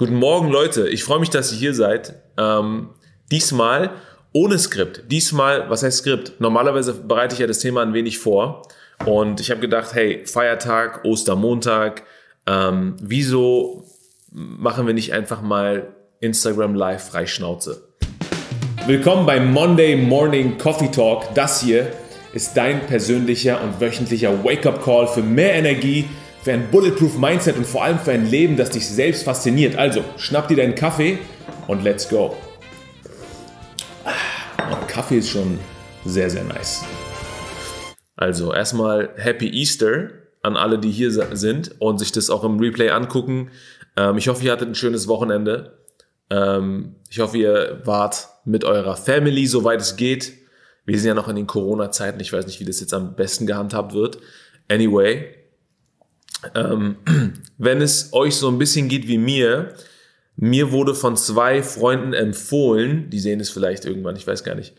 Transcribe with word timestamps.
Guten 0.00 0.14
Morgen, 0.14 0.48
Leute. 0.48 0.88
Ich 0.88 1.04
freue 1.04 1.20
mich, 1.20 1.28
dass 1.28 1.52
ihr 1.52 1.58
hier 1.58 1.74
seid. 1.74 2.14
Ähm, 2.38 2.88
diesmal 3.30 3.90
ohne 4.32 4.58
Skript. 4.58 5.02
Diesmal, 5.10 5.68
was 5.68 5.82
heißt 5.82 5.98
Skript? 5.98 6.40
Normalerweise 6.40 6.94
bereite 6.94 7.34
ich 7.34 7.40
ja 7.40 7.46
das 7.46 7.58
Thema 7.58 7.82
ein 7.82 7.92
wenig 7.92 8.18
vor. 8.18 8.62
Und 9.04 9.40
ich 9.40 9.50
habe 9.50 9.60
gedacht, 9.60 9.92
hey, 9.92 10.24
Feiertag, 10.24 11.04
Ostermontag, 11.04 12.04
ähm, 12.46 12.96
wieso 12.98 13.84
machen 14.32 14.86
wir 14.86 14.94
nicht 14.94 15.12
einfach 15.12 15.42
mal 15.42 15.94
Instagram 16.20 16.74
Live 16.74 17.10
Freischnauze? 17.10 17.86
Willkommen 18.86 19.26
beim 19.26 19.52
Monday 19.52 19.96
Morning 19.96 20.56
Coffee 20.56 20.90
Talk. 20.90 21.34
Das 21.34 21.60
hier 21.60 21.92
ist 22.32 22.56
dein 22.56 22.86
persönlicher 22.86 23.62
und 23.62 23.78
wöchentlicher 23.82 24.42
Wake-up-Call 24.42 25.08
für 25.08 25.22
mehr 25.22 25.52
Energie 25.52 26.08
für 26.42 26.52
ein 26.52 26.70
Bulletproof 26.70 27.18
Mindset 27.18 27.56
und 27.56 27.66
vor 27.66 27.84
allem 27.84 27.98
für 27.98 28.12
ein 28.12 28.26
Leben, 28.26 28.56
das 28.56 28.70
dich 28.70 28.88
selbst 28.88 29.24
fasziniert. 29.24 29.76
Also, 29.76 30.02
schnapp 30.16 30.48
dir 30.48 30.56
deinen 30.56 30.74
Kaffee 30.74 31.18
und 31.66 31.84
let's 31.84 32.08
go. 32.08 32.36
Und 34.70 34.88
Kaffee 34.88 35.18
ist 35.18 35.28
schon 35.28 35.58
sehr, 36.04 36.30
sehr 36.30 36.44
nice. 36.44 36.82
Also, 38.16 38.54
erstmal 38.54 39.10
Happy 39.16 39.48
Easter 39.50 40.10
an 40.42 40.56
alle, 40.56 40.78
die 40.78 40.90
hier 40.90 41.10
sind 41.10 41.74
und 41.78 41.98
sich 41.98 42.12
das 42.12 42.30
auch 42.30 42.44
im 42.44 42.58
Replay 42.58 42.90
angucken. 42.90 43.50
Ähm, 43.96 44.16
ich 44.16 44.28
hoffe, 44.28 44.44
ihr 44.44 44.52
hattet 44.52 44.68
ein 44.68 44.74
schönes 44.74 45.08
Wochenende. 45.08 45.78
Ähm, 46.30 46.96
ich 47.10 47.18
hoffe, 47.20 47.36
ihr 47.36 47.82
wart 47.84 48.28
mit 48.46 48.64
eurer 48.64 48.96
Family, 48.96 49.46
soweit 49.46 49.80
es 49.80 49.96
geht. 49.96 50.32
Wir 50.86 50.98
sind 50.98 51.08
ja 51.08 51.14
noch 51.14 51.28
in 51.28 51.36
den 51.36 51.46
Corona-Zeiten. 51.46 52.20
Ich 52.20 52.32
weiß 52.32 52.46
nicht, 52.46 52.60
wie 52.60 52.64
das 52.64 52.80
jetzt 52.80 52.94
am 52.94 53.14
besten 53.14 53.46
gehandhabt 53.46 53.92
wird. 53.92 54.18
Anyway, 54.68 55.34
ähm, 56.54 56.96
wenn 57.58 57.80
es 57.80 58.12
euch 58.12 58.36
so 58.36 58.48
ein 58.48 58.58
bisschen 58.58 58.88
geht 58.88 59.08
wie 59.08 59.18
mir, 59.18 59.74
mir 60.36 60.72
wurde 60.72 60.94
von 60.94 61.16
zwei 61.16 61.62
Freunden 61.62 62.14
empfohlen, 62.14 63.10
die 63.10 63.18
sehen 63.18 63.40
es 63.40 63.50
vielleicht 63.50 63.84
irgendwann, 63.84 64.16
ich 64.16 64.26
weiß 64.26 64.42
gar 64.42 64.54
nicht, 64.54 64.74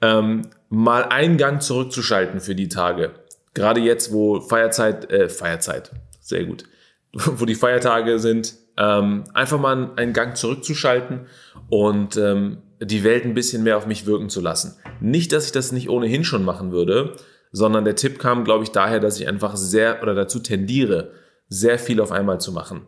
ähm, 0.00 0.48
mal 0.70 1.04
einen 1.04 1.36
Gang 1.36 1.62
zurückzuschalten 1.62 2.40
für 2.40 2.54
die 2.54 2.68
Tage. 2.68 3.10
Gerade 3.52 3.80
jetzt, 3.80 4.12
wo 4.12 4.40
Feierzeit, 4.40 5.10
äh, 5.10 5.28
Feierzeit, 5.28 5.90
sehr 6.20 6.44
gut, 6.44 6.64
wo 7.12 7.44
die 7.44 7.54
Feiertage 7.54 8.18
sind, 8.18 8.54
ähm, 8.78 9.24
einfach 9.34 9.60
mal 9.60 9.90
einen 9.96 10.14
Gang 10.14 10.34
zurückzuschalten 10.36 11.26
und 11.68 12.16
ähm, 12.16 12.58
die 12.80 13.04
Welt 13.04 13.24
ein 13.24 13.34
bisschen 13.34 13.62
mehr 13.62 13.76
auf 13.76 13.86
mich 13.86 14.06
wirken 14.06 14.30
zu 14.30 14.40
lassen. 14.40 14.76
Nicht, 15.00 15.32
dass 15.32 15.46
ich 15.46 15.52
das 15.52 15.72
nicht 15.72 15.90
ohnehin 15.90 16.24
schon 16.24 16.44
machen 16.44 16.72
würde, 16.72 17.16
sondern 17.52 17.84
der 17.84 17.96
Tipp 17.96 18.18
kam, 18.18 18.44
glaube 18.44 18.64
ich, 18.64 18.70
daher, 18.70 18.98
dass 18.98 19.20
ich 19.20 19.28
einfach 19.28 19.56
sehr 19.56 20.02
oder 20.02 20.14
dazu 20.14 20.40
tendiere, 20.40 21.12
sehr 21.48 21.78
viel 21.78 22.00
auf 22.00 22.10
einmal 22.10 22.40
zu 22.40 22.50
machen, 22.52 22.86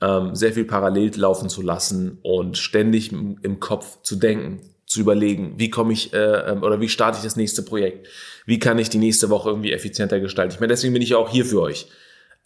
ähm, 0.00 0.34
sehr 0.34 0.52
viel 0.52 0.64
parallel 0.64 1.12
laufen 1.16 1.48
zu 1.48 1.62
lassen 1.62 2.18
und 2.22 2.58
ständig 2.58 3.12
im 3.12 3.60
Kopf 3.60 4.02
zu 4.02 4.16
denken, 4.16 4.60
zu 4.86 5.00
überlegen, 5.00 5.54
wie 5.56 5.68
komme 5.68 5.92
ich 5.92 6.12
äh, 6.12 6.50
ähm, 6.50 6.62
oder 6.62 6.80
wie 6.80 6.88
starte 6.88 7.18
ich 7.18 7.24
das 7.24 7.36
nächste 7.36 7.62
Projekt, 7.62 8.08
wie 8.46 8.58
kann 8.58 8.78
ich 8.78 8.88
die 8.88 8.98
nächste 8.98 9.28
Woche 9.30 9.50
irgendwie 9.50 9.72
effizienter 9.72 10.20
gestalten. 10.20 10.54
Ich 10.54 10.60
meine, 10.60 10.72
deswegen 10.72 10.92
bin 10.92 11.02
ich 11.02 11.14
auch 11.14 11.28
hier 11.28 11.44
für 11.44 11.60
euch. 11.60 11.88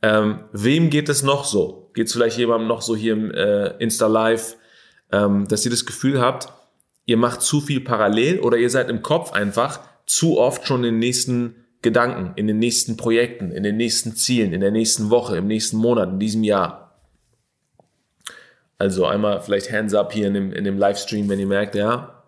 Ähm, 0.02 0.40
wem 0.52 0.88
geht 0.88 1.10
es 1.10 1.22
noch 1.22 1.44
so? 1.44 1.90
Geht 1.94 2.06
es 2.06 2.14
vielleicht 2.14 2.38
jemandem 2.38 2.68
noch 2.68 2.80
so 2.80 2.96
hier 2.96 3.12
im 3.12 3.30
äh, 3.30 3.76
Insta 3.78 4.06
Live, 4.06 4.56
ähm, 5.12 5.46
dass 5.48 5.64
ihr 5.66 5.70
das 5.70 5.84
Gefühl 5.84 6.20
habt, 6.20 6.48
ihr 7.04 7.18
macht 7.18 7.42
zu 7.42 7.60
viel 7.60 7.80
parallel 7.80 8.40
oder 8.40 8.56
ihr 8.56 8.70
seid 8.70 8.88
im 8.88 9.02
Kopf 9.02 9.32
einfach 9.32 9.80
zu 10.10 10.38
oft 10.38 10.66
schon 10.66 10.82
in 10.82 10.94
den 10.94 10.98
nächsten 10.98 11.54
Gedanken, 11.82 12.32
in 12.34 12.48
den 12.48 12.58
nächsten 12.58 12.96
Projekten, 12.96 13.52
in 13.52 13.62
den 13.62 13.76
nächsten 13.76 14.16
Zielen, 14.16 14.52
in 14.52 14.60
der 14.60 14.72
nächsten 14.72 15.08
Woche, 15.08 15.36
im 15.36 15.46
nächsten 15.46 15.76
Monat, 15.76 16.10
in 16.10 16.18
diesem 16.18 16.42
Jahr. 16.42 17.00
Also 18.76 19.06
einmal 19.06 19.40
vielleicht 19.40 19.70
Hands 19.70 19.94
up 19.94 20.12
hier 20.12 20.26
in 20.26 20.34
dem, 20.34 20.52
in 20.52 20.64
dem 20.64 20.78
Livestream, 20.78 21.28
wenn 21.28 21.38
ihr 21.38 21.46
merkt, 21.46 21.76
ja, 21.76 22.24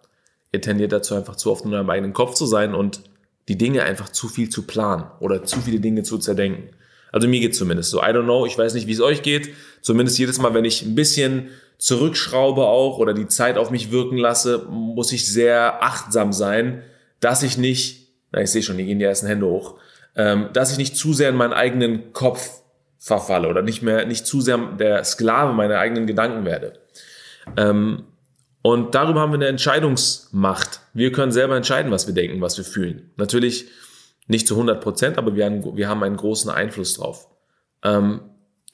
ihr 0.53 0.61
tendiert 0.61 0.93
dazu 0.93 1.17
einfach 1.17 1.35
zu 1.35 1.51
oft 1.51 1.65
in 1.65 1.75
eurem 1.75 1.91
eigenen 1.91 2.13
Kopf 2.13 2.35
zu 2.35 2.47
sein 2.47 2.73
und 2.73 3.03
die 3.49 3.59
Dinge 3.59 3.83
einfach 3.83 4.11
zu 4.11 4.29
viel 4.29 4.49
zu 4.49 4.63
planen 4.63 5.11
oder 5.19 5.43
zu 5.43 5.61
viele 5.61 5.81
Dinge 5.81 6.05
zu 6.05 6.19
zerdenken. 6.19 6.69
Also 7.11 7.27
mir 7.27 7.41
geht 7.41 7.57
zumindest 7.57 7.91
so. 7.91 7.99
I 7.99 8.07
don't 8.07 8.25
know, 8.25 8.47
ich 8.47 8.57
weiß 8.57 8.75
nicht, 8.75 8.87
wie 8.87 8.93
es 8.93 9.01
euch 9.01 9.23
geht. 9.23 9.51
Zumindest 9.81 10.21
jedes 10.21 10.39
Mal, 10.39 10.55
wenn 10.55 10.65
ich 10.65 10.83
ein 10.83 10.95
bisschen 10.95 11.49
zurückschraube 11.79 12.65
auch 12.65 12.99
oder 12.99 13.13
die 13.13 13.27
Zeit 13.27 13.59
auf 13.59 13.73
mich 13.73 13.91
wirken 13.91 14.19
lasse, 14.19 14.69
muss 14.71 15.11
ich 15.11 15.27
sehr 15.27 15.83
achtsam 15.83 16.33
sein, 16.33 16.85
dass 17.23 17.43
ich 17.43 17.57
nicht, 17.57 18.09
na 18.33 18.43
ich 18.43 18.51
sehe 18.51 18.63
schon, 18.63 18.77
hier 18.77 18.85
gehen 18.85 18.99
die 18.99 19.05
ersten 19.07 19.27
Hände 19.27 19.47
hoch, 19.47 19.79
ähm, 20.17 20.51
dass 20.53 20.73
ich 20.73 20.79
nicht 20.79 20.97
zu 20.97 21.15
sehr 21.15 21.31
in 21.31 21.37
meinen 21.37 21.55
eigenen 21.55 22.13
Kopf 22.13 22.63
verfalle 22.99 23.49
oder 23.49 23.63
nicht 23.63 23.83
mehr, 23.83 24.05
nicht 24.05 24.27
zu 24.27 24.41
sehr 24.41 24.59
der 24.59 25.03
Sklave 25.05 25.55
meiner 25.55 25.79
eigenen 25.79 26.07
Gedanken 26.07 26.45
werde. 26.45 26.75
Ähm, 27.57 28.05
und 28.61 28.95
darüber 28.95 29.21
haben 29.21 29.33
wir 29.33 29.39
eine 29.39 29.49
Entscheidungsmacht. 29.49 30.81
Wir 30.95 31.11
können 31.11 31.33
selber 31.33 31.57
entscheiden, 31.57 31.91
was 31.91 32.07
wir 32.07 32.15
denken, 32.15 32.41
was 32.41 32.59
wir 32.59 32.65
fühlen. 32.65 33.11
Natürlich 33.17 33.67
nicht 34.29 34.47
zu 34.47 34.55
100 34.55 34.81
Prozent, 34.81 35.19
aber 35.19 35.35
wir 35.35 35.45
haben, 35.45 35.77
wir 35.77 35.89
haben 35.89 36.03
einen 36.03 36.17
großen 36.17 36.51
Einfluss 36.51 36.95
drauf. 36.95 37.29
Ähm, 37.83 38.21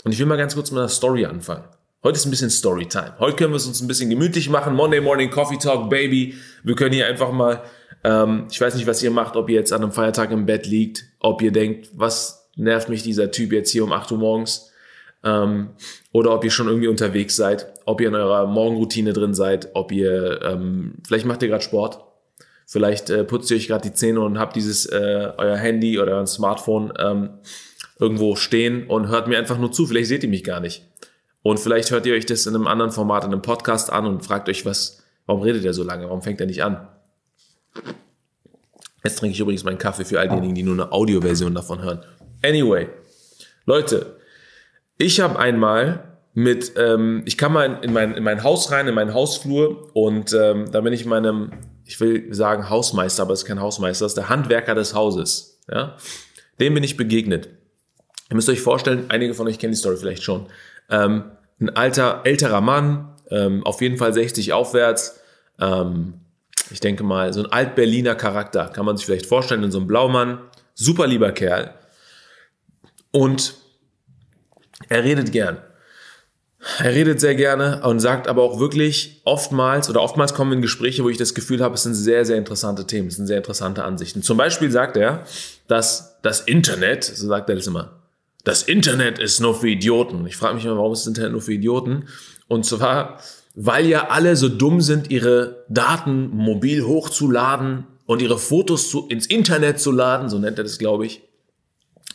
und 0.04 0.12
ich 0.12 0.18
will 0.18 0.26
mal 0.26 0.36
ganz 0.36 0.54
kurz 0.54 0.70
mit 0.70 0.78
einer 0.78 0.88
Story 0.88 1.24
anfangen. 1.26 1.64
Heute 2.02 2.16
ist 2.16 2.26
ein 2.26 2.30
bisschen 2.30 2.50
Storytime. 2.50 3.14
Heute 3.18 3.36
können 3.36 3.52
wir 3.52 3.56
es 3.56 3.66
uns 3.66 3.80
ein 3.80 3.88
bisschen 3.88 4.08
gemütlich 4.08 4.48
machen. 4.48 4.74
Monday 4.74 5.00
Morning 5.00 5.30
Coffee 5.30 5.58
Talk, 5.58 5.90
Baby. 5.90 6.34
Wir 6.62 6.76
können 6.76 6.92
hier 6.92 7.06
einfach 7.06 7.32
mal 7.32 7.62
ähm, 8.04 8.46
ich 8.50 8.60
weiß 8.60 8.74
nicht, 8.74 8.86
was 8.86 9.02
ihr 9.02 9.10
macht, 9.10 9.36
ob 9.36 9.48
ihr 9.48 9.56
jetzt 9.56 9.72
an 9.72 9.82
einem 9.82 9.92
Feiertag 9.92 10.30
im 10.30 10.46
Bett 10.46 10.66
liegt, 10.66 11.04
ob 11.20 11.42
ihr 11.42 11.52
denkt, 11.52 11.90
was 11.94 12.48
nervt 12.56 12.88
mich 12.88 13.02
dieser 13.02 13.30
Typ 13.30 13.52
jetzt 13.52 13.70
hier 13.70 13.84
um 13.84 13.92
8 13.92 14.12
Uhr 14.12 14.18
morgens, 14.18 14.70
ähm, 15.24 15.70
oder 16.12 16.32
ob 16.32 16.44
ihr 16.44 16.50
schon 16.50 16.68
irgendwie 16.68 16.88
unterwegs 16.88 17.36
seid, 17.36 17.66
ob 17.84 18.00
ihr 18.00 18.08
in 18.08 18.14
eurer 18.14 18.46
Morgenroutine 18.46 19.12
drin 19.12 19.34
seid, 19.34 19.70
ob 19.74 19.92
ihr, 19.92 20.40
ähm, 20.42 20.94
vielleicht 21.06 21.26
macht 21.26 21.42
ihr 21.42 21.48
gerade 21.48 21.64
Sport, 21.64 22.00
vielleicht 22.66 23.10
äh, 23.10 23.24
putzt 23.24 23.50
ihr 23.50 23.56
euch 23.56 23.68
gerade 23.68 23.88
die 23.88 23.94
Zähne 23.94 24.20
und 24.20 24.38
habt 24.38 24.54
dieses, 24.56 24.86
äh, 24.86 25.32
euer 25.36 25.56
Handy 25.56 25.98
oder 25.98 26.16
euer 26.16 26.26
Smartphone 26.26 26.92
ähm, 26.98 27.30
irgendwo 27.98 28.36
stehen 28.36 28.86
und 28.86 29.08
hört 29.08 29.26
mir 29.26 29.38
einfach 29.38 29.58
nur 29.58 29.72
zu, 29.72 29.86
vielleicht 29.86 30.08
seht 30.08 30.22
ihr 30.22 30.28
mich 30.28 30.44
gar 30.44 30.60
nicht. 30.60 30.86
Und 31.42 31.58
vielleicht 31.58 31.90
hört 31.90 32.06
ihr 32.06 32.14
euch 32.14 32.26
das 32.26 32.46
in 32.46 32.54
einem 32.54 32.66
anderen 32.66 32.90
Format, 32.90 33.24
in 33.24 33.32
einem 33.32 33.42
Podcast 33.42 33.92
an 33.92 34.06
und 34.06 34.24
fragt 34.24 34.48
euch, 34.48 34.66
was, 34.66 35.02
warum 35.26 35.42
redet 35.42 35.64
er 35.64 35.72
so 35.72 35.82
lange, 35.82 36.04
warum 36.04 36.22
fängt 36.22 36.40
er 36.40 36.46
nicht 36.46 36.62
an? 36.62 36.86
Jetzt 39.04 39.18
trinke 39.18 39.34
ich 39.34 39.40
übrigens 39.40 39.64
meinen 39.64 39.78
Kaffee 39.78 40.04
für 40.04 40.20
all 40.20 40.28
diejenigen, 40.28 40.54
die 40.54 40.62
nur 40.62 40.74
eine 40.74 40.92
Audioversion 40.92 41.54
davon 41.54 41.82
hören. 41.82 42.04
Anyway, 42.44 42.88
Leute, 43.64 44.18
ich 44.98 45.20
habe 45.20 45.38
einmal 45.38 46.18
mit, 46.34 46.72
ähm, 46.76 47.22
ich 47.24 47.38
kam 47.38 47.52
mal 47.52 47.78
in 47.82 47.92
mein, 47.92 48.14
in 48.14 48.22
mein 48.22 48.42
Haus 48.44 48.70
rein, 48.70 48.86
in 48.86 48.94
meinen 48.94 49.14
Hausflur 49.14 49.90
und 49.94 50.32
ähm, 50.32 50.70
da 50.70 50.80
bin 50.80 50.92
ich 50.92 51.04
meinem, 51.04 51.52
ich 51.84 52.00
will 52.00 52.32
sagen 52.34 52.68
Hausmeister, 52.70 53.22
aber 53.22 53.32
es 53.32 53.40
ist 53.40 53.46
kein 53.46 53.60
Hausmeister, 53.60 54.04
das 54.04 54.12
ist 54.12 54.18
der 54.18 54.28
Handwerker 54.28 54.74
des 54.74 54.94
Hauses. 54.94 55.60
Ja? 55.70 55.96
Dem 56.60 56.74
bin 56.74 56.84
ich 56.84 56.96
begegnet. 56.96 57.48
Ihr 58.30 58.36
müsst 58.36 58.48
euch 58.48 58.60
vorstellen, 58.60 59.06
einige 59.08 59.34
von 59.34 59.46
euch 59.48 59.58
kennen 59.58 59.72
die 59.72 59.78
Story 59.78 59.96
vielleicht 59.96 60.22
schon. 60.22 60.46
Ähm, 60.90 61.24
ein 61.60 61.70
alter, 61.70 62.20
älterer 62.24 62.60
Mann, 62.60 63.14
ähm, 63.30 63.64
auf 63.64 63.80
jeden 63.80 63.96
Fall 63.96 64.12
60 64.12 64.52
aufwärts, 64.52 65.20
ähm, 65.60 66.14
ich 66.70 66.80
denke 66.80 67.04
mal, 67.04 67.32
so 67.32 67.40
ein 67.42 67.52
Alt-Berliner 67.52 68.14
Charakter, 68.14 68.68
kann 68.68 68.84
man 68.84 68.96
sich 68.96 69.06
vielleicht 69.06 69.26
vorstellen, 69.26 69.62
in 69.62 69.70
so 69.70 69.78
einem 69.78 69.86
Blaumann, 69.86 70.40
super 70.74 71.06
lieber 71.06 71.32
Kerl. 71.32 71.74
Und 73.10 73.54
er 74.88 75.04
redet 75.04 75.32
gern. 75.32 75.58
Er 76.80 76.92
redet 76.92 77.20
sehr 77.20 77.36
gerne 77.36 77.82
und 77.84 78.00
sagt 78.00 78.26
aber 78.26 78.42
auch 78.42 78.58
wirklich 78.58 79.20
oftmals 79.24 79.88
oder 79.88 80.02
oftmals 80.02 80.34
kommen 80.34 80.54
in 80.54 80.62
Gespräche, 80.62 81.04
wo 81.04 81.08
ich 81.08 81.16
das 81.16 81.34
Gefühl 81.34 81.62
habe, 81.62 81.76
es 81.76 81.84
sind 81.84 81.94
sehr, 81.94 82.24
sehr 82.24 82.36
interessante 82.36 82.86
Themen, 82.86 83.08
es 83.08 83.16
sind 83.16 83.28
sehr 83.28 83.36
interessante 83.36 83.84
Ansichten. 83.84 84.22
Zum 84.22 84.36
Beispiel 84.36 84.70
sagt 84.70 84.96
er, 84.96 85.24
dass 85.68 86.20
das 86.22 86.40
Internet, 86.40 87.04
so 87.04 87.28
sagt 87.28 87.48
er 87.48 87.54
das 87.54 87.66
immer, 87.68 88.02
das 88.42 88.62
Internet 88.64 89.18
ist 89.18 89.40
nur 89.40 89.54
für 89.54 89.68
Idioten. 89.68 90.26
Ich 90.26 90.36
frage 90.36 90.56
mich 90.56 90.64
immer, 90.64 90.76
warum 90.76 90.92
ist 90.92 91.02
das 91.02 91.08
Internet 91.08 91.32
nur 91.32 91.42
für 91.42 91.52
Idioten? 91.52 92.08
Und 92.48 92.64
zwar 92.64 93.20
weil 93.60 93.86
ja 93.86 94.06
alle 94.10 94.36
so 94.36 94.48
dumm 94.48 94.80
sind, 94.80 95.10
ihre 95.10 95.64
Daten 95.68 96.30
mobil 96.30 96.84
hochzuladen 96.84 97.88
und 98.06 98.22
ihre 98.22 98.38
Fotos 98.38 98.88
zu, 98.88 99.08
ins 99.08 99.26
Internet 99.26 99.80
zu 99.80 99.90
laden, 99.90 100.28
so 100.28 100.38
nennt 100.38 100.58
er 100.58 100.64
das, 100.64 100.78
glaube 100.78 101.06
ich. 101.06 101.22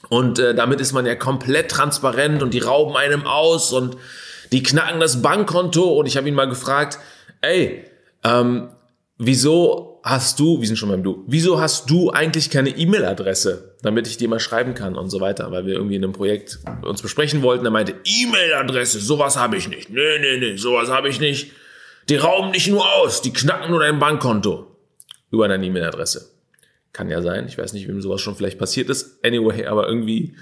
Und 0.07 0.39
äh, 0.39 0.55
damit 0.55 0.79
ist 0.79 0.93
man 0.93 1.05
ja 1.05 1.15
komplett 1.15 1.69
transparent 1.69 2.41
und 2.41 2.53
die 2.53 2.59
rauben 2.59 2.95
einem 2.95 3.27
aus 3.27 3.73
und 3.73 3.97
die 4.53 4.63
knacken 4.63 5.01
das 5.01 5.21
Bankkonto. 5.21 5.83
Und 5.83 6.05
ich 6.05 6.15
habe 6.15 6.29
ihn 6.29 6.33
mal 6.33 6.47
gefragt, 6.47 6.97
ey, 7.41 7.83
ähm, 8.23 8.69
wieso 9.25 10.01
hast 10.03 10.39
du, 10.39 10.59
wir 10.59 10.67
sind 10.67 10.77
schon 10.77 10.89
beim 10.89 11.03
Du, 11.03 11.23
wieso 11.27 11.59
hast 11.59 11.89
du 11.89 12.11
eigentlich 12.11 12.49
keine 12.49 12.69
E-Mail-Adresse, 12.69 13.75
damit 13.81 14.07
ich 14.07 14.17
dir 14.17 14.27
mal 14.27 14.39
schreiben 14.39 14.73
kann 14.73 14.95
und 14.95 15.09
so 15.09 15.21
weiter, 15.21 15.51
weil 15.51 15.65
wir 15.65 15.75
irgendwie 15.75 15.95
in 15.95 16.03
einem 16.03 16.13
Projekt 16.13 16.59
uns 16.81 17.01
besprechen 17.01 17.41
wollten. 17.41 17.65
Er 17.65 17.71
meinte, 17.71 17.95
E-Mail-Adresse, 18.03 18.99
sowas 18.99 19.37
habe 19.37 19.57
ich 19.57 19.69
nicht. 19.69 19.89
Nee, 19.89 20.19
nee, 20.19 20.37
nee, 20.37 20.57
sowas 20.57 20.89
habe 20.89 21.09
ich 21.09 21.19
nicht. 21.19 21.51
Die 22.09 22.17
rauben 22.17 22.51
nicht 22.51 22.67
nur 22.67 22.85
aus, 22.95 23.21
die 23.21 23.31
knacken 23.31 23.71
nur 23.71 23.79
dein 23.79 23.99
Bankkonto 23.99 24.67
über 25.31 25.47
deine 25.47 25.65
E-Mail-Adresse. 25.65 26.29
Kann 26.91 27.09
ja 27.09 27.21
sein, 27.21 27.47
ich 27.47 27.57
weiß 27.57 27.73
nicht, 27.73 27.87
wem 27.87 28.01
sowas 28.01 28.21
schon 28.21 28.35
vielleicht 28.35 28.59
passiert 28.59 28.89
ist. 28.89 29.23
Anyway, 29.25 29.65
aber 29.65 29.87
irgendwie 29.87 30.35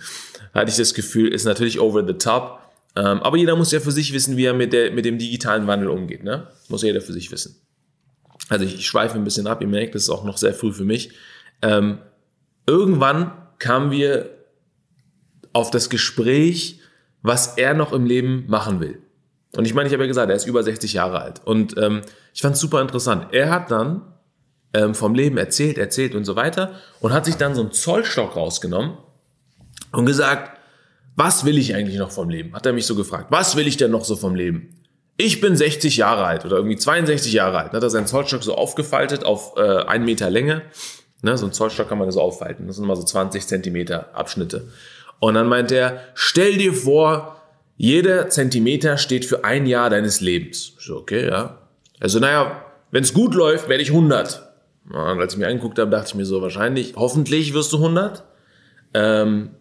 hatte 0.54 0.72
ich 0.72 0.78
das 0.78 0.94
Gefühl, 0.94 1.34
ist 1.34 1.46
natürlich 1.46 1.80
over 1.80 2.06
the 2.06 2.14
top. 2.14 2.60
Ähm, 2.96 3.22
aber 3.22 3.38
jeder 3.38 3.56
muss 3.56 3.72
ja 3.72 3.80
für 3.80 3.92
sich 3.92 4.12
wissen, 4.12 4.36
wie 4.36 4.46
er 4.46 4.54
mit, 4.54 4.74
der, 4.74 4.92
mit 4.92 5.06
dem 5.06 5.18
digitalen 5.18 5.68
Wandel 5.68 5.88
umgeht. 5.88 6.24
Ne? 6.24 6.48
Muss 6.68 6.82
ja 6.82 6.88
jeder 6.88 7.00
für 7.00 7.14
sich 7.14 7.32
wissen. 7.32 7.56
Also 8.52 8.66
ich, 8.66 8.76
ich 8.76 8.86
schweife 8.86 9.16
ein 9.16 9.24
bisschen 9.24 9.48
ab, 9.48 9.62
ihr 9.62 9.68
merkt, 9.68 9.96
das 9.96 10.04
ist 10.04 10.10
auch 10.10 10.26
noch 10.26 10.36
sehr 10.36 10.54
früh 10.54 10.74
für 10.74 10.84
mich. 10.84 11.12
Ähm, 11.62 12.00
irgendwann 12.68 13.32
kamen 13.60 13.92
wir 13.92 14.30
auf 15.54 15.72
das 15.72 15.90
Gespräch, 15.90 16.82
was 17.22 17.58
er 17.58 17.74
noch 17.74 17.94
im 17.94 18.06
Leben 18.06 18.44
machen 18.48 18.82
will. 18.82 19.00
Und 19.56 19.66
ich 19.66 19.74
meine, 19.74 19.88
ich 19.88 19.94
habe 19.94 20.04
ja 20.04 20.08
gesagt, 20.08 20.30
er 20.30 20.36
ist 20.36 20.48
über 20.48 20.64
60 20.64 20.92
Jahre 20.92 21.22
alt. 21.22 21.42
Und 21.46 21.78
ähm, 21.78 22.02
ich 22.34 22.42
fand 22.42 22.56
es 22.56 22.62
super 22.62 22.82
interessant. 22.82 23.28
Er 23.32 23.50
hat 23.52 23.72
dann 23.72 24.02
ähm, 24.74 24.96
vom 24.96 25.16
Leben 25.16 25.38
erzählt, 25.38 25.78
erzählt 25.78 26.14
und 26.14 26.26
so 26.26 26.36
weiter 26.36 26.76
und 27.00 27.14
hat 27.14 27.24
sich 27.24 27.36
dann 27.36 27.56
so 27.56 27.62
einen 27.62 27.72
Zollstock 27.72 28.36
rausgenommen 28.36 28.98
und 29.94 30.06
gesagt, 30.06 30.60
was 31.16 31.46
will 31.46 31.58
ich 31.58 31.74
eigentlich 31.74 31.98
noch 31.98 32.12
vom 32.12 32.30
Leben? 32.30 32.54
Hat 32.54 32.66
er 32.66 32.74
mich 32.74 32.86
so 32.86 32.96
gefragt. 32.96 33.28
Was 33.30 33.56
will 33.56 33.68
ich 33.68 33.78
denn 33.78 33.92
noch 33.92 34.04
so 34.04 34.18
vom 34.18 34.36
Leben? 34.36 34.81
Ich 35.24 35.40
bin 35.40 35.56
60 35.56 35.98
Jahre 35.98 36.26
alt 36.26 36.46
oder 36.46 36.56
irgendwie 36.56 36.78
62 36.78 37.32
Jahre 37.32 37.60
alt. 37.60 37.68
Dann 37.68 37.78
hat 37.78 37.84
er 37.84 37.92
seinen 37.92 38.08
Zollstock 38.08 38.42
so 38.44 38.56
aufgefaltet 38.56 39.24
auf 39.24 39.54
äh, 39.56 39.62
einen 39.62 40.04
Meter 40.04 40.32
Länge. 40.32 40.64
Ne, 41.22 41.38
so 41.38 41.46
ein 41.46 41.54
Zollstock 41.54 41.90
kann 41.90 42.00
man 42.00 42.10
so 42.10 42.20
aufhalten. 42.20 42.66
Das 42.66 42.78
sind 42.78 42.86
immer 42.86 42.96
so 42.96 43.04
20 43.04 43.46
Zentimeter 43.46 44.16
Abschnitte. 44.16 44.70
Und 45.20 45.36
dann 45.36 45.48
meint 45.48 45.72
er, 45.72 46.02
stell 46.16 46.58
dir 46.58 46.74
vor, 46.74 47.40
jeder 47.78 48.30
Zentimeter 48.30 48.98
steht 48.98 49.26
für 49.26 49.44
ein 49.46 49.68
Jahr 49.68 49.92
deines 49.92 50.22
Lebens. 50.22 50.74
So, 50.80 50.98
okay, 50.98 51.28
ja. 51.28 51.60
Also, 52.00 52.18
naja, 52.18 52.66
wenn 52.90 53.04
es 53.04 53.14
gut 53.14 53.36
läuft, 53.36 53.70
werde 53.70 53.84
ich 53.84 53.92
100. 53.92 54.42
Und 54.90 54.96
als 54.96 55.34
ich 55.34 55.40
mir 55.40 55.48
angeguckt 55.48 55.78
habe, 55.78 55.92
dachte 55.92 56.08
ich 56.08 56.16
mir 56.16 56.26
so, 56.26 56.42
wahrscheinlich, 56.42 56.96
hoffentlich 56.96 57.54
wirst 57.54 57.72
du 57.74 57.78
100. 57.78 58.24
Ähm, 58.96 59.52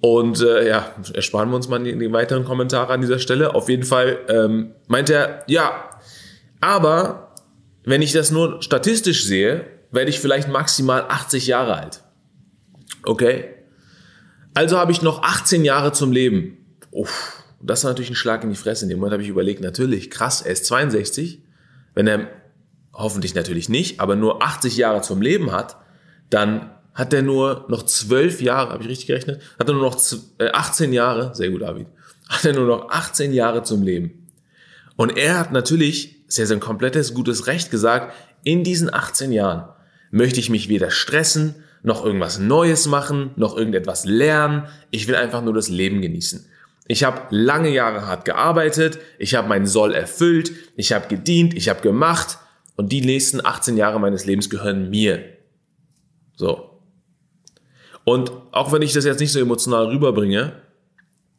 und 0.00 0.40
äh, 0.40 0.68
ja, 0.68 0.94
ersparen 1.14 1.48
wir 1.50 1.56
uns 1.56 1.68
mal 1.68 1.82
die, 1.82 2.12
weiteren 2.12 2.44
Kommentare 2.44 2.92
an 2.92 3.00
dieser 3.00 3.18
Stelle. 3.18 3.54
Auf 3.54 3.68
jeden 3.68 3.84
Fall 3.84 4.18
ähm, 4.28 4.72
meint 4.88 5.10
er, 5.10 5.42
ja, 5.46 5.90
aber 6.60 7.34
wenn 7.84 8.02
ich 8.02 8.12
das 8.12 8.30
nur 8.30 8.62
statistisch 8.62 9.24
sehe, 9.24 9.64
werde 9.90 10.10
ich 10.10 10.20
vielleicht 10.20 10.48
maximal 10.48 11.06
80 11.08 11.46
Jahre 11.46 11.76
alt. 11.76 12.02
Okay? 13.04 13.54
Also 14.54 14.78
habe 14.78 14.92
ich 14.92 15.02
noch 15.02 15.22
18 15.22 15.64
Jahre 15.64 15.92
zum 15.92 16.12
Leben. 16.12 16.58
Uff, 16.90 17.42
das 17.62 17.84
war 17.84 17.90
natürlich 17.90 18.10
ein 18.10 18.16
Schlag 18.16 18.42
in 18.42 18.50
die 18.50 18.56
Fresse. 18.56 18.84
In 18.84 18.90
dem 18.90 18.98
Moment 18.98 19.12
habe 19.12 19.22
ich 19.22 19.28
überlegt, 19.28 19.60
natürlich, 19.60 20.10
krass, 20.10 20.42
er 20.42 20.52
ist 20.52 20.66
62. 20.66 21.42
Wenn 21.94 22.06
er 22.06 22.28
hoffentlich 22.92 23.34
natürlich 23.34 23.68
nicht, 23.68 24.00
aber 24.00 24.16
nur 24.16 24.42
80 24.42 24.76
Jahre 24.76 25.02
zum 25.02 25.22
Leben 25.22 25.52
hat, 25.52 25.76
dann 26.30 26.70
hat 26.96 27.12
er 27.12 27.22
nur 27.22 27.66
noch 27.68 27.84
12 27.84 28.40
Jahre, 28.40 28.70
habe 28.72 28.82
ich 28.82 28.88
richtig 28.88 29.06
gerechnet? 29.06 29.40
Hat 29.58 29.68
er 29.68 29.74
nur 29.74 29.82
noch 29.82 29.96
18 29.96 30.90
äh, 30.90 30.94
Jahre, 30.94 31.34
sehr 31.34 31.50
gut, 31.50 31.62
David, 31.62 31.86
hat 32.28 32.44
er 32.44 32.54
nur 32.54 32.66
noch 32.66 32.90
18 32.90 33.32
Jahre 33.32 33.62
zum 33.62 33.82
Leben. 33.82 34.26
Und 34.96 35.16
er 35.16 35.38
hat 35.38 35.52
natürlich, 35.52 36.26
ist 36.26 36.38
ja 36.38 36.46
sein 36.46 36.58
komplettes 36.58 37.12
gutes 37.12 37.46
Recht 37.46 37.70
gesagt, 37.70 38.14
in 38.42 38.64
diesen 38.64 38.92
18 38.92 39.30
Jahren 39.30 39.68
möchte 40.10 40.40
ich 40.40 40.48
mich 40.48 40.70
weder 40.70 40.90
stressen, 40.90 41.56
noch 41.82 42.04
irgendwas 42.04 42.38
Neues 42.38 42.86
machen, 42.86 43.30
noch 43.36 43.56
irgendetwas 43.56 44.06
lernen. 44.06 44.66
Ich 44.90 45.06
will 45.06 45.16
einfach 45.16 45.42
nur 45.42 45.52
das 45.52 45.68
Leben 45.68 46.00
genießen. 46.00 46.46
Ich 46.88 47.04
habe 47.04 47.22
lange 47.30 47.68
Jahre 47.68 48.06
hart 48.06 48.24
gearbeitet, 48.24 48.98
ich 49.18 49.34
habe 49.34 49.48
meinen 49.48 49.66
Soll 49.66 49.92
erfüllt, 49.92 50.52
ich 50.76 50.92
habe 50.92 51.08
gedient, 51.08 51.54
ich 51.54 51.68
habe 51.68 51.82
gemacht 51.82 52.38
und 52.76 52.90
die 52.90 53.02
nächsten 53.02 53.44
18 53.44 53.76
Jahre 53.76 54.00
meines 54.00 54.24
Lebens 54.24 54.48
gehören 54.48 54.88
mir. 54.88 55.22
So. 56.36 56.75
Und 58.06 58.30
auch 58.52 58.70
wenn 58.70 58.82
ich 58.82 58.92
das 58.92 59.04
jetzt 59.04 59.18
nicht 59.18 59.32
so 59.32 59.40
emotional 59.40 59.86
rüberbringe, 59.86 60.52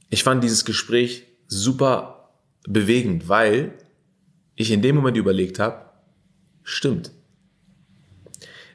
ich 0.09 0.21
fand 0.21 0.43
dieses 0.43 0.65
Gespräch 0.65 1.23
super 1.47 2.29
bewegend, 2.67 3.29
weil 3.29 3.71
ich 4.55 4.71
in 4.71 4.81
dem 4.81 4.97
Moment 4.97 5.15
überlegt 5.15 5.59
habe, 5.59 5.85
stimmt. 6.63 7.11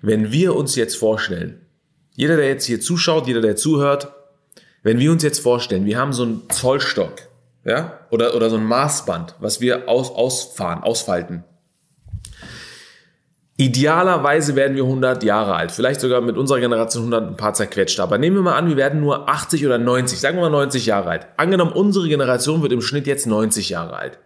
Wenn 0.01 0.33
wir 0.33 0.57
uns 0.57 0.75
jetzt 0.75 0.97
vorstellen, 0.97 1.67
jeder, 2.15 2.39
der 2.39 2.49
jetzt 2.49 2.65
hier 2.65 2.81
zuschaut, 2.81 3.27
jeder, 3.27 3.43
der 3.43 3.57
zuhört, 3.57 4.11
wenn 4.83 4.99
wir 4.99 5.13
uns 5.13 5.23
jetzt 5.23 5.41
vorstellen, 5.41 5.85
wir 5.85 5.99
haben 5.99 6.15
so 6.15 6.23
einen 6.23 6.49
Zollstock, 6.49 7.29
ja, 7.63 8.01
oder, 8.11 8.35
oder 8.35 8.49
so 8.49 8.57
ein 8.57 8.65
Maßband, 8.65 9.35
was 9.39 9.61
wir 9.61 9.87
aus, 9.87 10.11
ausfahren, 10.11 10.83
ausfalten. 10.83 11.45
Idealerweise 13.59 14.57
werden 14.57 14.77
wir 14.77 14.85
100 14.85 15.23
Jahre 15.25 15.55
alt, 15.55 15.73
vielleicht 15.73 16.01
sogar 16.01 16.23
mit 16.23 16.39
unserer 16.39 16.59
Generation 16.59 17.03
100 17.13 17.29
ein 17.29 17.37
paar 17.37 17.53
zerquetscht. 17.53 18.01
Aber 18.01 18.17
nehmen 18.17 18.37
wir 18.37 18.43
mal 18.43 18.57
an, 18.57 18.69
wir 18.69 18.77
werden 18.77 19.01
nur 19.01 19.29
80 19.29 19.67
oder 19.67 19.79
90, 19.79 20.19
sagen 20.19 20.39
wir 20.39 20.43
mal 20.43 20.51
90 20.51 20.87
Jahre 20.87 21.11
alt. 21.11 21.27
Angenommen, 21.37 21.73
unsere 21.73 22.09
Generation 22.09 22.63
wird 22.63 22.73
im 22.73 22.81
Schnitt 22.81 23.07
jetzt 23.07 23.27
90 23.27 23.69
Jahre 23.69 23.97
alt. 23.97 24.19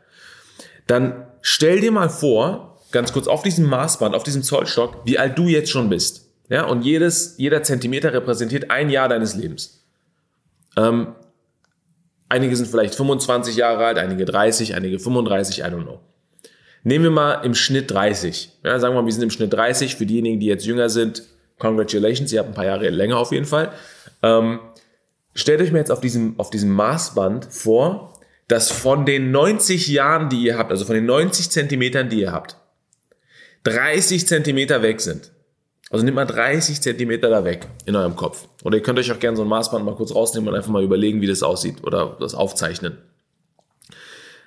Dann 0.86 1.26
stell 1.42 1.80
dir 1.80 1.90
mal 1.90 2.08
vor, 2.08 2.80
ganz 2.92 3.12
kurz 3.12 3.26
auf 3.26 3.42
diesem 3.42 3.68
Maßband, 3.68 4.14
auf 4.14 4.22
diesem 4.22 4.44
Zollstock, 4.44 5.02
wie 5.04 5.18
alt 5.18 5.36
du 5.36 5.48
jetzt 5.48 5.70
schon 5.70 5.88
bist. 5.88 6.26
Ja, 6.48 6.64
und 6.66 6.82
jedes, 6.82 7.34
jeder 7.38 7.64
Zentimeter 7.64 8.12
repräsentiert 8.12 8.70
ein 8.70 8.90
Jahr 8.90 9.08
deines 9.08 9.34
Lebens. 9.34 9.84
Ähm, 10.76 11.16
einige 12.28 12.54
sind 12.54 12.68
vielleicht 12.68 12.94
25 12.94 13.56
Jahre 13.56 13.84
alt, 13.84 13.98
einige 13.98 14.24
30, 14.24 14.76
einige 14.76 15.00
35, 15.00 15.60
I 15.60 15.62
don't 15.64 15.82
know. 15.82 16.00
Nehmen 16.86 17.02
wir 17.02 17.10
mal 17.10 17.44
im 17.44 17.56
Schnitt 17.56 17.90
30. 17.90 18.60
Ja, 18.62 18.78
sagen 18.78 18.94
wir 18.94 19.00
mal, 19.00 19.06
wir 19.06 19.12
sind 19.12 19.24
im 19.24 19.32
Schnitt 19.32 19.52
30. 19.52 19.96
Für 19.96 20.06
diejenigen, 20.06 20.38
die 20.38 20.46
jetzt 20.46 20.64
jünger 20.64 20.88
sind, 20.88 21.24
congratulations, 21.58 22.32
ihr 22.32 22.38
habt 22.38 22.50
ein 22.50 22.54
paar 22.54 22.64
Jahre 22.64 22.88
länger 22.90 23.18
auf 23.18 23.32
jeden 23.32 23.44
Fall. 23.44 23.72
Ähm, 24.22 24.60
stellt 25.34 25.60
euch 25.60 25.72
mal 25.72 25.78
jetzt 25.78 25.90
auf 25.90 26.00
diesem, 26.00 26.38
auf 26.38 26.50
diesem 26.50 26.70
Maßband 26.70 27.46
vor, 27.46 28.12
dass 28.46 28.70
von 28.70 29.04
den 29.04 29.32
90 29.32 29.88
Jahren, 29.88 30.28
die 30.28 30.40
ihr 30.40 30.56
habt, 30.56 30.70
also 30.70 30.84
von 30.84 30.94
den 30.94 31.06
90 31.06 31.50
Zentimetern, 31.50 32.08
die 32.08 32.20
ihr 32.20 32.30
habt, 32.30 32.56
30 33.64 34.28
Zentimeter 34.28 34.80
weg 34.82 35.00
sind. 35.00 35.32
Also 35.90 36.04
nehmt 36.04 36.14
mal 36.14 36.24
30 36.24 36.80
Zentimeter 36.80 37.30
da 37.30 37.44
weg 37.44 37.66
in 37.86 37.96
eurem 37.96 38.14
Kopf. 38.14 38.46
Oder 38.62 38.76
ihr 38.76 38.82
könnt 38.84 39.00
euch 39.00 39.10
auch 39.10 39.18
gerne 39.18 39.36
so 39.36 39.42
ein 39.42 39.48
Maßband 39.48 39.84
mal 39.84 39.96
kurz 39.96 40.14
rausnehmen 40.14 40.50
und 40.50 40.54
einfach 40.54 40.70
mal 40.70 40.84
überlegen, 40.84 41.20
wie 41.20 41.26
das 41.26 41.42
aussieht 41.42 41.82
oder 41.82 42.16
das 42.20 42.36
aufzeichnen. 42.36 42.98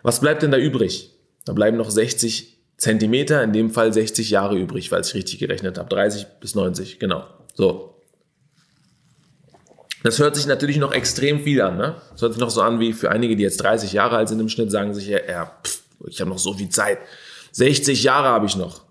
Was 0.04 0.22
bleibt 0.22 0.42
denn 0.42 0.52
da 0.52 0.58
übrig? 0.58 1.19
Da 1.50 1.54
bleiben 1.54 1.78
noch 1.78 1.90
60 1.90 2.60
Zentimeter, 2.78 3.44
in 3.44 3.54
dem 3.54 3.72
Fall 3.72 3.92
60 3.92 4.30
Jahre 4.30 4.56
übrig, 4.56 4.92
weil 4.92 5.02
ich 5.02 5.16
richtig 5.16 5.40
gerechnet 5.40 5.80
habe. 5.80 5.90
30 5.90 6.28
bis 6.40 6.54
90, 6.54 7.00
genau. 7.00 7.26
So. 7.56 7.96
Das 10.04 10.20
hört 10.20 10.36
sich 10.36 10.46
natürlich 10.46 10.78
noch 10.78 10.92
extrem 10.92 11.40
viel 11.40 11.60
an. 11.64 11.78
Ne? 11.78 11.96
Das 12.12 12.22
hört 12.22 12.34
sich 12.34 12.40
noch 12.40 12.52
so 12.52 12.62
an 12.62 12.80
wie 12.80 12.94
für 12.94 13.10
einige, 13.10 13.36
die 13.36 13.42
jetzt 13.42 13.64
30 13.64 13.94
Jahre 13.94 14.18
alt 14.18 14.30
sind 14.30 14.40
im 14.40 14.48
Schnitt, 14.48 14.70
sagen 14.70 14.94
sich 14.94 15.08
ja, 15.08 15.18
ja 15.28 15.52
pff, 15.64 15.82
ich 16.08 16.22
habe 16.22 16.30
noch 16.30 16.38
so 16.38 16.54
viel 16.54 16.70
Zeit. 16.70 17.00
60 17.54 18.04
Jahre 18.04 18.28
habe 18.28 18.46
ich 18.46 18.56
noch. 18.56 18.84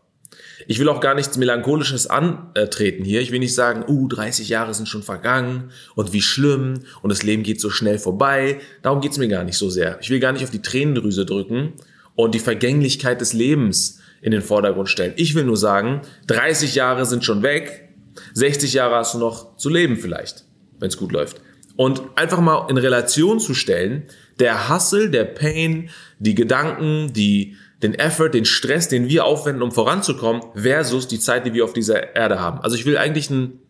Ich 0.67 0.81
will 0.81 0.89
auch 0.89 0.99
gar 0.99 1.15
nichts 1.15 1.37
Melancholisches 1.37 2.09
antreten 2.09 3.05
hier. 3.05 3.21
Ich 3.21 3.31
will 3.31 3.39
nicht 3.39 3.55
sagen, 3.55 3.85
uh, 3.87 4.09
30 4.09 4.49
Jahre 4.49 4.75
sind 4.75 4.89
schon 4.89 5.05
vergangen 5.05 5.71
und 5.95 6.13
wie 6.13 6.23
schlimm 6.23 6.81
und 7.03 7.11
das 7.11 7.23
Leben 7.23 7.45
geht 7.45 7.61
so 7.61 7.71
schnell 7.71 8.01
vorbei. 8.01 8.61
Darum 8.83 9.01
geht's 9.01 9.17
mir 9.17 9.29
gar 9.29 9.45
nicht 9.45 9.59
so 9.59 9.71
sehr. 9.71 9.97
Ich 10.01 10.11
will 10.11 10.19
gar 10.19 10.33
nicht 10.33 10.43
auf 10.43 10.51
die 10.51 10.61
Tränendrüse 10.61 11.25
drücken 11.25 11.75
und 12.19 12.35
die 12.35 12.41
Vergänglichkeit 12.41 13.21
des 13.21 13.33
Lebens 13.33 14.01
in 14.23 14.33
den 14.33 14.43
Vordergrund 14.43 14.89
stellen. 14.89 15.13
Ich 15.15 15.37
will 15.37 15.45
nur 15.45 15.57
sagen, 15.57 16.03
30 16.27 16.75
Jahre 16.75 17.07
sind 17.07 17.25
schon 17.25 17.45
weg, 17.45 17.91
60 18.35 18.73
Jahre 18.73 18.97
hast 18.97 19.15
du 19.15 19.19
noch 19.19 19.57
zu 19.57 19.69
leben 19.69 19.97
vielleicht, 19.97 20.45
wenn 20.81 20.89
es 20.89 20.97
gut 20.97 21.13
läuft. 21.13 21.41
Und 21.77 22.03
einfach 22.17 22.41
mal 22.41 22.67
in 22.71 22.77
Relation 22.77 23.39
zu 23.39 23.55
stellen, 23.55 24.03
der 24.41 24.69
Hustle, 24.69 25.11
der 25.11 25.27
Pain, 25.27 25.91
die 26.19 26.35
Gedanken, 26.35 27.13
die 27.13 27.55
den 27.85 27.95
Effort, 27.95 28.31
den 28.31 28.47
Stress, 28.47 28.89
den 28.89 29.09
wir 29.09 29.25
aufwenden, 29.25 29.63
um 29.63 29.71
voranzukommen, 29.71 30.43
versus 30.57 31.07
die 31.07 31.21
Zeit, 31.21 31.47
die 31.47 31.55
wir 31.55 31.63
auf 31.63 31.73
dieser 31.73 32.17
Erde 32.17 32.41
haben. 32.41 32.59
Also 32.63 32.75
ich 32.75 32.85
will 32.85 32.99
eigentlich 32.99 33.31
einen, 33.31 33.61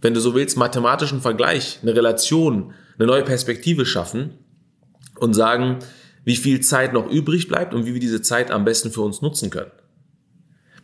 wenn 0.00 0.14
du 0.14 0.20
so 0.20 0.34
willst, 0.34 0.56
mathematischen 0.56 1.20
Vergleich, 1.20 1.80
eine 1.82 1.94
Relation, 1.94 2.72
eine 2.98 3.06
neue 3.06 3.24
Perspektive 3.24 3.84
schaffen 3.84 4.38
und 5.18 5.34
sagen, 5.34 5.80
wie 6.24 6.36
viel 6.36 6.60
Zeit 6.60 6.92
noch 6.92 7.10
übrig 7.10 7.48
bleibt 7.48 7.74
und 7.74 7.86
wie 7.86 7.94
wir 7.94 8.00
diese 8.00 8.22
Zeit 8.22 8.50
am 8.50 8.64
besten 8.64 8.90
für 8.90 9.02
uns 9.02 9.22
nutzen 9.22 9.50
können. 9.50 9.70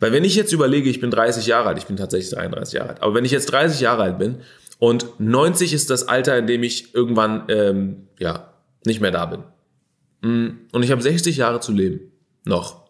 Weil 0.00 0.12
wenn 0.12 0.24
ich 0.24 0.34
jetzt 0.34 0.52
überlege, 0.52 0.90
ich 0.90 1.00
bin 1.00 1.10
30 1.10 1.46
Jahre 1.46 1.68
alt, 1.68 1.78
ich 1.78 1.86
bin 1.86 1.96
tatsächlich 1.96 2.30
33 2.30 2.74
Jahre 2.74 2.88
alt, 2.90 3.02
aber 3.02 3.14
wenn 3.14 3.24
ich 3.24 3.32
jetzt 3.32 3.46
30 3.46 3.80
Jahre 3.80 4.02
alt 4.02 4.18
bin 4.18 4.36
und 4.78 5.06
90 5.18 5.72
ist 5.72 5.90
das 5.90 6.08
Alter, 6.08 6.36
in 6.38 6.46
dem 6.46 6.62
ich 6.62 6.94
irgendwann 6.94 7.44
ähm, 7.48 8.08
ja 8.18 8.52
nicht 8.84 9.00
mehr 9.00 9.10
da 9.10 9.26
bin 9.26 9.44
mm, 10.22 10.58
und 10.72 10.82
ich 10.82 10.90
habe 10.90 11.02
60 11.02 11.36
Jahre 11.38 11.60
zu 11.60 11.72
leben 11.72 12.12
noch, 12.44 12.86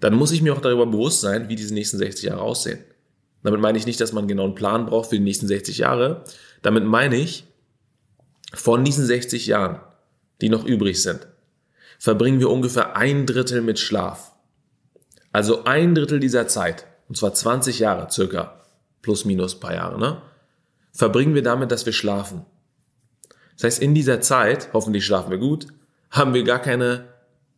dann 0.00 0.14
muss 0.14 0.32
ich 0.32 0.42
mir 0.42 0.52
auch 0.52 0.60
darüber 0.60 0.86
bewusst 0.86 1.20
sein, 1.20 1.48
wie 1.48 1.56
diese 1.56 1.74
nächsten 1.74 1.98
60 1.98 2.24
Jahre 2.24 2.42
aussehen. 2.42 2.78
Damit 3.42 3.60
meine 3.60 3.78
ich 3.78 3.86
nicht, 3.86 4.00
dass 4.00 4.12
man 4.12 4.28
genau 4.28 4.44
einen 4.44 4.54
Plan 4.54 4.86
braucht 4.86 5.10
für 5.10 5.16
die 5.16 5.22
nächsten 5.22 5.46
60 5.46 5.78
Jahre. 5.78 6.24
Damit 6.62 6.84
meine 6.84 7.16
ich, 7.16 7.44
von 8.52 8.84
diesen 8.84 9.06
60 9.06 9.46
Jahren, 9.46 9.80
die 10.40 10.48
noch 10.48 10.64
übrig 10.64 11.00
sind, 11.02 11.26
verbringen 11.98 12.40
wir 12.40 12.50
ungefähr 12.50 12.96
ein 12.96 13.26
Drittel 13.26 13.62
mit 13.62 13.78
Schlaf. 13.78 14.32
Also 15.32 15.64
ein 15.64 15.94
Drittel 15.94 16.20
dieser 16.20 16.48
Zeit, 16.48 16.86
und 17.08 17.16
zwar 17.16 17.34
20 17.34 17.78
Jahre 17.78 18.10
circa, 18.10 18.60
plus 19.02 19.24
minus 19.24 19.60
paar 19.60 19.74
Jahre, 19.74 19.98
ne, 19.98 20.22
verbringen 20.92 21.34
wir 21.34 21.42
damit, 21.42 21.70
dass 21.70 21.86
wir 21.86 21.92
schlafen. 21.92 22.44
Das 23.54 23.64
heißt, 23.64 23.82
in 23.82 23.94
dieser 23.94 24.20
Zeit, 24.20 24.70
hoffentlich 24.72 25.04
schlafen 25.04 25.30
wir 25.30 25.38
gut, 25.38 25.66
haben 26.10 26.34
wir 26.34 26.44
gar 26.44 26.58
keine 26.58 27.04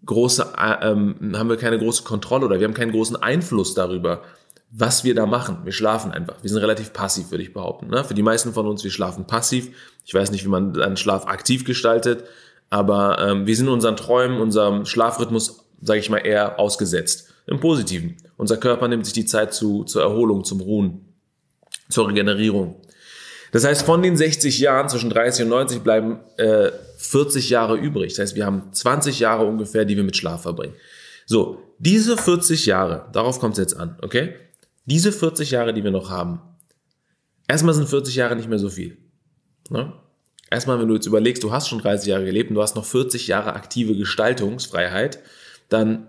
große, 0.05 0.55
äh, 0.57 0.91
ähm, 0.91 1.35
haben 1.37 1.49
wir 1.49 1.57
keine 1.57 1.79
große 1.79 2.05
Kontrolle 2.05 2.47
oder 2.47 2.61
wir 2.61 2.67
haben 2.67 2.75
keinen 2.75 2.93
großen 2.93 3.17
Einfluss 3.17 3.75
darüber, 3.75 4.23
was 4.71 5.03
wir 5.05 5.15
da 5.15 5.27
machen. 5.27 5.59
Wir 5.65 5.73
schlafen 5.73 6.13
einfach. 6.13 6.37
Wir 6.43 6.51
sind 6.51 6.59
relativ 6.59 6.93
passiv, 6.93 7.31
würde 7.31 7.43
ich 7.43 7.53
behaupten. 7.53 7.89
Ne? 7.89 8.05
Für 8.05 8.15
die 8.15 8.23
meisten 8.23 8.53
von 8.53 8.67
uns, 8.67 8.85
wir 8.85 8.91
schlafen 8.91 9.27
passiv. 9.27 9.71
Ich 10.05 10.15
weiß 10.15 10.31
nicht, 10.31 10.45
wie 10.45 10.49
man 10.49 10.79
einen 10.81 10.97
Schlaf 10.97 11.27
aktiv 11.27 11.65
gestaltet, 11.65 12.25
aber 12.71 13.19
ähm, 13.21 13.47
wir 13.47 13.57
sind 13.57 13.69
unseren 13.69 13.97
Träumen, 13.97 14.41
unserem 14.41 14.85
Schlafrhythmus, 14.85 15.65
sage 15.83 16.01
ich 16.01 16.11
mal, 16.11 16.19
eher 16.19 16.59
ausgesetzt. 16.59 17.33
Im 17.47 17.61
Positiven. 17.61 18.17
Unser 18.37 18.59
Körper 18.59 18.89
nimmt 18.89 19.07
sich 19.07 19.15
die 19.15 19.25
Zeit 19.25 19.55
zu, 19.55 19.85
zur 19.85 20.03
Erholung, 20.03 20.45
zum 20.45 20.61
Ruhen, 20.61 21.15
zur 21.89 22.09
Regenerierung. 22.09 22.77
Das 23.53 23.65
heißt, 23.65 23.83
von 23.83 24.03
den 24.03 24.17
60 24.17 24.59
Jahren 24.59 24.91
zwischen 24.91 25.09
30 25.09 25.45
und 25.45 25.51
90 25.51 25.81
bleiben 25.81 26.21
äh, 26.37 26.71
40 26.99 27.49
Jahre 27.49 27.77
übrig. 27.77 28.13
Das 28.13 28.19
heißt, 28.19 28.37
wir 28.37 28.45
haben 28.45 28.73
20 28.73 29.21
Jahre 29.21 29.47
ungefähr, 29.47 29.87
die 29.87 29.97
wir 29.97 30.05
mit 30.05 30.17
Schlaf 30.17 30.43
verbringen. 30.43 30.75
So, 31.25 31.63
diese 31.79 32.17
40 32.17 32.67
Jahre, 32.67 33.09
darauf 33.13 33.41
kommt 33.41 33.55
es 33.55 33.59
jetzt 33.59 33.77
an, 33.77 33.97
okay? 34.03 34.35
Diese 34.85 35.13
40 35.13 35.51
Jahre, 35.51 35.73
die 35.73 35.85
wir 35.85 35.91
noch 35.91 36.11
haben, 36.11 36.41
erstmal 37.47 37.75
sind 37.75 37.89
40 37.89 38.15
Jahre 38.17 38.37
nicht 38.37 38.49
mehr 38.49 38.59
so 38.59 38.69
viel. 38.69 38.99
Ne? 39.71 39.93
Erstmal, 40.51 40.81
wenn 40.81 40.89
du 40.89 40.95
jetzt 40.95 41.07
überlegst, 41.07 41.43
du 41.43 41.53
hast 41.53 41.69
schon 41.69 41.81
30 41.81 42.09
Jahre 42.09 42.25
gelebt 42.25 42.51
und 42.51 42.57
du 42.57 42.63
hast 42.63 42.77
noch 42.77 42.85
40 42.85 43.27
Jahre 43.27 43.55
aktive 43.55 43.95
Gestaltungsfreiheit, 43.97 45.19
dann 45.69 46.09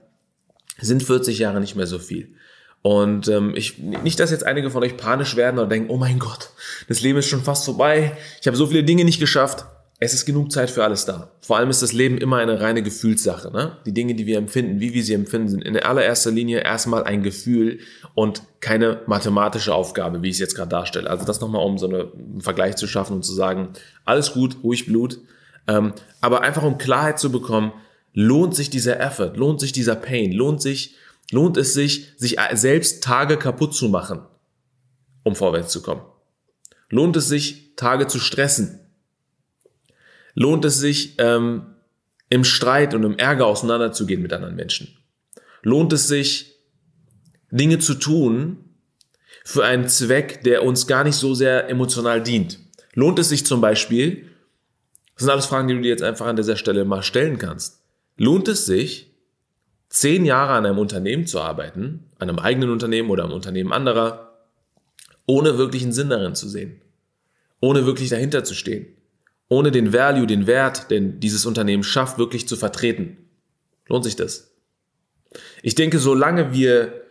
sind 0.79 1.03
40 1.03 1.39
Jahre 1.39 1.59
nicht 1.59 1.75
mehr 1.75 1.87
so 1.87 1.99
viel. 1.99 2.35
Und 2.81 3.27
ähm, 3.27 3.53
ich 3.55 3.77
nicht, 3.77 4.19
dass 4.19 4.31
jetzt 4.31 4.45
einige 4.45 4.71
von 4.71 4.83
euch 4.83 4.95
panisch 4.95 5.35
werden 5.35 5.59
oder 5.59 5.67
denken, 5.67 5.89
oh 5.89 5.97
mein 5.97 6.19
Gott, 6.19 6.51
das 6.87 7.01
Leben 7.01 7.19
ist 7.19 7.27
schon 7.27 7.43
fast 7.43 7.65
vorbei, 7.65 8.15
ich 8.39 8.47
habe 8.47 8.55
so 8.55 8.67
viele 8.67 8.83
Dinge 8.83 9.03
nicht 9.03 9.19
geschafft. 9.19 9.65
Es 10.01 10.13
ist 10.13 10.25
genug 10.25 10.51
Zeit 10.51 10.69
für 10.69 10.83
alles 10.83 11.03
da. 11.03 11.31
Vor 11.41 11.57
allem 11.57 11.69
ist 11.69 11.81
das 11.81 11.91
Leben 11.91 12.17
immer 12.17 12.37
eine 12.37 12.61
reine 12.61 12.81
Gefühlssache. 12.81 13.51
Ne? 13.51 13.77
Die 13.85 13.93
Dinge, 13.93 14.15
die 14.15 14.25
wir 14.25 14.37
empfinden, 14.37 14.79
wie 14.79 14.93
wir 14.93 15.03
sie 15.03 15.13
empfinden, 15.13 15.49
sind 15.49 15.61
in 15.63 15.75
allererster 15.77 16.31
Linie 16.31 16.61
erstmal 16.61 17.03
ein 17.03 17.21
Gefühl 17.21 17.79
und 18.15 18.41
keine 18.61 19.01
mathematische 19.07 19.73
Aufgabe, 19.73 20.23
wie 20.23 20.29
ich 20.29 20.35
es 20.35 20.39
jetzt 20.39 20.55
gerade 20.55 20.69
darstelle. 20.69 21.09
Also 21.09 21.25
das 21.25 21.41
nochmal, 21.41 21.65
um 21.65 21.77
so 21.77 21.89
einen 21.89 22.39
Vergleich 22.39 22.77
zu 22.77 22.87
schaffen 22.87 23.17
und 23.17 23.25
zu 23.25 23.33
sagen, 23.33 23.73
alles 24.05 24.31
gut, 24.31 24.57
ruhig 24.63 24.85
Blut. 24.85 25.19
Ähm, 25.67 25.93
aber 26.21 26.41
einfach 26.41 26.63
um 26.63 26.77
Klarheit 26.77 27.19
zu 27.19 27.29
bekommen, 27.29 27.73
lohnt 28.13 28.55
sich 28.55 28.69
dieser 28.69 29.01
Effort, 29.01 29.33
lohnt 29.35 29.59
sich 29.59 29.73
dieser 29.73 29.95
Pain, 29.95 30.31
lohnt 30.31 30.61
sich 30.61 30.95
lohnt 31.31 31.57
es 31.57 31.73
sich, 31.73 32.13
sich 32.17 32.37
selbst 32.53 33.03
Tage 33.03 33.37
kaputt 33.37 33.73
zu 33.73 33.89
machen, 33.89 34.21
um 35.23 35.35
vorwärts 35.35 35.71
zu 35.71 35.81
kommen? 35.81 36.01
Lohnt 36.89 37.15
es 37.17 37.27
sich, 37.27 37.75
Tage 37.75 38.07
zu 38.07 38.19
stressen? 38.19 38.79
Lohnt 40.33 40.65
es 40.65 40.79
sich, 40.79 41.15
ähm, 41.17 41.75
im 42.29 42.43
Streit 42.43 42.93
und 42.93 43.03
im 43.03 43.17
Ärger 43.17 43.47
auseinanderzugehen 43.47 44.21
mit 44.21 44.33
anderen 44.33 44.55
Menschen? 44.55 44.97
Lohnt 45.63 45.91
es 45.93 46.07
sich, 46.07 46.55
Dinge 47.51 47.79
zu 47.79 47.95
tun 47.95 48.57
für 49.43 49.65
einen 49.65 49.87
Zweck, 49.87 50.43
der 50.43 50.63
uns 50.63 50.87
gar 50.87 51.03
nicht 51.03 51.15
so 51.15 51.33
sehr 51.33 51.69
emotional 51.69 52.21
dient? 52.21 52.59
Lohnt 52.93 53.19
es 53.19 53.29
sich 53.29 53.45
zum 53.45 53.61
Beispiel, 53.61 54.27
das 55.15 55.23
sind 55.23 55.31
alles 55.31 55.47
Fragen, 55.47 55.67
die 55.67 55.73
du 55.73 55.81
dir 55.81 55.89
jetzt 55.89 56.03
einfach 56.03 56.27
an 56.27 56.35
dieser 56.35 56.55
Stelle 56.55 56.85
mal 56.85 57.03
stellen 57.03 57.37
kannst. 57.37 57.81
Lohnt 58.17 58.47
es 58.47 58.65
sich, 58.65 59.11
zehn 59.89 60.23
Jahre 60.23 60.53
an 60.53 60.65
einem 60.65 60.77
Unternehmen 60.77 61.25
zu 61.25 61.41
arbeiten, 61.41 62.05
an 62.19 62.29
einem 62.29 62.39
eigenen 62.39 62.69
Unternehmen 62.69 63.09
oder 63.09 63.23
einem 63.23 63.33
Unternehmen 63.33 63.73
anderer, 63.73 64.37
ohne 65.25 65.57
wirklich 65.57 65.83
einen 65.83 65.93
Sinn 65.93 66.09
darin 66.09 66.35
zu 66.35 66.47
sehen, 66.47 66.81
ohne 67.59 67.85
wirklich 67.85 68.09
dahinter 68.09 68.43
zu 68.43 68.53
stehen, 68.53 68.87
ohne 69.49 69.71
den 69.71 69.91
Value, 69.91 70.27
den 70.27 70.47
Wert, 70.47 70.89
den 70.89 71.19
dieses 71.19 71.45
Unternehmen 71.45 71.83
schafft, 71.83 72.17
wirklich 72.17 72.47
zu 72.47 72.55
vertreten. 72.55 73.17
Lohnt 73.87 74.05
sich 74.05 74.15
das? 74.15 74.51
Ich 75.61 75.75
denke, 75.75 75.99
solange 75.99 76.53
wir, 76.53 77.01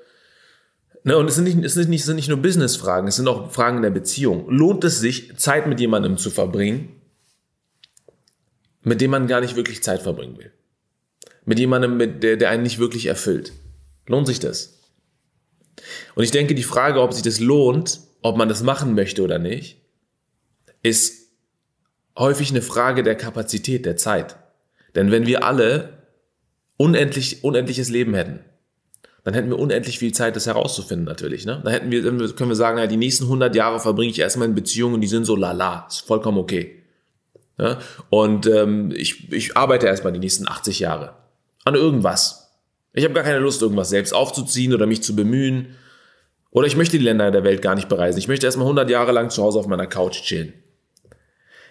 ne, 1.04 1.16
und 1.18 1.28
es 1.28 1.34
sind 1.34 1.44
nicht, 1.44 1.62
es 1.62 1.74
sind 1.74 1.90
nicht, 1.90 2.00
es 2.00 2.06
sind 2.06 2.16
nicht 2.16 2.28
nur 2.28 2.38
Business-Fragen, 2.38 3.08
es 3.08 3.16
sind 3.16 3.28
auch 3.28 3.52
Fragen 3.52 3.82
der 3.82 3.90
Beziehung. 3.90 4.48
Lohnt 4.48 4.84
es 4.84 5.00
sich, 5.00 5.36
Zeit 5.36 5.66
mit 5.66 5.80
jemandem 5.80 6.16
zu 6.16 6.30
verbringen, 6.30 7.00
mit 8.82 9.00
dem 9.00 9.10
man 9.10 9.26
gar 9.26 9.40
nicht 9.40 9.56
wirklich 9.56 9.82
Zeit 9.82 10.02
verbringen 10.02 10.38
will? 10.38 10.52
mit 11.48 11.58
jemandem, 11.58 11.96
mit 11.96 12.22
der, 12.22 12.36
der 12.36 12.50
einen 12.50 12.62
nicht 12.62 12.78
wirklich 12.78 13.06
erfüllt. 13.06 13.54
Lohnt 14.06 14.26
sich 14.26 14.38
das? 14.38 14.80
Und 16.14 16.22
ich 16.22 16.30
denke, 16.30 16.54
die 16.54 16.62
Frage, 16.62 17.00
ob 17.00 17.14
sich 17.14 17.22
das 17.22 17.40
lohnt, 17.40 18.00
ob 18.20 18.36
man 18.36 18.50
das 18.50 18.62
machen 18.62 18.94
möchte 18.94 19.22
oder 19.22 19.38
nicht, 19.38 19.80
ist 20.82 21.27
häufig 22.18 22.50
eine 22.50 22.62
Frage 22.62 23.02
der 23.02 23.14
Kapazität, 23.14 23.86
der 23.86 23.96
Zeit. 23.96 24.36
Denn 24.94 25.10
wenn 25.10 25.26
wir 25.26 25.44
alle 25.44 25.98
unendlich, 26.76 27.44
unendliches 27.44 27.88
Leben 27.88 28.14
hätten, 28.14 28.40
dann 29.24 29.34
hätten 29.34 29.50
wir 29.50 29.58
unendlich 29.58 29.98
viel 29.98 30.12
Zeit, 30.12 30.36
das 30.36 30.46
herauszufinden 30.46 31.04
natürlich. 31.04 31.44
Ne? 31.44 31.60
Dann 31.62 31.72
hätten 31.72 31.90
wir, 31.90 32.02
können 32.02 32.50
wir 32.50 32.56
sagen, 32.56 32.78
ja, 32.78 32.86
die 32.86 32.96
nächsten 32.96 33.24
100 33.24 33.54
Jahre 33.54 33.78
verbringe 33.78 34.10
ich 34.10 34.18
erstmal 34.18 34.48
in 34.48 34.54
Beziehungen, 34.54 35.00
die 35.00 35.06
sind 35.06 35.24
so 35.24 35.36
lala, 35.36 35.86
ist 35.88 36.06
vollkommen 36.06 36.38
okay. 36.38 36.82
Ja? 37.58 37.78
Und 38.10 38.46
ähm, 38.46 38.90
ich, 38.94 39.30
ich 39.32 39.56
arbeite 39.56 39.86
erstmal 39.86 40.12
die 40.12 40.18
nächsten 40.18 40.48
80 40.48 40.78
Jahre 40.78 41.14
an 41.64 41.74
irgendwas. 41.74 42.50
Ich 42.94 43.04
habe 43.04 43.14
gar 43.14 43.24
keine 43.24 43.38
Lust, 43.38 43.60
irgendwas 43.60 43.90
selbst 43.90 44.14
aufzuziehen 44.14 44.72
oder 44.72 44.86
mich 44.86 45.02
zu 45.02 45.14
bemühen. 45.14 45.76
Oder 46.50 46.66
ich 46.66 46.76
möchte 46.76 46.98
die 46.98 47.04
Länder 47.04 47.30
der 47.30 47.44
Welt 47.44 47.60
gar 47.60 47.74
nicht 47.74 47.88
bereisen. 47.88 48.18
Ich 48.18 48.28
möchte 48.28 48.46
erstmal 48.46 48.64
100 48.64 48.88
Jahre 48.88 49.12
lang 49.12 49.28
zu 49.28 49.42
Hause 49.42 49.58
auf 49.58 49.66
meiner 49.66 49.86
Couch 49.86 50.22
chillen. 50.22 50.54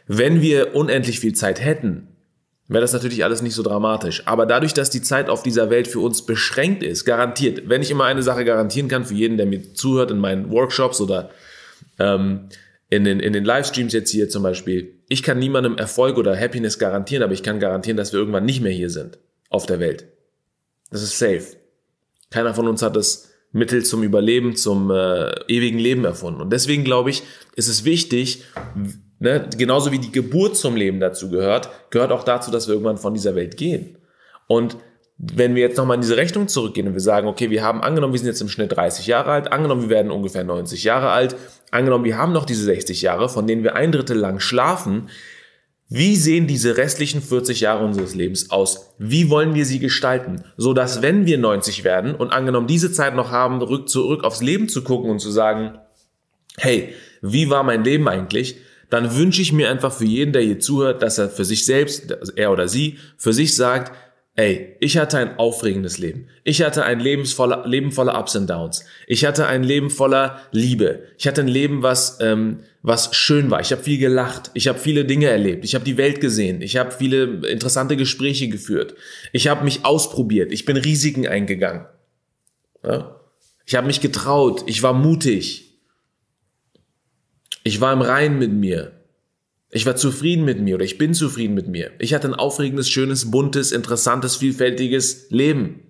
Wenn 0.07 0.41
wir 0.41 0.75
unendlich 0.75 1.19
viel 1.19 1.33
Zeit 1.33 1.61
hätten, 1.61 2.07
wäre 2.67 2.81
das 2.81 2.93
natürlich 2.93 3.23
alles 3.23 3.41
nicht 3.41 3.55
so 3.55 3.63
dramatisch. 3.63 4.23
Aber 4.25 4.45
dadurch, 4.45 4.73
dass 4.73 4.89
die 4.89 5.01
Zeit 5.01 5.29
auf 5.29 5.43
dieser 5.43 5.69
Welt 5.69 5.87
für 5.87 5.99
uns 5.99 6.25
beschränkt 6.25 6.83
ist, 6.83 7.05
garantiert, 7.05 7.69
wenn 7.69 7.81
ich 7.81 7.91
immer 7.91 8.05
eine 8.05 8.23
Sache 8.23 8.45
garantieren 8.45 8.87
kann 8.87 9.05
für 9.05 9.13
jeden, 9.13 9.37
der 9.37 9.45
mir 9.45 9.73
zuhört 9.73 10.11
in 10.11 10.19
meinen 10.19 10.51
Workshops 10.51 10.99
oder 11.01 11.29
ähm, 11.99 12.49
in, 12.89 13.03
den, 13.03 13.19
in 13.19 13.33
den 13.33 13.43
Livestreams 13.43 13.93
jetzt 13.93 14.11
hier 14.11 14.29
zum 14.29 14.43
Beispiel, 14.43 14.95
ich 15.09 15.23
kann 15.23 15.39
niemandem 15.39 15.77
Erfolg 15.77 16.17
oder 16.17 16.37
Happiness 16.37 16.79
garantieren, 16.79 17.23
aber 17.23 17.33
ich 17.33 17.43
kann 17.43 17.59
garantieren, 17.59 17.97
dass 17.97 18.13
wir 18.13 18.19
irgendwann 18.19 18.45
nicht 18.45 18.61
mehr 18.61 18.71
hier 18.71 18.89
sind 18.89 19.17
auf 19.49 19.65
der 19.65 19.79
Welt. 19.79 20.05
Das 20.89 21.01
ist 21.01 21.17
safe. 21.17 21.43
Keiner 22.29 22.53
von 22.53 22.67
uns 22.67 22.81
hat 22.81 22.95
das 22.95 23.29
Mittel 23.51 23.83
zum 23.83 24.03
Überleben, 24.03 24.55
zum 24.55 24.91
äh, 24.91 25.31
ewigen 25.47 25.79
Leben 25.79 26.05
erfunden. 26.05 26.41
Und 26.41 26.51
deswegen 26.51 26.83
glaube 26.83 27.09
ich, 27.09 27.23
ist 27.55 27.67
es 27.67 27.85
wichtig, 27.85 28.43
ne, 29.19 29.47
genauso 29.57 29.91
wie 29.91 29.99
die 29.99 30.11
Geburt 30.11 30.57
zum 30.57 30.75
Leben 30.75 30.99
dazu 30.99 31.29
gehört, 31.29 31.69
gehört 31.89 32.11
auch 32.11 32.23
dazu, 32.23 32.51
dass 32.51 32.67
wir 32.67 32.73
irgendwann 32.73 32.97
von 32.97 33.13
dieser 33.13 33.35
Welt 33.35 33.57
gehen. 33.57 33.97
Und 34.47 34.77
wenn 35.17 35.55
wir 35.55 35.63
jetzt 35.63 35.77
nochmal 35.77 35.95
in 35.95 36.01
diese 36.01 36.17
Rechnung 36.17 36.47
zurückgehen 36.47 36.87
und 36.87 36.93
wir 36.93 37.01
sagen, 37.01 37.27
okay, 37.27 37.49
wir 37.49 37.63
haben 37.63 37.81
angenommen, 37.81 38.13
wir 38.13 38.19
sind 38.19 38.27
jetzt 38.27 38.41
im 38.41 38.49
Schnitt 38.49 38.75
30 38.75 39.07
Jahre 39.07 39.31
alt, 39.31 39.51
angenommen, 39.51 39.83
wir 39.83 39.89
werden 39.89 40.11
ungefähr 40.11 40.43
90 40.43 40.83
Jahre 40.83 41.09
alt, 41.09 41.35
angenommen, 41.71 42.05
wir 42.05 42.17
haben 42.17 42.33
noch 42.33 42.45
diese 42.45 42.63
60 42.63 43.01
Jahre, 43.01 43.27
von 43.27 43.47
denen 43.47 43.63
wir 43.63 43.75
ein 43.75 43.91
Drittel 43.91 44.17
lang 44.17 44.39
schlafen, 44.39 45.09
wie 45.89 46.17
sehen 46.17 46.47
diese 46.47 46.75
restlichen 46.75 47.21
40 47.21 47.61
Jahre 47.61 47.85
unseres 47.85 48.13
Lebens 48.13 48.51
aus? 48.51 48.93
Wie 48.97 49.29
wollen 49.29 49.55
wir 49.55 49.65
sie 49.65 49.79
gestalten? 49.79 50.43
So 50.57 50.73
dass 50.73 51.01
wenn 51.01 51.25
wir 51.25 51.37
90 51.37 51.85
werden 51.85 52.13
und 52.13 52.33
angenommen 52.33 52.67
diese 52.67 52.91
Zeit 52.91 53.15
noch 53.15 53.31
haben, 53.31 53.61
rück, 53.61 53.87
zurück 53.87 54.25
aufs 54.25 54.41
Leben 54.41 54.67
zu 54.67 54.83
gucken 54.83 55.09
und 55.09 55.19
zu 55.19 55.31
sagen, 55.31 55.79
hey, 56.57 56.93
wie 57.21 57.49
war 57.49 57.63
mein 57.63 57.85
Leben 57.85 58.07
eigentlich? 58.09 58.57
Dann 58.89 59.15
wünsche 59.15 59.41
ich 59.41 59.51
mir 59.51 59.69
einfach 59.69 59.93
für 59.93 60.05
jeden, 60.05 60.33
der 60.33 60.41
hier 60.41 60.59
zuhört, 60.59 61.01
dass 61.01 61.17
er 61.17 61.29
für 61.29 61.45
sich 61.45 61.65
selbst, 61.65 62.11
er 62.35 62.51
oder 62.51 62.67
sie, 62.67 62.97
für 63.17 63.33
sich 63.33 63.55
sagt, 63.55 63.91
ey, 64.37 64.75
ich 64.79 64.97
hatte 64.97 65.17
ein 65.17 65.37
aufregendes 65.37 65.97
Leben. 65.97 66.27
Ich 66.43 66.61
hatte 66.61 66.85
ein 66.85 66.99
Leben 66.99 67.25
voller, 67.25 67.67
Leben 67.67 67.91
voller 67.91 68.17
Ups 68.17 68.35
und 68.35 68.47
Downs. 68.49 68.85
Ich 69.07 69.25
hatte 69.25 69.47
ein 69.47 69.63
Leben 69.63 69.89
voller 69.89 70.39
Liebe. 70.51 71.03
Ich 71.17 71.27
hatte 71.27 71.41
ein 71.41 71.47
Leben, 71.47 71.81
was, 71.81 72.19
ähm, 72.21 72.59
was 72.83 73.15
schön 73.15 73.49
war. 73.49 73.59
Ich 73.61 73.71
habe 73.71 73.83
viel 73.83 73.97
gelacht. 73.97 74.51
Ich 74.53 74.67
habe 74.67 74.77
viele 74.77 75.05
Dinge 75.05 75.25
erlebt. 75.25 75.65
Ich 75.65 75.73
habe 75.73 75.83
die 75.83 75.97
Welt 75.97 76.21
gesehen. 76.21 76.61
Ich 76.61 76.77
habe 76.77 76.91
viele 76.91 77.47
interessante 77.47 77.97
Gespräche 77.97 78.47
geführt. 78.47 78.93
Ich 79.33 79.47
habe 79.47 79.65
mich 79.65 79.83
ausprobiert. 79.85 80.51
Ich 80.51 80.65
bin 80.65 80.77
Risiken 80.77 81.27
eingegangen. 81.27 81.85
Ja? 82.85 83.19
Ich 83.65 83.75
habe 83.75 83.87
mich 83.87 84.01
getraut. 84.01 84.63
Ich 84.67 84.83
war 84.83 84.93
mutig. 84.93 85.66
Ich 87.67 87.81
war 87.81 87.91
im 87.91 88.01
Rein 88.01 88.39
mit 88.39 88.53
mir. 88.53 88.93
Ich 89.71 89.85
war 89.85 89.97
zufrieden 89.97 90.45
mit 90.45 90.61
mir 90.61 90.75
oder 90.75 90.85
ich 90.85 90.97
bin 90.97 91.13
zufrieden 91.13 91.53
mit 91.53 91.67
mir. 91.67 91.91
Ich 91.99 92.13
hatte 92.13 92.29
ein 92.29 92.33
aufregendes, 92.33 92.87
schönes, 92.87 93.29
buntes, 93.29 93.73
interessantes, 93.73 94.37
vielfältiges 94.37 95.29
Leben. 95.31 95.81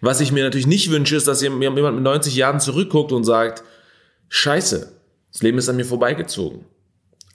Was 0.00 0.20
ich 0.20 0.32
mir 0.32 0.42
natürlich 0.42 0.66
nicht 0.66 0.90
wünsche, 0.90 1.14
ist, 1.14 1.28
dass 1.28 1.42
jemand 1.42 1.76
mit 1.76 2.02
90 2.02 2.34
Jahren 2.34 2.58
zurückguckt 2.58 3.12
und 3.12 3.22
sagt, 3.22 3.62
scheiße, 4.30 4.92
das 5.30 5.42
Leben 5.42 5.58
ist 5.58 5.68
an 5.68 5.76
mir 5.76 5.84
vorbeigezogen. 5.84 6.64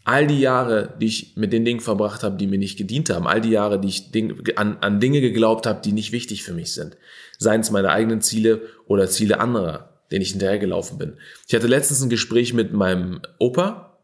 All 0.03 0.27
die 0.27 0.41
Jahre, 0.41 0.93
die 0.99 1.05
ich 1.05 1.37
mit 1.37 1.53
den 1.53 1.63
Dingen 1.63 1.79
verbracht 1.79 2.23
habe, 2.23 2.35
die 2.35 2.47
mir 2.47 2.59
nicht 2.59 2.77
gedient 2.77 3.09
haben, 3.09 3.25
all 3.25 3.39
die 3.39 3.51
Jahre, 3.51 3.79
die 3.79 3.87
ich 3.87 4.57
an, 4.57 4.79
an 4.81 4.99
Dinge 4.99 5.21
geglaubt 5.21 5.65
habe, 5.65 5.79
die 5.81 5.93
nicht 5.93 6.11
wichtig 6.11 6.43
für 6.43 6.53
mich 6.53 6.73
sind, 6.73 6.97
seien 7.39 7.61
es 7.61 7.71
meine 7.71 7.91
eigenen 7.91 8.19
Ziele 8.19 8.63
oder 8.85 9.07
Ziele 9.07 9.39
anderer, 9.39 9.92
denen 10.11 10.21
ich 10.21 10.31
hinterhergelaufen 10.31 10.97
bin. 10.97 11.17
Ich 11.47 11.55
hatte 11.55 11.67
letztens 11.67 12.01
ein 12.01 12.09
Gespräch 12.09 12.53
mit 12.53 12.73
meinem 12.73 13.21
Opa, 13.39 13.97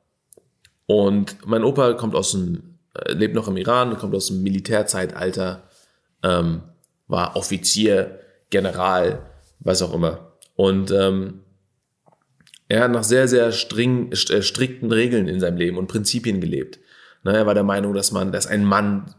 Und 0.89 1.45
mein 1.45 1.63
Opa 1.63 1.93
kommt 1.93 2.15
aus 2.15 2.31
dem, 2.31 2.79
äh, 2.95 3.13
lebt 3.13 3.35
noch 3.35 3.47
im 3.47 3.57
Iran, 3.57 3.95
kommt 3.97 4.15
aus 4.15 4.27
dem 4.27 4.41
Militärzeitalter, 4.41 5.69
ähm, 6.23 6.63
war 7.07 7.35
Offizier, 7.35 8.19
General, 8.49 9.21
was 9.59 9.83
auch 9.83 9.93
immer. 9.93 10.33
Und 10.55 10.89
ähm, 10.89 11.41
er 12.69 12.83
hat 12.83 12.91
nach 12.91 13.03
sehr, 13.03 13.27
sehr 13.27 13.51
string, 13.51 14.11
äh, 14.11 14.41
strikten 14.41 14.91
Regeln 14.91 15.27
in 15.27 15.39
seinem 15.39 15.57
Leben 15.57 15.77
und 15.77 15.85
Prinzipien 15.85 16.41
gelebt. 16.41 16.79
Ne, 17.23 17.37
er 17.37 17.45
war 17.45 17.53
der 17.53 17.63
Meinung, 17.63 17.93
dass 17.93 18.11
man, 18.11 18.31
dass 18.31 18.47
ein 18.47 18.65
Mann 18.65 19.13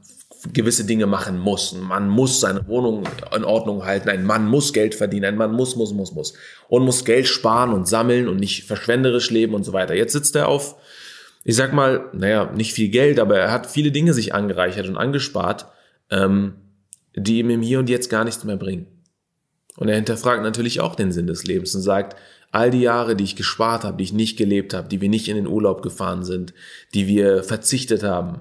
gewisse 0.53 0.85
Dinge 0.85 1.07
machen 1.07 1.39
muss. 1.39 1.75
Mann 1.75 2.09
muss 2.09 2.41
seine 2.41 2.67
Wohnung 2.67 3.05
in 3.35 3.45
Ordnung 3.45 3.85
halten. 3.85 4.09
Ein 4.09 4.25
Mann 4.25 4.47
muss 4.47 4.73
Geld 4.73 4.95
verdienen. 4.95 5.27
Ein 5.27 5.37
Mann 5.37 5.53
muss, 5.53 5.77
muss, 5.77 5.93
muss, 5.93 6.13
muss. 6.13 6.35
Und 6.69 6.85
muss 6.85 7.05
Geld 7.05 7.27
sparen 7.27 7.73
und 7.73 7.87
sammeln 7.87 8.29
und 8.29 8.39
nicht 8.39 8.65
verschwenderisch 8.65 9.31
leben 9.31 9.55
und 9.55 9.65
so 9.65 9.73
weiter. 9.73 9.95
Jetzt 9.95 10.13
sitzt 10.13 10.37
er 10.37 10.49
auf, 10.49 10.77
ich 11.45 11.57
sag 11.57 11.73
mal, 11.73 12.09
naja, 12.13 12.51
nicht 12.55 12.73
viel 12.73 12.89
Geld, 12.89 13.19
aber 13.19 13.39
er 13.39 13.53
hat 13.53 13.67
viele 13.67 13.93
Dinge 13.93 14.15
sich 14.15 14.35
angereichert 14.35 14.89
und 14.89 14.97
angespart, 14.97 15.67
ähm, 16.11 16.55
die 17.15 17.39
ihm 17.39 17.51
im 17.51 17.63
Hier 17.63 17.79
und 17.79 17.91
Jetzt 17.91 18.09
gar 18.09 18.25
nichts 18.25 18.45
mehr 18.45 18.57
bringen. 18.57 18.87
Und 19.77 19.89
er 19.89 19.97
hinterfragt 19.97 20.43
natürlich 20.43 20.81
auch 20.81 20.95
den 20.95 21.13
Sinn 21.13 21.27
des 21.27 21.45
Lebens 21.45 21.75
und 21.75 21.83
sagt, 21.83 22.17
all 22.51 22.71
die 22.71 22.81
Jahre, 22.81 23.15
die 23.15 23.25
ich 23.25 23.37
gespart 23.37 23.85
habe, 23.85 23.97
die 23.97 24.05
ich 24.05 24.13
nicht 24.13 24.37
gelebt 24.37 24.75
habe, 24.75 24.89
die 24.89 25.01
wir 25.01 25.09
nicht 25.09 25.29
in 25.29 25.37
den 25.37 25.47
Urlaub 25.47 25.83
gefahren 25.83 26.25
sind, 26.25 26.53
die 26.95 27.07
wir 27.07 27.43
verzichtet 27.45 28.03
haben, 28.03 28.41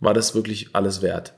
war 0.00 0.14
das 0.14 0.34
wirklich 0.34 0.74
alles 0.74 1.02
wert? 1.02 1.34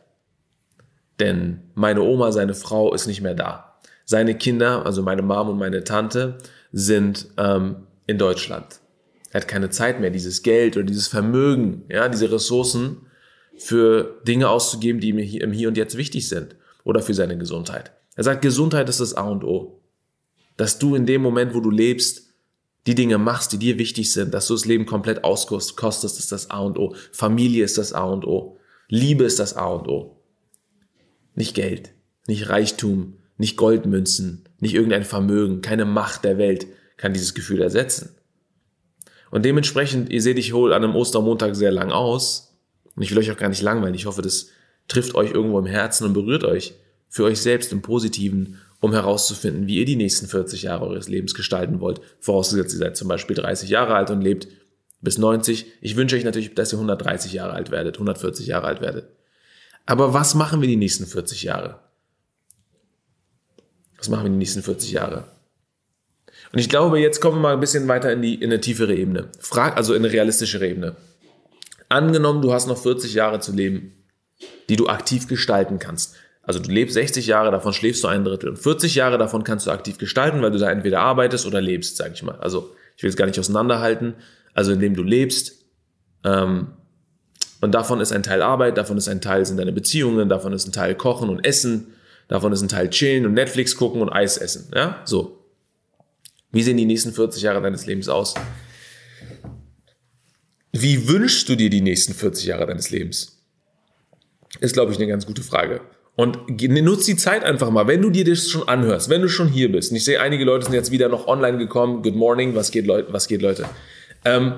Denn 1.21 1.61
meine 1.75 2.02
Oma, 2.02 2.33
seine 2.33 2.54
Frau 2.54 2.95
ist 2.95 3.07
nicht 3.07 3.21
mehr 3.21 3.35
da. 3.35 3.78
Seine 4.04 4.37
Kinder, 4.37 4.87
also 4.87 5.02
meine 5.02 5.23
Mom 5.23 5.50
und 5.50 5.59
meine 5.59 5.85
Tante, 5.85 6.38
sind 6.73 7.28
ähm, 7.37 7.87
in 8.07 8.19
Deutschland. 8.19 8.81
Er 9.31 9.40
hat 9.40 9.49
keine 9.49 9.71
Zeit 9.71 10.00
mehr, 10.00 10.11
dieses 10.11 10.42
Geld 10.42 10.76
oder 10.76 10.85
dieses 10.85 11.09
Vermögen, 11.09 11.85
ja, 11.88 12.09
diese 12.09 12.31
Ressourcen 12.31 13.07
für 13.57 14.21
Dinge 14.26 14.49
auszugeben, 14.49 15.00
die 15.00 15.11
ihm 15.11 15.19
im 15.19 15.52
Hier 15.52 15.69
und 15.69 15.76
Jetzt 15.76 15.97
wichtig 15.97 16.28
sind 16.28 16.57
oder 16.85 17.00
für 17.02 17.14
seine 17.14 17.38
Gesundheit. 17.38 17.92
Er 18.16 18.25
sagt, 18.25 18.42
Gesundheit 18.42 18.88
ist 18.88 19.00
das 19.00 19.14
A 19.14 19.28
und 19.28 19.45
O. 19.45 19.81
Dass 20.57 20.78
du 20.78 20.95
in 20.95 21.07
dem 21.07 21.23
Moment, 21.23 21.54
wo 21.54 21.61
du 21.61 21.71
lebst, 21.71 22.31
die 22.86 22.94
Dinge 22.94 23.18
machst, 23.18 23.52
die 23.52 23.58
dir 23.58 23.78
wichtig 23.78 24.12
sind, 24.12 24.34
dass 24.34 24.48
du 24.48 24.54
das 24.54 24.64
Leben 24.64 24.86
komplett 24.86 25.24
auskostest, 25.24 26.18
ist 26.18 26.32
das 26.32 26.50
A 26.50 26.60
und 26.60 26.78
O. 26.78 26.94
Familie 27.12 27.64
ist 27.64 27.78
das 27.78 27.92
A 27.92 28.04
und 28.04 28.26
O. 28.26 28.58
Liebe 28.88 29.24
ist 29.24 29.38
das 29.38 29.56
A 29.56 29.66
und 29.66 29.88
O. 29.88 30.16
Nicht 31.34 31.54
Geld, 31.54 31.94
nicht 32.26 32.48
Reichtum, 32.48 33.18
nicht 33.38 33.56
Goldmünzen, 33.56 34.48
nicht 34.58 34.74
irgendein 34.74 35.04
Vermögen, 35.04 35.62
keine 35.62 35.84
Macht 35.84 36.24
der 36.24 36.38
Welt 36.38 36.66
kann 36.96 37.14
dieses 37.14 37.34
Gefühl 37.34 37.62
ersetzen. 37.62 38.16
Und 39.30 39.44
dementsprechend, 39.44 40.10
ihr 40.10 40.20
seht, 40.20 40.38
ich 40.38 40.52
hole 40.52 40.76
an 40.76 40.84
einem 40.84 40.94
Ostermontag 40.94 41.56
sehr 41.56 41.72
lang 41.72 41.90
aus. 41.90 42.54
Und 42.94 43.02
ich 43.02 43.10
will 43.10 43.18
euch 43.18 43.30
auch 43.30 43.36
gar 43.36 43.48
nicht 43.48 43.62
langweilen. 43.62 43.94
Ich 43.94 44.06
hoffe, 44.06 44.20
das 44.20 44.48
trifft 44.88 45.14
euch 45.14 45.32
irgendwo 45.32 45.58
im 45.58 45.66
Herzen 45.66 46.06
und 46.06 46.12
berührt 46.12 46.44
euch 46.44 46.74
für 47.08 47.24
euch 47.24 47.40
selbst 47.40 47.72
im 47.72 47.82
Positiven 47.82 48.58
um 48.82 48.92
herauszufinden, 48.92 49.68
wie 49.68 49.78
ihr 49.78 49.84
die 49.84 49.94
nächsten 49.94 50.26
40 50.26 50.62
Jahre 50.62 50.84
eures 50.84 51.08
Lebens 51.08 51.34
gestalten 51.34 51.80
wollt. 51.80 52.00
Vorausgesetzt, 52.18 52.74
ihr 52.74 52.80
seid 52.80 52.96
zum 52.96 53.06
Beispiel 53.06 53.36
30 53.36 53.70
Jahre 53.70 53.94
alt 53.94 54.10
und 54.10 54.20
lebt 54.20 54.48
bis 55.00 55.18
90. 55.18 55.66
Ich 55.80 55.94
wünsche 55.94 56.16
euch 56.16 56.24
natürlich, 56.24 56.54
dass 56.54 56.72
ihr 56.72 56.78
130 56.78 57.32
Jahre 57.32 57.52
alt 57.52 57.70
werdet, 57.70 57.94
140 57.94 58.48
Jahre 58.48 58.66
alt 58.66 58.80
werdet. 58.80 59.08
Aber 59.86 60.14
was 60.14 60.34
machen 60.34 60.60
wir 60.60 60.68
die 60.68 60.76
nächsten 60.76 61.06
40 61.06 61.44
Jahre? 61.44 61.78
Was 63.98 64.08
machen 64.08 64.24
wir 64.24 64.30
die 64.30 64.36
nächsten 64.36 64.64
40 64.64 64.90
Jahre? 64.90 65.28
Und 66.52 66.58
ich 66.58 66.68
glaube, 66.68 66.98
jetzt 66.98 67.20
kommen 67.20 67.36
wir 67.36 67.42
mal 67.42 67.54
ein 67.54 67.60
bisschen 67.60 67.86
weiter 67.86 68.12
in, 68.12 68.20
die, 68.20 68.34
in 68.34 68.50
eine 68.50 68.60
tiefere 68.60 68.96
Ebene. 68.96 69.28
Frag, 69.38 69.76
also 69.76 69.94
in 69.94 70.04
eine 70.04 70.12
realistischere 70.12 70.66
Ebene. 70.66 70.96
Angenommen, 71.88 72.42
du 72.42 72.52
hast 72.52 72.66
noch 72.66 72.78
40 72.78 73.14
Jahre 73.14 73.38
zu 73.38 73.52
leben, 73.52 73.92
die 74.68 74.74
du 74.74 74.88
aktiv 74.88 75.28
gestalten 75.28 75.78
kannst. 75.78 76.16
Also 76.42 76.58
du 76.58 76.70
lebst 76.70 76.94
60 76.94 77.26
Jahre, 77.26 77.50
davon 77.50 77.72
schläfst 77.72 78.02
du 78.02 78.08
ein 78.08 78.25
Drittel. 78.25 78.50
Und 78.50 78.58
40 78.58 78.94
Jahre 78.96 79.16
davon 79.16 79.44
kannst 79.44 79.66
du 79.66 79.70
aktiv 79.70 79.99
gestalten, 79.99 80.42
weil 80.42 80.50
du 80.50 80.58
da 80.58 80.70
entweder 80.70 81.00
arbeitest 81.00 81.46
oder 81.46 81.61
lebst, 81.61 81.96
sage 81.96 82.14
ich 82.14 82.22
mal. 82.22 82.37
Also 82.40 82.74
ich 82.96 83.02
will 83.02 83.11
es 83.11 83.16
gar 83.16 83.26
nicht 83.26 83.38
auseinanderhalten. 83.38 84.14
Also 84.55 84.72
indem 84.72 84.94
du 84.94 85.02
lebst. 85.02 85.64
Ähm, 86.24 86.68
und 87.61 87.72
davon 87.72 88.00
ist 88.00 88.12
ein 88.12 88.24
Teil 88.24 88.42
Arbeit, 88.42 88.76
davon 88.76 88.98
ist 88.98 89.09
ein 89.09 89.20
Teil 89.20 89.46
sind 89.46 89.57
deine 89.57 89.72
Beziehungen, 89.72 90.28
davon 90.28 90.52
ist 90.52 90.66
ein 90.66 90.72
Teil 90.72 90.96
Kochen 90.96 91.28
und 91.28 91.44
Essen, 91.44 91.94
davon 92.26 92.52
ist 92.52 92.61
ein 92.61 92.68
Teil 92.68 92.90
Chillen 92.90 93.24
und 93.24 93.35
Netflix 93.35 93.76
gucken 93.76 94.02
und 94.02 94.09
Eis 94.09 94.37
essen. 94.37 94.70
Ja, 94.74 95.00
so. 95.05 95.38
Wie 96.50 96.62
sehen 96.62 96.76
die 96.76 96.85
nächsten 96.85 97.12
40 97.12 97.42
Jahre 97.42 97.62
deines 97.62 97.87
Lebens 97.87 98.09
aus? 98.09 98.35
Wie 100.72 101.09
wünschst 101.09 101.48
du 101.48 101.55
dir 101.55 101.70
die 101.70 101.81
nächsten 101.81 102.14
40 102.14 102.46
Jahre 102.46 102.66
deines 102.66 102.90
Lebens? 102.90 103.38
Ist, 104.61 104.74
glaube 104.74 104.92
ich, 104.92 104.98
eine 104.98 105.07
ganz 105.07 105.24
gute 105.24 105.42
Frage. 105.42 105.81
Und 106.14 106.61
nutz 106.61 107.07
die 107.07 107.16
Zeit 107.16 107.42
einfach 107.42 107.70
mal, 107.70 107.87
wenn 107.87 108.03
du 108.03 108.11
dir 108.11 108.25
das 108.25 108.48
schon 108.48 108.68
anhörst, 108.68 109.09
wenn 109.09 109.22
du 109.22 109.29
schon 109.29 109.48
hier 109.48 109.72
bist. 109.72 109.90
Und 109.90 109.96
ich 109.96 110.05
sehe, 110.05 110.20
einige 110.20 110.44
Leute 110.44 110.66
sind 110.66 110.75
jetzt 110.75 110.90
wieder 110.90 111.09
noch 111.09 111.27
online 111.27 111.59
gekommen. 111.59 112.03
Good 112.03 112.16
morning, 112.16 112.55
was 112.55 112.70
geht, 112.70 112.87
Leute? 112.87 113.12
Was 113.12 113.29
geht, 113.29 113.40
Leute? 113.40 113.64
Ähm, 114.25 114.55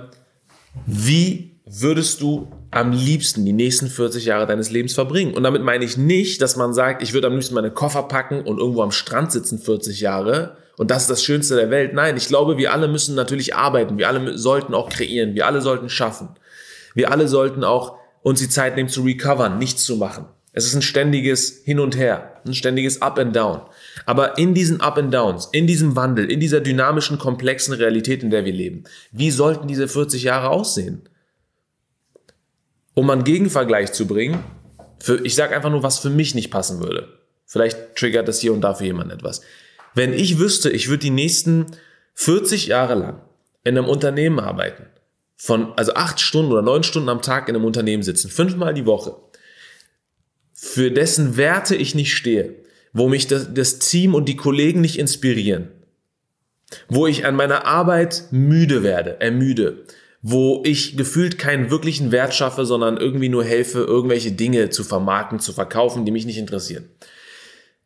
wie 0.86 1.52
würdest 1.64 2.20
du 2.20 2.48
am 2.72 2.92
liebsten 2.92 3.44
die 3.44 3.52
nächsten 3.52 3.88
40 3.88 4.24
Jahre 4.24 4.46
deines 4.46 4.70
Lebens 4.70 4.94
verbringen? 4.94 5.34
Und 5.34 5.44
damit 5.44 5.62
meine 5.62 5.84
ich 5.84 5.96
nicht, 5.96 6.42
dass 6.42 6.56
man 6.56 6.74
sagt, 6.74 7.02
ich 7.02 7.14
würde 7.14 7.28
am 7.28 7.34
liebsten 7.34 7.54
meine 7.54 7.70
Koffer 7.70 8.02
packen 8.02 8.42
und 8.42 8.58
irgendwo 8.58 8.82
am 8.82 8.90
Strand 8.90 9.30
sitzen 9.30 9.58
40 9.58 10.00
Jahre 10.00 10.56
und 10.76 10.90
das 10.90 11.02
ist 11.02 11.10
das 11.10 11.22
Schönste 11.22 11.56
der 11.56 11.70
Welt. 11.70 11.94
Nein, 11.94 12.16
ich 12.16 12.26
glaube, 12.26 12.58
wir 12.58 12.72
alle 12.72 12.88
müssen 12.88 13.14
natürlich 13.14 13.54
arbeiten. 13.54 13.98
Wir 13.98 14.08
alle 14.08 14.36
sollten 14.36 14.74
auch 14.74 14.88
kreieren. 14.88 15.34
Wir 15.34 15.46
alle 15.46 15.60
sollten 15.60 15.88
schaffen. 15.88 16.30
Wir 16.94 17.12
alle 17.12 17.28
sollten 17.28 17.64
auch 17.64 17.96
uns 18.22 18.40
die 18.40 18.48
Zeit 18.48 18.76
nehmen 18.76 18.88
zu 18.88 19.02
recovern, 19.02 19.58
nichts 19.58 19.84
zu 19.84 19.96
machen. 19.96 20.26
Es 20.56 20.66
ist 20.66 20.74
ein 20.76 20.82
ständiges 20.82 21.62
Hin 21.64 21.80
und 21.80 21.96
Her, 21.96 22.40
ein 22.46 22.54
ständiges 22.54 23.02
Up 23.02 23.18
and 23.18 23.34
Down. 23.34 23.62
Aber 24.06 24.38
in 24.38 24.54
diesen 24.54 24.80
Up 24.80 24.96
and 24.98 25.12
Downs, 25.12 25.48
in 25.50 25.66
diesem 25.66 25.96
Wandel, 25.96 26.30
in 26.30 26.38
dieser 26.38 26.60
dynamischen, 26.60 27.18
komplexen 27.18 27.74
Realität, 27.74 28.22
in 28.22 28.30
der 28.30 28.44
wir 28.44 28.52
leben, 28.52 28.84
wie 29.10 29.32
sollten 29.32 29.66
diese 29.66 29.88
40 29.88 30.22
Jahre 30.22 30.50
aussehen? 30.50 31.08
Um 32.94 33.10
einen 33.10 33.24
Gegenvergleich 33.24 33.92
zu 33.92 34.06
bringen, 34.06 34.44
für, 35.02 35.24
ich 35.26 35.34
sage 35.34 35.56
einfach 35.56 35.70
nur, 35.70 35.82
was 35.82 35.98
für 35.98 36.08
mich 36.08 36.36
nicht 36.36 36.52
passen 36.52 36.78
würde. 36.78 37.08
Vielleicht 37.46 37.96
triggert 37.96 38.28
das 38.28 38.40
hier 38.40 38.52
und 38.52 38.60
da 38.60 38.74
für 38.74 38.84
jemand 38.84 39.10
etwas. 39.10 39.42
Wenn 39.92 40.12
ich 40.12 40.38
wüsste, 40.38 40.70
ich 40.70 40.88
würde 40.88 41.00
die 41.00 41.10
nächsten 41.10 41.66
40 42.14 42.68
Jahre 42.68 42.94
lang 42.94 43.20
in 43.64 43.76
einem 43.76 43.88
Unternehmen 43.88 44.38
arbeiten, 44.38 44.86
von, 45.36 45.72
also 45.76 45.94
acht 45.94 46.20
Stunden 46.20 46.52
oder 46.52 46.62
neun 46.62 46.84
Stunden 46.84 47.08
am 47.08 47.22
Tag 47.22 47.48
in 47.48 47.56
einem 47.56 47.64
Unternehmen 47.64 48.04
sitzen, 48.04 48.30
fünfmal 48.30 48.72
die 48.72 48.86
Woche, 48.86 49.16
für 50.64 50.90
dessen 50.90 51.36
Werte 51.36 51.76
ich 51.76 51.94
nicht 51.94 52.16
stehe, 52.16 52.54
wo 52.94 53.06
mich 53.06 53.26
das, 53.26 53.52
das 53.52 53.80
Team 53.80 54.14
und 54.14 54.30
die 54.30 54.36
Kollegen 54.36 54.80
nicht 54.80 54.98
inspirieren, 54.98 55.68
wo 56.88 57.06
ich 57.06 57.26
an 57.26 57.36
meiner 57.36 57.66
Arbeit 57.66 58.24
müde 58.30 58.82
werde, 58.82 59.20
ermüde, 59.20 59.84
wo 60.22 60.62
ich 60.64 60.96
gefühlt 60.96 61.38
keinen 61.38 61.70
wirklichen 61.70 62.12
Wert 62.12 62.34
schaffe, 62.34 62.64
sondern 62.64 62.96
irgendwie 62.96 63.28
nur 63.28 63.44
helfe, 63.44 63.80
irgendwelche 63.80 64.32
Dinge 64.32 64.70
zu 64.70 64.84
vermarkten, 64.84 65.38
zu 65.38 65.52
verkaufen, 65.52 66.06
die 66.06 66.12
mich 66.12 66.24
nicht 66.24 66.38
interessieren. 66.38 66.88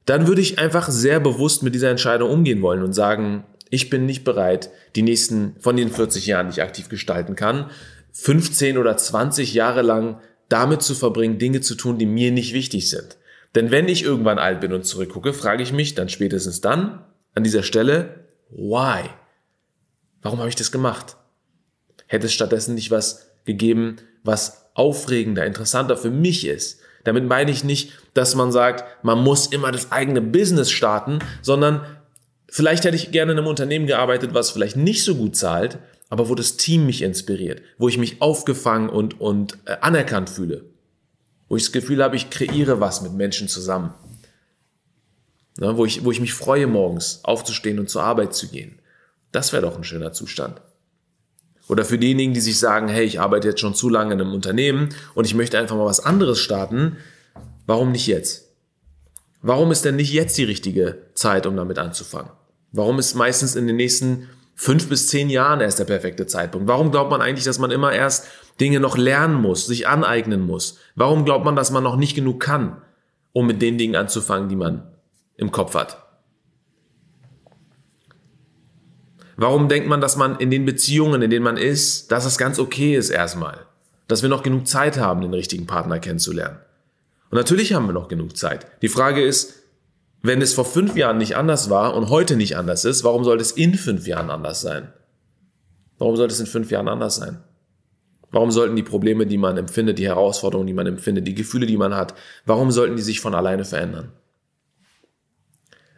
Dann 0.06 0.28
würde 0.28 0.40
ich 0.40 0.60
einfach 0.60 0.88
sehr 0.88 1.18
bewusst 1.18 1.64
mit 1.64 1.74
dieser 1.74 1.90
Entscheidung 1.90 2.30
umgehen 2.30 2.62
wollen 2.62 2.82
und 2.82 2.92
sagen, 2.92 3.44
ich 3.70 3.90
bin 3.90 4.06
nicht 4.06 4.22
bereit, 4.22 4.70
die 4.94 5.02
nächsten 5.02 5.56
von 5.58 5.76
den 5.76 5.90
40 5.90 6.26
Jahren, 6.26 6.46
die 6.46 6.52
ich 6.52 6.62
aktiv 6.62 6.88
gestalten 6.88 7.34
kann, 7.34 7.70
15 8.12 8.78
oder 8.78 8.96
20 8.96 9.52
Jahre 9.52 9.82
lang 9.82 10.20
damit 10.48 10.82
zu 10.82 10.94
verbringen, 10.94 11.38
Dinge 11.38 11.60
zu 11.60 11.74
tun, 11.74 11.98
die 11.98 12.06
mir 12.06 12.32
nicht 12.32 12.54
wichtig 12.54 12.88
sind. 12.88 13.18
Denn 13.54 13.70
wenn 13.70 13.88
ich 13.88 14.02
irgendwann 14.02 14.38
alt 14.38 14.60
bin 14.60 14.72
und 14.72 14.84
zurückgucke, 14.84 15.32
frage 15.32 15.62
ich 15.62 15.72
mich 15.72 15.94
dann 15.94 16.08
spätestens 16.08 16.60
dann 16.60 17.04
an 17.34 17.44
dieser 17.44 17.62
Stelle, 17.62 18.26
why? 18.50 19.08
Warum 20.22 20.38
habe 20.38 20.48
ich 20.48 20.56
das 20.56 20.72
gemacht? 20.72 21.16
Hätte 22.06 22.26
es 22.26 22.32
stattdessen 22.32 22.74
nicht 22.74 22.90
was 22.90 23.30
gegeben, 23.44 23.96
was 24.24 24.66
aufregender, 24.74 25.46
interessanter 25.46 25.96
für 25.96 26.10
mich 26.10 26.46
ist? 26.46 26.80
Damit 27.04 27.26
meine 27.26 27.50
ich 27.50 27.64
nicht, 27.64 27.92
dass 28.14 28.34
man 28.34 28.52
sagt, 28.52 29.04
man 29.04 29.22
muss 29.22 29.46
immer 29.46 29.72
das 29.72 29.92
eigene 29.92 30.20
Business 30.20 30.70
starten, 30.70 31.20
sondern 31.42 31.84
vielleicht 32.48 32.84
hätte 32.84 32.96
ich 32.96 33.12
gerne 33.12 33.32
in 33.32 33.38
einem 33.38 33.46
Unternehmen 33.46 33.86
gearbeitet, 33.86 34.34
was 34.34 34.50
vielleicht 34.50 34.76
nicht 34.76 35.04
so 35.04 35.14
gut 35.14 35.36
zahlt, 35.36 35.78
aber 36.08 36.28
wo 36.28 36.34
das 36.34 36.56
Team 36.56 36.86
mich 36.86 37.02
inspiriert, 37.02 37.62
wo 37.76 37.88
ich 37.88 37.98
mich 37.98 38.22
aufgefangen 38.22 38.88
und, 38.88 39.20
und 39.20 39.58
äh, 39.66 39.76
anerkannt 39.80 40.30
fühle, 40.30 40.64
wo 41.48 41.56
ich 41.56 41.64
das 41.64 41.72
Gefühl 41.72 42.02
habe, 42.02 42.16
ich 42.16 42.30
kreiere 42.30 42.80
was 42.80 43.02
mit 43.02 43.12
Menschen 43.12 43.48
zusammen, 43.48 43.92
ne, 45.58 45.76
wo, 45.76 45.84
ich, 45.84 46.04
wo 46.04 46.10
ich 46.10 46.20
mich 46.20 46.34
freue, 46.34 46.66
morgens 46.66 47.20
aufzustehen 47.24 47.78
und 47.78 47.90
zur 47.90 48.02
Arbeit 48.02 48.34
zu 48.34 48.48
gehen. 48.48 48.78
Das 49.32 49.52
wäre 49.52 49.62
doch 49.62 49.76
ein 49.76 49.84
schöner 49.84 50.12
Zustand. 50.12 50.60
Oder 51.68 51.84
für 51.84 51.98
diejenigen, 51.98 52.32
die 52.32 52.40
sich 52.40 52.58
sagen, 52.58 52.88
hey, 52.88 53.04
ich 53.04 53.20
arbeite 53.20 53.48
jetzt 53.48 53.60
schon 53.60 53.74
zu 53.74 53.90
lange 53.90 54.14
in 54.14 54.20
einem 54.20 54.32
Unternehmen 54.32 54.88
und 55.14 55.26
ich 55.26 55.34
möchte 55.34 55.58
einfach 55.58 55.76
mal 55.76 55.84
was 55.84 56.00
anderes 56.00 56.40
starten, 56.40 56.96
warum 57.66 57.92
nicht 57.92 58.06
jetzt? 58.06 58.48
Warum 59.42 59.70
ist 59.70 59.84
denn 59.84 59.96
nicht 59.96 60.12
jetzt 60.12 60.38
die 60.38 60.44
richtige 60.44 60.98
Zeit, 61.14 61.46
um 61.46 61.56
damit 61.56 61.78
anzufangen? 61.78 62.32
Warum 62.72 62.98
ist 62.98 63.14
meistens 63.14 63.54
in 63.54 63.66
den 63.66 63.76
nächsten 63.76 64.28
fünf 64.58 64.88
bis 64.88 65.06
zehn 65.06 65.30
Jahren 65.30 65.60
erst 65.60 65.78
der 65.78 65.84
perfekte 65.84 66.26
Zeitpunkt? 66.26 66.66
Warum 66.66 66.90
glaubt 66.90 67.10
man 67.10 67.22
eigentlich, 67.22 67.44
dass 67.44 67.60
man 67.60 67.70
immer 67.70 67.92
erst 67.92 68.26
Dinge 68.60 68.80
noch 68.80 68.98
lernen 68.98 69.36
muss, 69.36 69.66
sich 69.66 69.86
aneignen 69.86 70.44
muss? 70.44 70.78
Warum 70.96 71.24
glaubt 71.24 71.44
man, 71.44 71.54
dass 71.54 71.70
man 71.70 71.84
noch 71.84 71.96
nicht 71.96 72.16
genug 72.16 72.40
kann, 72.40 72.82
um 73.32 73.46
mit 73.46 73.62
den 73.62 73.78
Dingen 73.78 73.94
anzufangen, 73.94 74.48
die 74.48 74.56
man 74.56 74.82
im 75.36 75.52
Kopf 75.52 75.76
hat? 75.76 76.02
Warum 79.36 79.68
denkt 79.68 79.88
man, 79.88 80.00
dass 80.00 80.16
man 80.16 80.36
in 80.40 80.50
den 80.50 80.64
Beziehungen, 80.64 81.22
in 81.22 81.30
denen 81.30 81.44
man 81.44 81.56
ist, 81.56 82.10
dass 82.10 82.24
es 82.24 82.36
ganz 82.36 82.58
okay 82.58 82.96
ist 82.96 83.10
erstmal? 83.10 83.58
Dass 84.08 84.22
wir 84.22 84.28
noch 84.28 84.42
genug 84.42 84.66
Zeit 84.66 84.98
haben, 84.98 85.20
den 85.20 85.34
richtigen 85.34 85.66
Partner 85.66 86.00
kennenzulernen? 86.00 86.58
Und 87.30 87.38
natürlich 87.38 87.74
haben 87.74 87.86
wir 87.86 87.92
noch 87.92 88.08
genug 88.08 88.36
Zeit. 88.36 88.66
Die 88.82 88.88
Frage 88.88 89.22
ist, 89.22 89.57
wenn 90.22 90.42
es 90.42 90.54
vor 90.54 90.64
fünf 90.64 90.96
Jahren 90.96 91.18
nicht 91.18 91.36
anders 91.36 91.70
war 91.70 91.94
und 91.94 92.08
heute 92.08 92.36
nicht 92.36 92.56
anders 92.56 92.84
ist, 92.84 93.04
warum 93.04 93.24
sollte 93.24 93.42
es 93.42 93.52
in 93.52 93.74
fünf 93.74 94.06
Jahren 94.06 94.30
anders 94.30 94.60
sein? 94.60 94.92
Warum 95.98 96.16
sollte 96.16 96.34
es 96.34 96.40
in 96.40 96.46
fünf 96.46 96.70
Jahren 96.70 96.88
anders 96.88 97.16
sein? 97.16 97.42
Warum 98.30 98.50
sollten 98.50 98.76
die 98.76 98.82
Probleme, 98.82 99.26
die 99.26 99.38
man 99.38 99.56
empfindet, 99.56 99.98
die 99.98 100.06
Herausforderungen, 100.06 100.66
die 100.66 100.74
man 100.74 100.86
empfindet, 100.86 101.26
die 101.26 101.34
Gefühle, 101.34 101.66
die 101.66 101.76
man 101.76 101.94
hat, 101.94 102.14
warum 102.44 102.70
sollten 102.70 102.96
die 102.96 103.02
sich 103.02 103.20
von 103.20 103.34
alleine 103.34 103.64
verändern? 103.64 104.12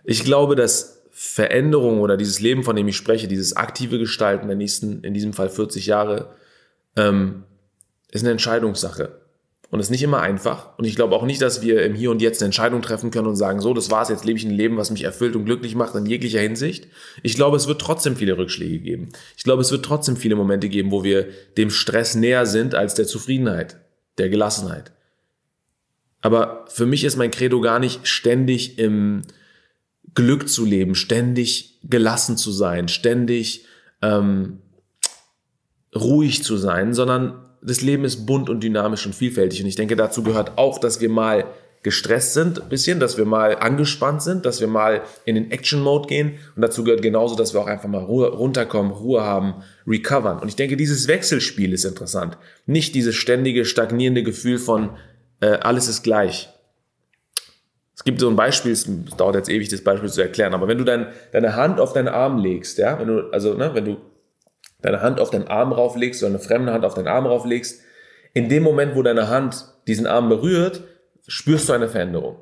Ich 0.05 0.25
glaube, 0.25 0.55
dass 0.55 1.03
Veränderung 1.11 2.01
oder 2.01 2.17
dieses 2.17 2.41
Leben, 2.41 2.63
von 2.63 2.77
dem 2.77 2.89
ich 2.89 2.97
spreche, 2.97 3.29
dieses 3.29 3.57
aktive 3.57 3.99
Gestalten 3.99 4.47
der 4.47 4.57
nächsten, 4.57 5.03
in 5.03 5.13
diesem 5.13 5.33
Fall 5.33 5.51
40 5.51 5.87
Jahre, 5.87 6.35
ähm, 6.97 7.45
ist 8.11 8.23
eine 8.23 8.31
Entscheidungssache. 8.31 9.20
Und 9.71 9.79
es 9.79 9.87
ist 9.87 9.91
nicht 9.91 10.03
immer 10.03 10.21
einfach. 10.21 10.77
Und 10.79 10.85
ich 10.85 10.97
glaube 10.97 11.15
auch 11.15 11.25
nicht, 11.25 11.41
dass 11.41 11.63
wir 11.63 11.85
im 11.85 11.95
Hier 11.95 12.11
und 12.11 12.21
Jetzt 12.21 12.43
eine 12.43 12.47
Entscheidung 12.47 12.83
treffen 12.83 13.13
können 13.13 13.29
und 13.29 13.37
sagen, 13.37 13.61
so, 13.61 13.73
das 13.73 13.91
war's, 13.91 14.09
jetzt 14.09 14.25
lebe 14.25 14.37
ich 14.37 14.45
ein 14.45 14.51
Leben, 14.51 14.77
was 14.77 14.91
mich 14.91 15.05
erfüllt 15.05 15.37
und 15.37 15.45
glücklich 15.45 15.77
macht 15.77 15.95
in 15.95 16.07
jeglicher 16.07 16.41
Hinsicht. 16.41 16.89
Ich 17.23 17.35
glaube, 17.35 17.57
es 17.57 17.69
wird 17.69 17.81
trotzdem 17.81 18.17
viele 18.17 18.37
Rückschläge 18.37 18.81
geben. 18.81 19.11
Ich 19.37 19.45
glaube, 19.45 19.63
es 19.63 19.71
wird 19.71 19.85
trotzdem 19.85 20.17
viele 20.17 20.35
Momente 20.35 20.69
geben, 20.69 20.91
wo 20.91 21.05
wir 21.05 21.29
dem 21.57 21.71
Stress 21.71 22.17
näher 22.17 22.47
sind 22.47 22.75
als 22.75 22.95
der 22.95 23.07
Zufriedenheit, 23.07 23.77
der 24.19 24.29
Gelassenheit. 24.29 24.91
Aber 26.21 26.65
für 26.69 26.87
mich 26.87 27.05
ist 27.05 27.17
mein 27.17 27.31
Credo 27.31 27.61
gar 27.61 27.79
nicht 27.79 28.09
ständig 28.09 28.79
im 28.79 29.23
Glück 30.15 30.49
zu 30.49 30.65
leben, 30.65 30.97
ständig 30.97 31.79
gelassen 31.85 32.37
zu 32.37 32.51
sein, 32.51 32.89
ständig 32.89 33.67
ähm, 34.03 34.59
ruhig 35.95 36.43
zu 36.43 36.57
sein, 36.57 36.93
sondern 36.93 37.50
das 37.63 37.81
Leben 37.81 38.05
ist 38.05 38.27
bunt 38.27 38.49
und 38.49 38.63
dynamisch 38.63 39.07
und 39.07 39.15
vielfältig. 39.15 39.61
Und 39.61 39.69
ich 39.69 39.77
denke, 39.77 39.97
dazu 39.97 40.23
gehört 40.23 40.57
auch, 40.57 40.79
dass 40.79 41.01
wir 41.01 41.09
mal 41.09 41.45
gestresst 41.83 42.35
sind, 42.35 42.61
ein 42.61 42.69
bisschen, 42.69 43.01
dass 43.01 43.17
wir 43.17 43.25
mal 43.25 43.57
angespannt 43.57 44.23
sind, 44.23 44.45
dass 44.45 44.61
wir 44.61 44.69
mal 44.69 45.03
in 45.25 45.35
den 45.35 45.51
Action-Mode 45.51 46.09
gehen. 46.09 46.35
Und 46.55 46.63
dazu 46.63 46.85
gehört 46.85 47.01
genauso, 47.01 47.37
dass 47.37 47.55
wir 47.55 47.61
auch 47.61 47.67
einfach 47.67 47.89
mal 47.89 48.03
Ruhe, 48.03 48.29
runterkommen, 48.29 48.93
Ruhe 48.93 49.23
haben, 49.23 49.63
recovern. 49.87 50.39
Und 50.41 50.49
ich 50.49 50.57
denke, 50.57 50.77
dieses 50.77 51.09
Wechselspiel 51.09 51.73
ist 51.73 51.85
interessant. 51.85 52.37
Nicht 52.67 52.95
dieses 52.95 53.15
ständige, 53.15 53.65
stagnierende 53.65 54.23
Gefühl 54.23 54.59
von 54.59 54.91
äh, 55.41 55.47
alles 55.47 55.89
ist 55.89 56.03
gleich. 56.03 56.51
Es 57.95 58.05
gibt 58.05 58.21
so 58.21 58.29
ein 58.29 58.37
Beispiel, 58.37 58.73
es 58.73 58.87
dauert 59.17 59.35
jetzt 59.35 59.51
ewig, 59.51 59.69
das 59.69 59.83
Beispiel 59.83 60.09
zu 60.09 60.23
erklären, 60.23 60.55
aber 60.55 60.69
wenn 60.69 60.79
du 60.79 60.85
dein, 60.85 61.09
deine 61.33 61.55
Hand 61.55 61.79
auf 61.81 61.93
deinen 61.93 62.09
Arm 62.09 62.39
legst, 62.39 62.79
ja, 62.79 62.99
wenn 62.99 63.09
du, 63.09 63.31
also, 63.31 63.53
ne, 63.53 63.73
wenn 63.75 63.85
du 63.85 63.97
deine 64.83 65.03
Hand 65.03 65.21
auf 65.21 65.31
deinen 65.31 65.49
Arm 65.49 65.73
rauflegst 65.73 66.23
oder 66.23 66.31
eine 66.31 66.39
fremde 66.39 66.73
Hand 66.73 66.85
auf 66.85 66.95
deinen 66.95 67.09
Arm 67.09 67.27
rauflegst, 67.27 67.83
in 68.33 68.49
dem 68.49 68.63
Moment, 68.63 68.95
wo 68.95 69.03
deine 69.03 69.29
Hand 69.29 69.67
diesen 69.87 70.07
Arm 70.07 70.29
berührt, 70.29 70.83
spürst 71.27 71.69
du 71.69 71.73
eine 71.73 71.89
Veränderung. 71.89 72.37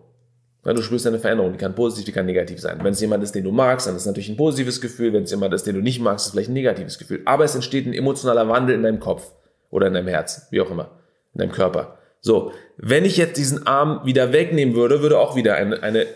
Du 0.64 0.82
spürst 0.82 1.06
eine 1.06 1.18
Veränderung, 1.18 1.52
die 1.52 1.58
kann 1.58 1.74
positiv, 1.74 2.04
die 2.04 2.12
kann 2.12 2.26
negativ 2.26 2.60
sein. 2.60 2.78
Wenn 2.82 2.92
es 2.92 3.00
jemand 3.00 3.24
ist, 3.24 3.34
den 3.34 3.44
du 3.44 3.52
magst, 3.52 3.86
dann 3.86 3.94
ist 3.94 4.02
es 4.02 4.06
natürlich 4.06 4.28
ein 4.28 4.36
positives 4.36 4.80
Gefühl. 4.82 5.14
Wenn 5.14 5.22
es 5.22 5.30
jemand 5.30 5.54
ist, 5.54 5.66
den 5.66 5.74
du 5.74 5.80
nicht 5.80 6.00
magst, 6.00 6.24
ist 6.24 6.26
es 6.26 6.32
vielleicht 6.32 6.50
ein 6.50 6.54
negatives 6.54 6.98
Gefühl. 6.98 7.22
Aber 7.24 7.44
es 7.44 7.54
entsteht 7.54 7.86
ein 7.86 7.94
emotionaler 7.94 8.48
Wandel 8.48 8.74
in 8.74 8.82
deinem 8.82 9.00
Kopf 9.00 9.32
oder 9.70 9.86
in 9.86 9.94
deinem 9.94 10.08
Herzen, 10.08 10.42
wie 10.50 10.60
auch 10.60 10.70
immer, 10.70 10.90
in 11.32 11.38
deinem 11.38 11.52
Körper. 11.52 11.96
So, 12.20 12.52
wenn 12.76 13.04
ich 13.04 13.16
jetzt 13.16 13.38
diesen 13.38 13.66
Arm 13.66 14.02
wieder 14.04 14.32
wegnehmen 14.32 14.74
würde, 14.74 15.00
würde 15.00 15.18
auch 15.18 15.36
wieder 15.36 15.54
eine, 15.54 15.82
eine 15.82 16.06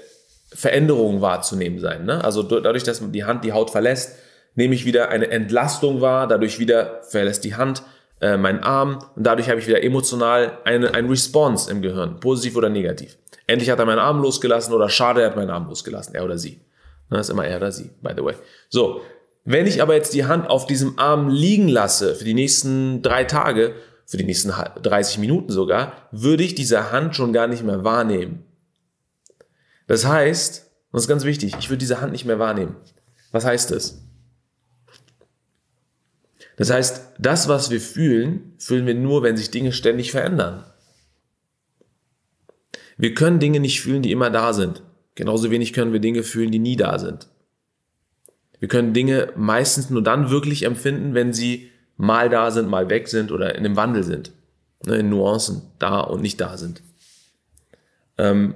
Veränderung 0.52 1.22
wahrzunehmen 1.22 1.78
sein. 1.78 2.04
Ne? 2.04 2.22
Also 2.22 2.42
dadurch, 2.42 2.82
dass 2.82 3.00
die 3.10 3.24
Hand 3.24 3.44
die 3.44 3.52
Haut 3.52 3.70
verlässt, 3.70 4.18
nehme 4.54 4.74
ich 4.74 4.84
wieder 4.84 5.08
eine 5.08 5.30
Entlastung 5.30 6.00
wahr, 6.00 6.26
dadurch 6.26 6.58
wieder 6.58 7.00
verlässt 7.02 7.44
die 7.44 7.54
Hand 7.54 7.82
äh, 8.20 8.36
meinen 8.36 8.60
Arm 8.60 9.04
und 9.16 9.24
dadurch 9.24 9.48
habe 9.48 9.60
ich 9.60 9.66
wieder 9.66 9.82
emotional 9.82 10.58
eine, 10.64 10.94
ein 10.94 11.08
Response 11.08 11.70
im 11.70 11.82
Gehirn, 11.82 12.20
positiv 12.20 12.56
oder 12.56 12.68
negativ. 12.68 13.18
Endlich 13.46 13.70
hat 13.70 13.78
er 13.78 13.86
meinen 13.86 13.98
Arm 13.98 14.22
losgelassen 14.22 14.72
oder 14.72 14.88
schade, 14.88 15.22
er 15.22 15.28
hat 15.28 15.36
meinen 15.36 15.50
Arm 15.50 15.66
losgelassen, 15.68 16.14
er 16.14 16.24
oder 16.24 16.38
sie. 16.38 16.60
Das 17.10 17.28
ist 17.28 17.30
immer 17.30 17.46
er 17.46 17.58
oder 17.58 17.72
sie, 17.72 17.90
by 18.00 18.12
the 18.16 18.24
way. 18.24 18.34
So, 18.68 19.02
wenn 19.44 19.66
ich 19.66 19.82
aber 19.82 19.94
jetzt 19.94 20.14
die 20.14 20.24
Hand 20.24 20.48
auf 20.48 20.66
diesem 20.66 20.98
Arm 20.98 21.28
liegen 21.28 21.68
lasse 21.68 22.14
für 22.14 22.24
die 22.24 22.34
nächsten 22.34 23.02
drei 23.02 23.24
Tage, 23.24 23.74
für 24.06 24.16
die 24.16 24.24
nächsten 24.24 24.52
30 24.82 25.18
Minuten 25.18 25.50
sogar, 25.50 26.08
würde 26.12 26.44
ich 26.44 26.54
diese 26.54 26.92
Hand 26.92 27.16
schon 27.16 27.32
gar 27.32 27.48
nicht 27.48 27.64
mehr 27.64 27.82
wahrnehmen. 27.82 28.44
Das 29.86 30.06
heißt, 30.06 30.70
und 30.92 30.96
das 30.96 31.02
ist 31.02 31.08
ganz 31.08 31.24
wichtig, 31.24 31.54
ich 31.58 31.70
würde 31.70 31.78
diese 31.78 32.00
Hand 32.00 32.12
nicht 32.12 32.24
mehr 32.24 32.38
wahrnehmen. 32.38 32.76
Was 33.32 33.44
heißt 33.44 33.70
das? 33.70 34.02
Das 36.56 36.70
heißt, 36.70 37.14
das, 37.18 37.48
was 37.48 37.70
wir 37.70 37.80
fühlen, 37.80 38.54
fühlen 38.58 38.86
wir 38.86 38.94
nur, 38.94 39.22
wenn 39.22 39.36
sich 39.36 39.50
Dinge 39.50 39.72
ständig 39.72 40.10
verändern. 40.10 40.64
Wir 42.96 43.14
können 43.14 43.40
Dinge 43.40 43.60
nicht 43.60 43.80
fühlen, 43.80 44.02
die 44.02 44.12
immer 44.12 44.30
da 44.30 44.52
sind. 44.52 44.82
Genauso 45.14 45.50
wenig 45.50 45.72
können 45.72 45.92
wir 45.92 46.00
Dinge 46.00 46.22
fühlen, 46.22 46.50
die 46.50 46.58
nie 46.58 46.76
da 46.76 46.98
sind. 46.98 47.28
Wir 48.60 48.68
können 48.68 48.92
Dinge 48.92 49.32
meistens 49.36 49.90
nur 49.90 50.02
dann 50.02 50.30
wirklich 50.30 50.64
empfinden, 50.64 51.14
wenn 51.14 51.32
sie 51.32 51.70
mal 51.96 52.28
da 52.28 52.50
sind, 52.50 52.68
mal 52.68 52.88
weg 52.88 53.08
sind 53.08 53.32
oder 53.32 53.54
in 53.54 53.64
einem 53.64 53.76
Wandel 53.76 54.04
sind. 54.04 54.32
Ne, 54.86 54.96
in 54.96 55.10
Nuancen 55.10 55.62
da 55.78 56.00
und 56.00 56.22
nicht 56.22 56.40
da 56.40 56.56
sind. 56.56 56.82
Ähm, 58.18 58.54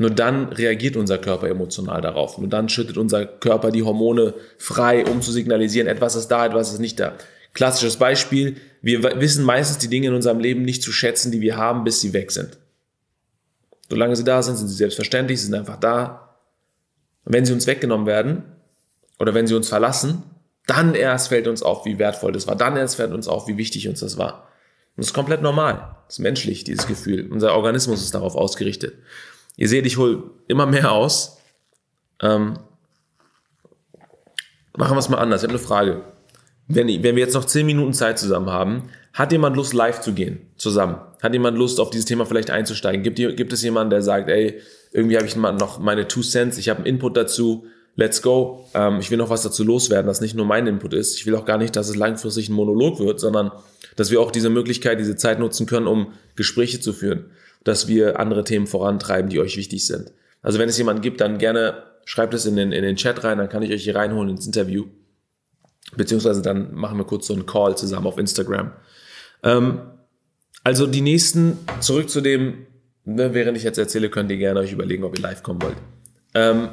nur 0.00 0.08
dann 0.08 0.48
reagiert 0.48 0.96
unser 0.96 1.18
Körper 1.18 1.50
emotional 1.50 2.00
darauf. 2.00 2.38
Nur 2.38 2.48
dann 2.48 2.70
schüttet 2.70 2.96
unser 2.96 3.26
Körper 3.26 3.70
die 3.70 3.82
Hormone 3.82 4.32
frei, 4.56 5.04
um 5.04 5.20
zu 5.20 5.30
signalisieren, 5.30 5.86
etwas 5.86 6.14
ist 6.14 6.28
da, 6.28 6.46
etwas 6.46 6.72
ist 6.72 6.78
nicht 6.78 6.98
da. 6.98 7.18
Klassisches 7.52 7.98
Beispiel, 7.98 8.56
wir 8.80 9.02
wissen 9.20 9.44
meistens 9.44 9.76
die 9.76 9.88
Dinge 9.88 10.06
in 10.06 10.14
unserem 10.14 10.40
Leben 10.40 10.62
nicht 10.62 10.82
zu 10.82 10.90
schätzen, 10.90 11.30
die 11.30 11.42
wir 11.42 11.58
haben, 11.58 11.84
bis 11.84 12.00
sie 12.00 12.14
weg 12.14 12.32
sind. 12.32 12.56
Solange 13.90 14.16
sie 14.16 14.24
da 14.24 14.42
sind, 14.42 14.56
sind 14.56 14.68
sie 14.68 14.74
selbstverständlich, 14.74 15.38
sie 15.38 15.48
sind 15.48 15.54
einfach 15.54 15.78
da. 15.78 16.38
Und 17.26 17.34
wenn 17.34 17.44
sie 17.44 17.52
uns 17.52 17.66
weggenommen 17.66 18.06
werden 18.06 18.44
oder 19.18 19.34
wenn 19.34 19.46
sie 19.46 19.54
uns 19.54 19.68
verlassen, 19.68 20.22
dann 20.66 20.94
erst 20.94 21.28
fällt 21.28 21.46
uns 21.46 21.62
auf, 21.62 21.84
wie 21.84 21.98
wertvoll 21.98 22.32
das 22.32 22.46
war. 22.46 22.56
Dann 22.56 22.78
erst 22.78 22.96
fällt 22.96 23.12
uns 23.12 23.28
auf, 23.28 23.48
wie 23.48 23.58
wichtig 23.58 23.86
uns 23.86 24.00
das 24.00 24.16
war. 24.16 24.48
Und 24.96 25.04
das 25.04 25.08
ist 25.08 25.14
komplett 25.14 25.42
normal. 25.42 25.94
Das 26.06 26.14
ist 26.14 26.20
menschlich, 26.20 26.64
dieses 26.64 26.86
Gefühl. 26.86 27.28
Unser 27.30 27.54
Organismus 27.54 28.00
ist 28.00 28.14
darauf 28.14 28.34
ausgerichtet. 28.34 28.94
Ihr 29.60 29.68
seht, 29.68 29.84
ich 29.86 29.98
hole 29.98 30.22
immer 30.48 30.64
mehr 30.64 30.90
aus. 30.90 31.36
Ähm, 32.22 32.58
machen 34.74 34.94
wir 34.96 34.98
es 34.98 35.10
mal 35.10 35.18
anders. 35.18 35.42
Ich 35.42 35.48
habe 35.48 35.58
eine 35.58 35.62
Frage. 35.62 36.02
Wenn, 36.66 36.88
wenn 36.88 37.14
wir 37.14 37.22
jetzt 37.22 37.34
noch 37.34 37.44
10 37.44 37.66
Minuten 37.66 37.92
Zeit 37.92 38.18
zusammen 38.18 38.48
haben, 38.48 38.88
hat 39.12 39.32
jemand 39.32 39.56
Lust, 39.56 39.74
live 39.74 40.00
zu 40.00 40.14
gehen? 40.14 40.46
Zusammen? 40.56 40.96
Hat 41.20 41.34
jemand 41.34 41.58
Lust, 41.58 41.78
auf 41.78 41.90
dieses 41.90 42.06
Thema 42.06 42.24
vielleicht 42.24 42.50
einzusteigen? 42.50 43.02
Gibt, 43.02 43.18
gibt 43.18 43.52
es 43.52 43.62
jemanden, 43.62 43.90
der 43.90 44.00
sagt, 44.00 44.30
ey, 44.30 44.60
irgendwie 44.92 45.16
habe 45.16 45.26
ich 45.26 45.36
noch 45.36 45.78
meine 45.78 46.08
Two 46.08 46.22
Cents, 46.22 46.56
ich 46.56 46.70
habe 46.70 46.78
einen 46.78 46.86
Input 46.86 47.18
dazu, 47.18 47.66
let's 47.96 48.22
go. 48.22 48.66
Ähm, 48.72 49.00
ich 49.00 49.10
will 49.10 49.18
noch 49.18 49.28
was 49.28 49.42
dazu 49.42 49.62
loswerden, 49.62 50.06
dass 50.06 50.22
nicht 50.22 50.34
nur 50.34 50.46
mein 50.46 50.66
Input 50.68 50.94
ist. 50.94 51.16
Ich 51.16 51.26
will 51.26 51.34
auch 51.34 51.44
gar 51.44 51.58
nicht, 51.58 51.76
dass 51.76 51.90
es 51.90 51.96
langfristig 51.96 52.48
ein 52.48 52.54
Monolog 52.54 52.98
wird, 52.98 53.20
sondern 53.20 53.52
dass 53.96 54.10
wir 54.10 54.22
auch 54.22 54.30
diese 54.30 54.48
Möglichkeit, 54.48 54.98
diese 54.98 55.16
Zeit 55.16 55.38
nutzen 55.38 55.66
können, 55.66 55.86
um 55.86 56.14
Gespräche 56.34 56.80
zu 56.80 56.94
führen 56.94 57.26
dass 57.64 57.88
wir 57.88 58.18
andere 58.18 58.44
Themen 58.44 58.66
vorantreiben, 58.66 59.30
die 59.30 59.40
euch 59.40 59.56
wichtig 59.56 59.86
sind. 59.86 60.12
Also 60.42 60.58
wenn 60.58 60.68
es 60.68 60.78
jemanden 60.78 61.02
gibt, 61.02 61.20
dann 61.20 61.38
gerne 61.38 61.82
schreibt 62.04 62.34
es 62.34 62.46
in 62.46 62.56
den, 62.56 62.72
in 62.72 62.82
den 62.82 62.96
Chat 62.96 63.22
rein, 63.24 63.38
dann 63.38 63.48
kann 63.48 63.62
ich 63.62 63.72
euch 63.72 63.84
hier 63.84 63.94
reinholen 63.94 64.30
ins 64.30 64.46
Interview. 64.46 64.86
Beziehungsweise 65.96 66.42
dann 66.42 66.74
machen 66.74 66.98
wir 66.98 67.04
kurz 67.04 67.26
so 67.26 67.34
einen 67.34 67.46
Call 67.46 67.76
zusammen 67.76 68.06
auf 68.06 68.18
Instagram. 68.18 68.72
Ähm, 69.42 69.80
also 70.64 70.86
die 70.86 71.00
nächsten, 71.00 71.58
zurück 71.80 72.10
zu 72.10 72.20
dem, 72.20 72.66
ne, 73.04 73.34
während 73.34 73.56
ich 73.56 73.64
jetzt 73.64 73.78
erzähle, 73.78 74.10
könnt 74.10 74.30
ihr 74.30 74.36
gerne 74.36 74.60
euch 74.60 74.72
überlegen, 74.72 75.04
ob 75.04 75.16
ihr 75.16 75.22
live 75.22 75.42
kommen 75.42 75.62
wollt. 75.62 75.76
Ähm, 76.34 76.70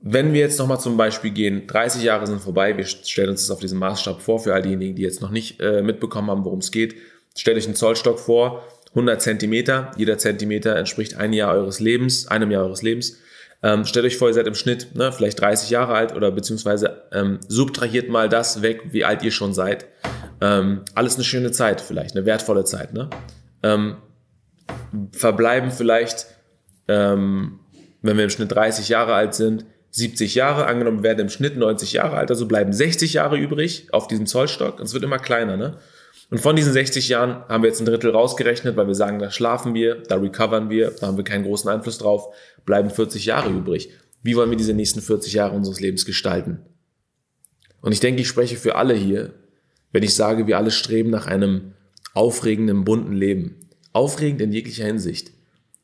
wenn 0.00 0.32
wir 0.32 0.40
jetzt 0.40 0.58
nochmal 0.58 0.80
zum 0.80 0.96
Beispiel 0.96 1.30
gehen, 1.30 1.66
30 1.66 2.02
Jahre 2.02 2.26
sind 2.26 2.40
vorbei, 2.40 2.76
wir 2.76 2.84
stellen 2.84 3.30
uns 3.30 3.42
das 3.42 3.50
auf 3.50 3.60
diesem 3.60 3.78
Maßstab 3.78 4.20
vor, 4.20 4.40
für 4.40 4.52
all 4.52 4.62
diejenigen, 4.62 4.96
die 4.96 5.02
jetzt 5.02 5.20
noch 5.20 5.30
nicht 5.30 5.60
äh, 5.60 5.82
mitbekommen 5.82 6.28
haben, 6.28 6.44
worum 6.44 6.58
es 6.58 6.72
geht. 6.72 6.96
Stellt 7.36 7.56
euch 7.56 7.66
einen 7.66 7.76
Zollstock 7.76 8.18
vor, 8.18 8.64
100 8.94 9.20
Zentimeter. 9.20 9.90
Jeder 9.96 10.18
Zentimeter 10.18 10.76
entspricht 10.76 11.16
ein 11.16 11.32
Jahr 11.32 11.54
eures 11.54 11.80
Lebens, 11.80 12.28
einem 12.28 12.50
Jahr 12.50 12.64
eures 12.64 12.82
Lebens. 12.82 13.18
Ähm, 13.62 13.84
stellt 13.84 14.04
euch 14.04 14.16
vor, 14.16 14.28
ihr 14.28 14.34
seid 14.34 14.46
im 14.46 14.54
Schnitt 14.54 14.94
ne, 14.94 15.12
vielleicht 15.12 15.40
30 15.40 15.70
Jahre 15.70 15.94
alt 15.94 16.14
oder 16.14 16.32
beziehungsweise 16.32 17.02
ähm, 17.12 17.38
subtrahiert 17.46 18.08
mal 18.08 18.28
das 18.28 18.60
weg, 18.62 18.82
wie 18.90 19.04
alt 19.04 19.22
ihr 19.22 19.30
schon 19.30 19.54
seid. 19.54 19.86
Ähm, 20.40 20.82
alles 20.94 21.14
eine 21.14 21.24
schöne 21.24 21.52
Zeit 21.52 21.80
vielleicht, 21.80 22.16
eine 22.16 22.26
wertvolle 22.26 22.64
Zeit. 22.64 22.92
Ne? 22.92 23.08
Ähm, 23.62 23.96
verbleiben 25.12 25.70
vielleicht, 25.70 26.26
ähm, 26.88 27.60
wenn 28.02 28.16
wir 28.16 28.24
im 28.24 28.30
Schnitt 28.30 28.50
30 28.50 28.88
Jahre 28.88 29.14
alt 29.14 29.34
sind, 29.34 29.64
70 29.90 30.34
Jahre, 30.34 30.66
angenommen 30.66 31.02
werden 31.02 31.20
im 31.20 31.28
Schnitt 31.28 31.56
90 31.56 31.92
Jahre 31.92 32.16
alt, 32.16 32.30
also 32.30 32.46
bleiben 32.46 32.72
60 32.72 33.12
Jahre 33.12 33.36
übrig 33.38 33.88
auf 33.92 34.08
diesem 34.08 34.26
Zollstock 34.26 34.80
und 34.80 34.86
es 34.86 34.94
wird 34.94 35.04
immer 35.04 35.18
kleiner, 35.18 35.56
ne? 35.56 35.78
Und 36.32 36.38
von 36.38 36.56
diesen 36.56 36.72
60 36.72 37.10
Jahren 37.10 37.46
haben 37.46 37.62
wir 37.62 37.68
jetzt 37.68 37.80
ein 37.80 37.84
Drittel 37.84 38.10
rausgerechnet, 38.10 38.74
weil 38.74 38.86
wir 38.86 38.94
sagen, 38.94 39.18
da 39.18 39.30
schlafen 39.30 39.74
wir, 39.74 39.96
da 39.96 40.16
recovern 40.16 40.70
wir, 40.70 40.90
da 40.92 41.08
haben 41.08 41.18
wir 41.18 41.24
keinen 41.24 41.44
großen 41.44 41.68
Einfluss 41.68 41.98
drauf, 41.98 42.34
bleiben 42.64 42.88
40 42.88 43.26
Jahre 43.26 43.50
übrig. 43.50 43.90
Wie 44.22 44.34
wollen 44.34 44.48
wir 44.48 44.56
diese 44.56 44.72
nächsten 44.72 45.02
40 45.02 45.34
Jahre 45.34 45.54
unseres 45.54 45.78
Lebens 45.78 46.06
gestalten? 46.06 46.60
Und 47.82 47.92
ich 47.92 48.00
denke, 48.00 48.22
ich 48.22 48.28
spreche 48.28 48.56
für 48.56 48.76
alle 48.76 48.94
hier, 48.94 49.34
wenn 49.92 50.02
ich 50.02 50.14
sage, 50.14 50.46
wir 50.46 50.56
alle 50.56 50.70
streben 50.70 51.10
nach 51.10 51.26
einem 51.26 51.74
aufregenden, 52.14 52.86
bunten 52.86 53.12
Leben. 53.12 53.68
Aufregend 53.92 54.40
in 54.40 54.52
jeglicher 54.52 54.86
Hinsicht. 54.86 55.32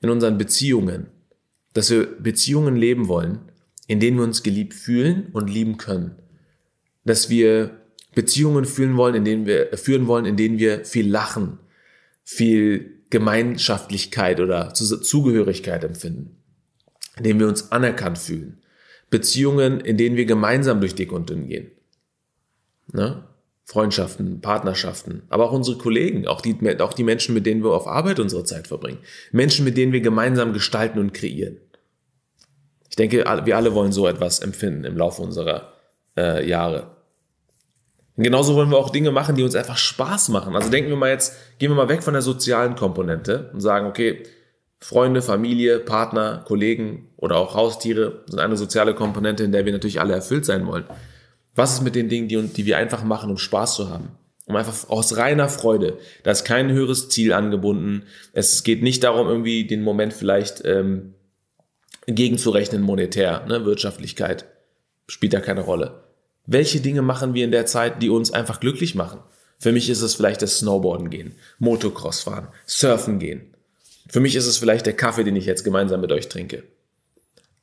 In 0.00 0.08
unseren 0.08 0.38
Beziehungen. 0.38 1.08
Dass 1.74 1.90
wir 1.90 2.06
Beziehungen 2.06 2.74
leben 2.74 3.08
wollen, 3.08 3.40
in 3.86 4.00
denen 4.00 4.16
wir 4.16 4.24
uns 4.24 4.42
geliebt 4.42 4.72
fühlen 4.72 5.28
und 5.34 5.50
lieben 5.50 5.76
können. 5.76 6.14
Dass 7.04 7.28
wir 7.28 7.77
Beziehungen 8.18 8.64
fühlen 8.64 8.96
wollen, 8.96 9.14
in 9.14 9.24
denen 9.24 9.46
wir, 9.46 9.68
führen 9.78 10.08
wollen, 10.08 10.24
in 10.24 10.36
denen 10.36 10.58
wir 10.58 10.84
viel 10.84 11.08
lachen, 11.08 11.60
viel 12.24 13.04
Gemeinschaftlichkeit 13.10 14.40
oder 14.40 14.74
Zugehörigkeit 14.74 15.84
empfinden, 15.84 16.42
in 17.16 17.22
denen 17.22 17.38
wir 17.38 17.46
uns 17.46 17.70
anerkannt 17.70 18.18
fühlen. 18.18 18.60
Beziehungen, 19.08 19.78
in 19.78 19.96
denen 19.96 20.16
wir 20.16 20.24
gemeinsam 20.24 20.80
durch 20.80 20.96
dick 20.96 21.12
und 21.12 21.30
dünn 21.30 21.46
gehen. 21.46 21.70
Ne? 22.92 23.22
Freundschaften, 23.62 24.40
Partnerschaften, 24.40 25.22
aber 25.28 25.44
auch 25.44 25.52
unsere 25.52 25.78
Kollegen, 25.78 26.26
auch 26.26 26.40
die, 26.40 26.56
auch 26.80 26.94
die 26.94 27.04
Menschen, 27.04 27.36
mit 27.36 27.46
denen 27.46 27.62
wir 27.62 27.70
auf 27.70 27.86
Arbeit 27.86 28.18
unsere 28.18 28.42
Zeit 28.42 28.66
verbringen. 28.66 28.98
Menschen, 29.30 29.64
mit 29.64 29.76
denen 29.76 29.92
wir 29.92 30.00
gemeinsam 30.00 30.52
gestalten 30.52 30.98
und 30.98 31.14
kreieren. 31.14 31.58
Ich 32.90 32.96
denke, 32.96 33.18
wir 33.44 33.56
alle 33.56 33.74
wollen 33.74 33.92
so 33.92 34.08
etwas 34.08 34.40
empfinden 34.40 34.82
im 34.82 34.96
Laufe 34.96 35.22
unserer 35.22 35.74
äh, 36.16 36.44
Jahre. 36.44 36.97
Genauso 38.20 38.56
wollen 38.56 38.70
wir 38.70 38.78
auch 38.78 38.90
Dinge 38.90 39.12
machen, 39.12 39.36
die 39.36 39.44
uns 39.44 39.54
einfach 39.54 39.76
Spaß 39.76 40.30
machen. 40.30 40.56
Also 40.56 40.70
denken 40.70 40.90
wir 40.90 40.96
mal 40.96 41.10
jetzt, 41.10 41.36
gehen 41.58 41.70
wir 41.70 41.76
mal 41.76 41.88
weg 41.88 42.02
von 42.02 42.14
der 42.14 42.22
sozialen 42.22 42.74
Komponente 42.74 43.50
und 43.52 43.60
sagen, 43.60 43.86
okay, 43.86 44.24
Freunde, 44.80 45.22
Familie, 45.22 45.78
Partner, 45.78 46.42
Kollegen 46.44 47.10
oder 47.16 47.36
auch 47.36 47.54
Haustiere 47.54 48.24
sind 48.26 48.40
eine 48.40 48.56
soziale 48.56 48.94
Komponente, 48.94 49.44
in 49.44 49.52
der 49.52 49.64
wir 49.64 49.72
natürlich 49.72 50.00
alle 50.00 50.14
erfüllt 50.14 50.44
sein 50.44 50.66
wollen. 50.66 50.84
Was 51.54 51.74
ist 51.74 51.82
mit 51.82 51.94
den 51.94 52.08
Dingen, 52.08 52.26
die, 52.26 52.40
die 52.48 52.66
wir 52.66 52.76
einfach 52.76 53.04
machen, 53.04 53.30
um 53.30 53.38
Spaß 53.38 53.76
zu 53.76 53.88
haben? 53.88 54.10
Um 54.46 54.56
einfach 54.56 54.88
aus 54.88 55.16
reiner 55.16 55.48
Freude. 55.48 55.98
Da 56.24 56.32
ist 56.32 56.44
kein 56.44 56.72
höheres 56.72 57.08
Ziel 57.10 57.32
angebunden. 57.32 58.04
Es 58.32 58.64
geht 58.64 58.82
nicht 58.82 59.04
darum, 59.04 59.28
irgendwie 59.28 59.64
den 59.64 59.82
Moment 59.82 60.12
vielleicht 60.12 60.64
ähm, 60.64 61.14
gegenzurechnen 62.06 62.82
monetär. 62.82 63.44
Ne? 63.46 63.64
Wirtschaftlichkeit 63.64 64.46
spielt 65.06 65.34
da 65.34 65.40
keine 65.40 65.60
Rolle. 65.60 66.07
Welche 66.50 66.80
Dinge 66.80 67.02
machen 67.02 67.34
wir 67.34 67.44
in 67.44 67.50
der 67.50 67.66
Zeit, 67.66 68.00
die 68.02 68.08
uns 68.08 68.32
einfach 68.32 68.58
glücklich 68.58 68.94
machen? 68.94 69.20
Für 69.58 69.70
mich 69.70 69.90
ist 69.90 70.00
es 70.00 70.14
vielleicht 70.14 70.40
das 70.40 70.58
Snowboarden 70.58 71.10
gehen, 71.10 71.34
Motocross 71.58 72.22
fahren, 72.22 72.48
Surfen 72.64 73.18
gehen. 73.18 73.54
Für 74.08 74.20
mich 74.20 74.34
ist 74.34 74.46
es 74.46 74.56
vielleicht 74.56 74.86
der 74.86 74.94
Kaffee, 74.94 75.24
den 75.24 75.36
ich 75.36 75.44
jetzt 75.44 75.62
gemeinsam 75.62 76.00
mit 76.00 76.10
euch 76.10 76.30
trinke. 76.30 76.62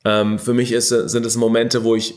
Ähm, 0.04 0.38
für 0.38 0.54
mich 0.54 0.70
ist, 0.70 0.90
sind 0.90 1.26
es 1.26 1.36
Momente, 1.36 1.82
wo 1.82 1.96
ich 1.96 2.14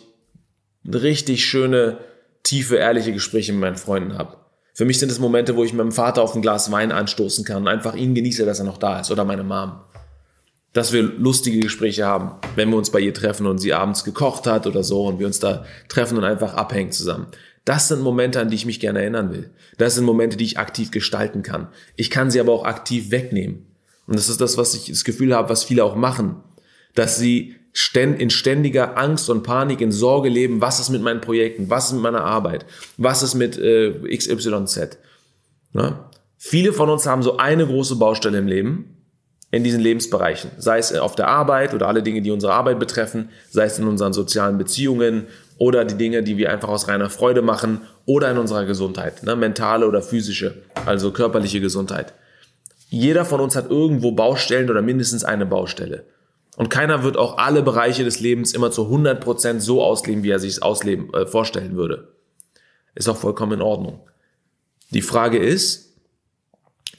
richtig 0.86 1.44
schöne, 1.44 1.98
tiefe, 2.44 2.76
ehrliche 2.76 3.14
Gespräche 3.14 3.52
mit 3.52 3.62
meinen 3.62 3.76
Freunden 3.76 4.16
habe. 4.16 4.38
Für 4.76 4.86
mich 4.86 5.00
sind 5.00 5.12
es 5.12 5.18
Momente, 5.18 5.56
wo 5.56 5.64
ich 5.64 5.74
meinem 5.74 5.92
Vater 5.92 6.22
auf 6.22 6.36
ein 6.36 6.44
Glas 6.44 6.72
Wein 6.72 6.92
anstoßen 6.92 7.46
kann 7.46 7.64
und 7.64 7.68
einfach 7.68 7.96
ihn 7.96 8.14
genieße, 8.14 8.46
dass 8.46 8.60
er 8.60 8.66
noch 8.66 8.78
da 8.78 9.00
ist 9.00 9.10
oder 9.10 9.26
meine 9.26 9.44
Mom. 9.44 9.72
Dass 10.74 10.94
wir 10.94 11.02
lustige 11.02 11.60
Gespräche 11.60 12.06
haben, 12.06 12.32
wenn 12.56 12.70
wir 12.70 12.78
uns 12.78 12.92
bei 12.92 13.00
ihr 13.00 13.14
treffen 13.14 13.48
und 13.48 13.58
sie 13.58 13.74
abends 13.74 14.04
gekocht 14.04 14.46
hat 14.46 14.68
oder 14.68 14.84
so 14.84 15.06
und 15.06 15.20
wir 15.20 15.26
uns 15.26 15.40
da 15.40 15.66
treffen 15.88 16.18
und 16.18 16.24
einfach 16.24 16.54
abhängen 16.54 16.92
zusammen. 16.92 17.28
Das 17.66 17.88
sind 17.88 18.02
Momente, 18.02 18.40
an 18.40 18.50
die 18.50 18.56
ich 18.56 18.66
mich 18.66 18.80
gerne 18.80 19.00
erinnern 19.00 19.32
will. 19.32 19.52
Das 19.78 19.96
sind 19.96 20.06
Momente, 20.06 20.38
die 20.38 20.46
ich 20.46 20.58
aktiv 20.58 20.92
gestalten 20.92 21.44
kann. 21.44 21.68
Ich 21.96 22.10
kann 22.10 22.32
sie 22.32 22.40
aber 22.40 22.54
auch 22.54 22.66
aktiv 22.66 23.12
wegnehmen. 23.12 23.68
Und 24.08 24.16
das 24.18 24.30
ist 24.30 24.42
das, 24.42 24.58
was 24.58 24.74
ich 24.74 24.88
das 24.88 25.04
Gefühl 25.04 25.36
habe, 25.36 25.50
was 25.50 25.64
viele 25.64 25.84
auch 25.84 25.96
machen. 25.96 26.38
Dass 26.96 27.18
sie 27.18 27.56
in 27.94 28.30
ständiger 28.30 28.98
Angst 28.98 29.30
und 29.30 29.44
Panik, 29.44 29.82
in 29.82 29.92
Sorge 29.92 30.30
leben, 30.30 30.62
was 30.62 30.80
ist 30.80 30.90
mit 30.90 31.02
meinen 31.02 31.22
Projekten, 31.22 31.70
was 31.70 31.88
ist 31.88 31.94
mit 31.94 32.02
meiner 32.02 32.24
Arbeit, 32.24 32.66
was 32.98 33.22
ist 33.22 33.36
mit 33.36 33.58
äh, 33.58 33.94
XYZ. 34.18 34.98
Ne? 35.74 36.00
Viele 36.38 36.74
von 36.74 36.90
uns 36.90 37.06
haben 37.06 37.22
so 37.22 37.38
eine 37.38 37.68
große 37.68 37.98
Baustelle 37.98 38.40
im 38.40 38.48
Leben, 38.48 38.99
in 39.52 39.64
diesen 39.64 39.82
Lebensbereichen, 39.82 40.52
sei 40.58 40.78
es 40.78 40.96
auf 40.96 41.16
der 41.16 41.28
Arbeit 41.28 41.74
oder 41.74 41.88
alle 41.88 42.04
Dinge, 42.04 42.22
die 42.22 42.32
unsere 42.32 42.54
Arbeit 42.54 42.80
betreffen, 42.80 43.30
sei 43.50 43.66
es 43.66 43.80
in 43.80 43.88
unseren 43.88 44.14
sozialen 44.14 44.58
Beziehungen 44.58 45.26
oder 45.58 45.86
die 45.86 45.98
Dinge, 45.98 46.22
die 46.22 46.38
wir 46.38 46.52
einfach 46.52 46.70
aus 46.70 46.88
reiner 46.88 47.10
Freude 47.10 47.42
machen 47.42 47.82
oder 48.06 48.30
in 48.30 48.38
unserer 48.38 48.66
Gesundheit, 48.66 49.24
ne? 49.24 49.36
mentale 49.36 49.88
oder 49.88 50.02
physische, 50.02 50.62
also 50.86 51.12
körperliche 51.12 51.62
Gesundheit. 51.62 52.14
Jeder 52.90 53.26
von 53.26 53.40
uns 53.40 53.56
hat 53.56 53.70
irgendwo 53.70 54.12
Baustellen 54.12 54.70
oder 54.70 54.82
mindestens 54.82 55.24
eine 55.24 55.46
Baustelle. 55.46 56.06
Und 56.56 56.70
keiner 56.70 57.04
wird 57.04 57.18
auch 57.18 57.38
alle 57.38 57.64
Bereiche 57.64 58.04
des 58.04 58.20
Lebens 58.20 58.54
immer 58.54 58.72
zu 58.72 58.84
100% 58.84 59.60
so 59.60 59.82
ausleben, 59.82 60.24
wie 60.24 60.32
er 60.32 60.40
sich 60.40 60.54
es 60.54 60.62
ausleben, 60.62 61.14
äh, 61.14 61.26
vorstellen 61.26 61.76
würde. 61.76 62.10
Ist 62.96 63.08
auch 63.08 63.18
vollkommen 63.18 63.54
in 63.54 63.62
Ordnung. 63.62 64.02
Die 64.90 65.02
Frage 65.02 65.38
ist, 65.38 65.94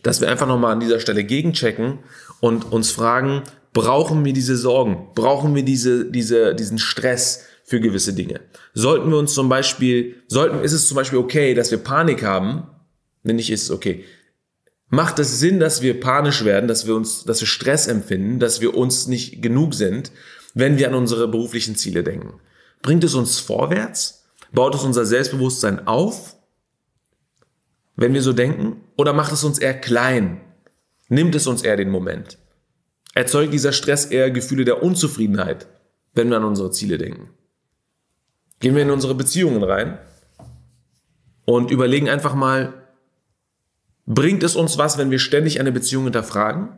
dass 0.02 0.20
wir 0.20 0.30
einfach 0.30 0.46
nochmal 0.46 0.72
an 0.72 0.80
dieser 0.80 1.00
Stelle 1.00 1.24
gegenchecken 1.24 1.98
und 2.40 2.72
uns 2.72 2.90
fragen, 2.90 3.42
brauchen 3.72 4.24
wir 4.24 4.32
diese 4.32 4.56
Sorgen? 4.56 5.08
Brauchen 5.14 5.54
wir 5.54 5.62
diese, 5.62 6.10
diese, 6.10 6.54
diesen 6.54 6.78
Stress 6.78 7.44
für 7.64 7.80
gewisse 7.80 8.12
Dinge? 8.12 8.40
Sollten 8.74 9.10
wir 9.10 9.18
uns 9.18 9.34
zum 9.34 9.48
Beispiel, 9.48 10.16
sollten, 10.28 10.60
ist 10.60 10.72
es 10.72 10.88
zum 10.88 10.96
Beispiel 10.96 11.18
okay, 11.18 11.54
dass 11.54 11.70
wir 11.70 11.78
Panik 11.78 12.24
haben? 12.24 12.66
Wenn 13.22 13.36
nicht, 13.36 13.50
ist 13.50 13.64
es 13.64 13.70
okay. 13.70 14.04
Macht 14.88 15.18
es 15.20 15.38
Sinn, 15.38 15.60
dass 15.60 15.82
wir 15.82 16.00
panisch 16.00 16.44
werden, 16.44 16.66
dass 16.66 16.86
wir 16.86 16.96
uns, 16.96 17.24
dass 17.24 17.40
wir 17.40 17.46
Stress 17.46 17.86
empfinden, 17.86 18.40
dass 18.40 18.60
wir 18.60 18.74
uns 18.74 19.06
nicht 19.06 19.40
genug 19.40 19.74
sind, 19.74 20.10
wenn 20.54 20.78
wir 20.78 20.88
an 20.88 20.94
unsere 20.94 21.28
beruflichen 21.28 21.76
Ziele 21.76 22.02
denken? 22.02 22.40
Bringt 22.82 23.04
es 23.04 23.14
uns 23.14 23.38
vorwärts? 23.38 24.24
Baut 24.52 24.74
es 24.74 24.82
unser 24.82 25.04
Selbstbewusstsein 25.04 25.86
auf? 25.86 26.36
Wenn 27.94 28.14
wir 28.14 28.22
so 28.22 28.32
denken? 28.32 28.80
Oder 28.96 29.12
macht 29.12 29.32
es 29.32 29.44
uns 29.44 29.58
eher 29.58 29.78
klein? 29.78 30.40
Nimmt 31.10 31.34
es 31.34 31.46
uns 31.46 31.60
eher 31.60 31.76
den 31.76 31.90
Moment? 31.90 32.38
Erzeugt 33.14 33.52
dieser 33.52 33.72
Stress 33.72 34.06
eher 34.06 34.30
Gefühle 34.30 34.64
der 34.64 34.82
Unzufriedenheit, 34.82 35.66
wenn 36.14 36.30
wir 36.30 36.38
an 36.38 36.44
unsere 36.44 36.70
Ziele 36.70 36.96
denken? 36.96 37.28
Gehen 38.60 38.74
wir 38.74 38.82
in 38.82 38.90
unsere 38.90 39.14
Beziehungen 39.14 39.62
rein 39.62 39.98
und 41.44 41.70
überlegen 41.70 42.08
einfach 42.08 42.34
mal, 42.34 42.80
Bringt 44.12 44.42
es 44.42 44.56
uns 44.56 44.76
was, 44.76 44.98
wenn 44.98 45.12
wir 45.12 45.20
ständig 45.20 45.60
eine 45.60 45.70
Beziehung 45.70 46.02
hinterfragen? 46.02 46.70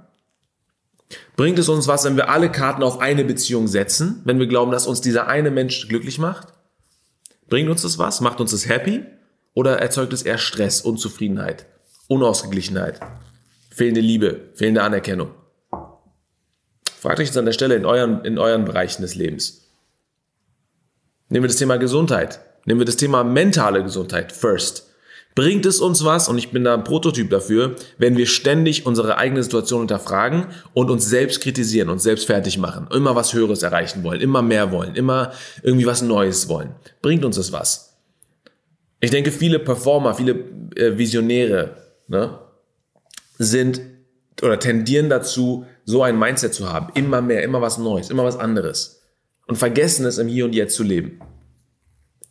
Bringt 1.35 1.59
es 1.59 1.71
uns 1.71 1.89
was, 1.89 2.05
wenn 2.05 2.17
wir 2.17 2.29
alle 2.29 2.53
Karten 2.53 2.83
auf 2.83 3.01
eine 3.01 3.25
Beziehung 3.25 3.69
setzen, 3.69 4.21
wenn 4.25 4.39
wir 4.39 4.47
glauben, 4.47 4.71
dass 4.71 4.87
uns 4.87 5.01
dieser 5.01 5.29
eine 5.29 5.51
Mensch 5.51 5.89
glücklich 5.89 6.19
macht? 6.19 6.49
Bringt 7.49 7.71
uns 7.71 7.81
das 7.81 7.99
was? 7.99 8.21
Macht 8.21 8.43
uns 8.43 8.51
das 8.51 8.69
happy? 8.69 9.07
Oder 9.55 9.79
erzeugt 9.79 10.13
es 10.13 10.21
eher 10.21 10.37
Stress, 10.37 10.83
Unzufriedenheit, 10.83 11.65
Unausgeglichenheit, 12.07 13.01
fehlende 13.73 14.01
Liebe, 14.01 14.51
fehlende 14.55 14.83
Anerkennung? 14.83 15.31
Fragt 16.99 17.19
euch 17.19 17.27
jetzt 17.27 17.39
an 17.39 17.47
der 17.47 17.53
Stelle 17.53 17.75
in 17.75 17.85
euren, 17.85 18.25
in 18.25 18.39
euren 18.39 18.65
Bereichen 18.65 19.03
des 19.03 19.15
Lebens. 19.15 19.69
Nehmen 21.29 21.45
wir 21.45 21.49
das 21.49 21.57
Thema 21.57 21.77
Gesundheit. 21.77 22.41
Nehmen 22.65 22.81
wir 22.81 22.85
das 22.85 22.97
Thema 22.97 23.25
mentale 23.25 23.83
Gesundheit 23.83 24.31
first. 24.33 24.89
Bringt 25.35 25.65
es 25.65 25.81
uns 25.81 26.05
was, 26.05 26.29
und 26.29 26.37
ich 26.37 26.51
bin 26.51 26.63
da 26.63 26.75
ein 26.75 26.85
Prototyp 26.85 27.31
dafür, 27.31 27.75
wenn 27.97 28.19
wir 28.19 28.27
ständig 28.27 28.85
unsere 28.85 29.17
eigene 29.17 29.43
Situation 29.43 29.81
hinterfragen 29.81 30.49
und 30.75 30.91
uns 30.91 31.07
selbst 31.07 31.41
kritisieren, 31.41 31.89
uns 31.89 32.03
selbst 32.03 32.27
fertig 32.27 32.59
machen, 32.59 32.87
immer 32.93 33.17
was 33.17 33.33
Höheres 33.33 33.63
erreichen 33.63 34.05
wollen, 34.05 34.21
immer 34.21 34.43
mehr 34.43 34.71
wollen, 34.73 34.95
immer 34.95 35.33
irgendwie 35.63 35.87
was 35.87 36.03
Neues 36.03 36.49
wollen. 36.49 36.75
Bringt 37.01 37.25
uns 37.25 37.37
das 37.37 37.51
was? 37.51 37.97
Ich 39.01 39.11
denke, 39.11 39.33
viele 39.33 39.59
Performer, 39.59 40.15
viele 40.15 40.33
äh, 40.77 40.99
Visionäre 40.99 41.77
ne, 42.09 42.39
sind 43.43 43.81
oder 44.41 44.59
tendieren 44.59 45.09
dazu, 45.09 45.67
so 45.85 46.03
ein 46.03 46.19
Mindset 46.19 46.55
zu 46.55 46.73
haben. 46.73 46.93
Immer 46.95 47.21
mehr, 47.21 47.43
immer 47.43 47.61
was 47.61 47.79
Neues, 47.79 48.11
immer 48.11 48.25
was 48.25 48.39
anderes. 48.39 49.03
Und 49.47 49.57
vergessen 49.57 50.07
es 50.07 50.19
im 50.19 50.29
Hier 50.29 50.45
und 50.45 50.55
Jetzt 50.55 50.77
zu 50.77 50.83
leben. 50.83 51.21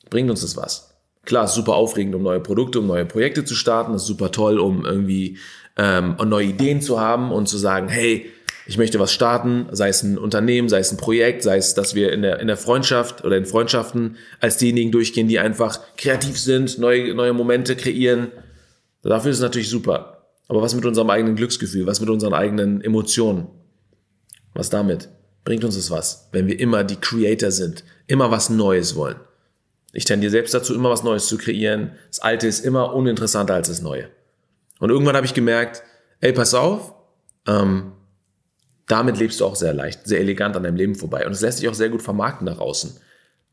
Bringt 0.10 0.30
uns 0.30 0.42
das 0.42 0.58
was? 0.58 0.96
Klar, 1.24 1.46
ist 1.46 1.54
super 1.54 1.76
aufregend, 1.76 2.16
um 2.16 2.24
neue 2.24 2.40
Produkte, 2.40 2.80
um 2.80 2.88
neue 2.88 3.06
Projekte 3.06 3.46
zu 3.46 3.54
starten. 3.54 3.94
Ist 3.94 4.06
super 4.06 4.32
toll, 4.32 4.60
um 4.60 4.86
irgendwie 4.86 5.38
ähm, 5.78 6.16
neue 6.26 6.48
Ideen 6.48 6.82
zu 6.82 7.00
haben 7.00 7.32
und 7.32 7.48
zu 7.48 7.58
sagen, 7.58 7.88
hey, 7.88 8.30
ich 8.68 8.78
möchte 8.78 9.00
was 9.00 9.12
starten, 9.12 9.68
sei 9.72 9.90
es 9.90 10.04
ein 10.04 10.18
Unternehmen, 10.18 10.70
sei 10.70 10.80
es 10.80 10.92
ein 10.92 10.98
Projekt, 10.98 11.44
sei 11.44 11.58
es, 11.58 11.74
dass 11.74 11.96
wir 11.96 12.14
in 12.14 12.22
der, 12.22 12.40
in 12.40 12.48
der 12.48 12.58
Freundschaft 12.58 13.24
oder 13.26 13.38
in 13.38 13.46
Freundschaften 13.46 14.18
als 14.40 14.58
diejenigen 14.58 14.92
durchgehen, 14.92 15.28
die 15.28 15.40
einfach 15.40 15.80
kreativ 15.98 16.40
sind, 16.40 16.78
neue, 16.78 17.14
neue 17.14 17.34
Momente 17.34 17.76
kreieren. 17.76 18.32
Dafür 19.04 19.32
ist 19.32 19.38
es 19.38 19.44
natürlich 19.44 19.70
super. 19.70 20.21
Aber 20.52 20.62
was 20.62 20.76
mit 20.76 20.86
unserem 20.86 21.10
eigenen 21.10 21.38
Glücksgefühl? 21.38 21.88
Was 21.88 22.02
mit 22.02 22.10
unseren 22.10 22.34
eigenen 22.34 22.82
Emotionen? 22.82 23.48
Was 24.54 24.70
damit? 24.70 25.08
Bringt 25.46 25.64
uns 25.64 25.78
das 25.78 25.90
was, 25.90 26.28
wenn 26.34 26.48
wir 26.48 26.60
immer 26.60 26.84
die 26.84 26.98
Creator 26.98 27.52
sind, 27.52 27.86
immer 28.06 28.32
was 28.32 28.50
Neues 28.50 28.98
wollen? 28.98 29.16
Ich 29.94 30.04
tendiere 30.04 30.30
selbst 30.30 30.54
dazu, 30.54 30.76
immer 30.76 30.90
was 30.90 31.06
Neues 31.06 31.28
zu 31.28 31.38
kreieren. 31.38 31.92
Das 32.10 32.20
Alte 32.20 32.48
ist 32.48 32.66
immer 32.66 32.94
uninteressanter 32.94 33.54
als 33.54 33.70
das 33.70 33.82
Neue. 33.82 34.10
Und 34.80 34.90
irgendwann 34.90 35.16
habe 35.16 35.26
ich 35.26 35.34
gemerkt, 35.34 35.84
ey, 36.20 36.34
pass 36.34 36.54
auf, 36.54 36.96
ähm, 37.48 37.94
damit 38.88 39.20
lebst 39.20 39.40
du 39.40 39.46
auch 39.46 39.56
sehr 39.56 39.74
leicht, 39.74 40.06
sehr 40.06 40.20
elegant 40.20 40.58
an 40.58 40.64
deinem 40.64 40.76
Leben 40.76 40.96
vorbei. 40.96 41.26
Und 41.26 41.32
es 41.32 41.40
lässt 41.40 41.60
sich 41.60 41.70
auch 41.70 41.74
sehr 41.74 41.88
gut 41.88 42.02
vermarkten 42.02 42.44
nach 42.44 42.60
außen. 42.60 42.98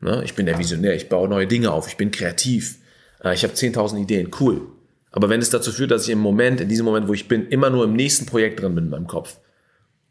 Ne? 0.01 0.23
Ich 0.25 0.35
bin 0.35 0.47
der 0.47 0.59
Visionär, 0.59 0.97
ich 0.97 1.09
baue 1.09 1.29
neue 1.29 1.47
Dinge 1.47 1.71
auf, 1.71 1.87
ich 1.87 1.97
bin 1.97 2.11
kreativ, 2.11 2.79
äh, 3.23 3.35
ich 3.35 3.45
habe 3.45 3.55
10.000 3.55 4.01
Ideen, 4.01 4.33
cool. 4.41 4.73
Aber 5.11 5.29
wenn 5.29 5.41
es 5.41 5.51
dazu 5.51 5.73
führt, 5.73 5.91
dass 5.91 6.05
ich 6.05 6.11
im 6.11 6.19
Moment, 6.19 6.61
in 6.61 6.69
diesem 6.69 6.85
Moment, 6.85 7.09
wo 7.09 7.15
ich 7.15 7.29
bin, 7.29 7.47
immer 7.49 7.71
nur 7.71 7.85
im 7.85 7.95
nächsten 7.95 8.27
Projekt 8.27 8.61
drin 8.61 8.75
bin 8.75 8.85
in 8.85 8.91
meinem 8.91 9.07
Kopf, 9.07 9.39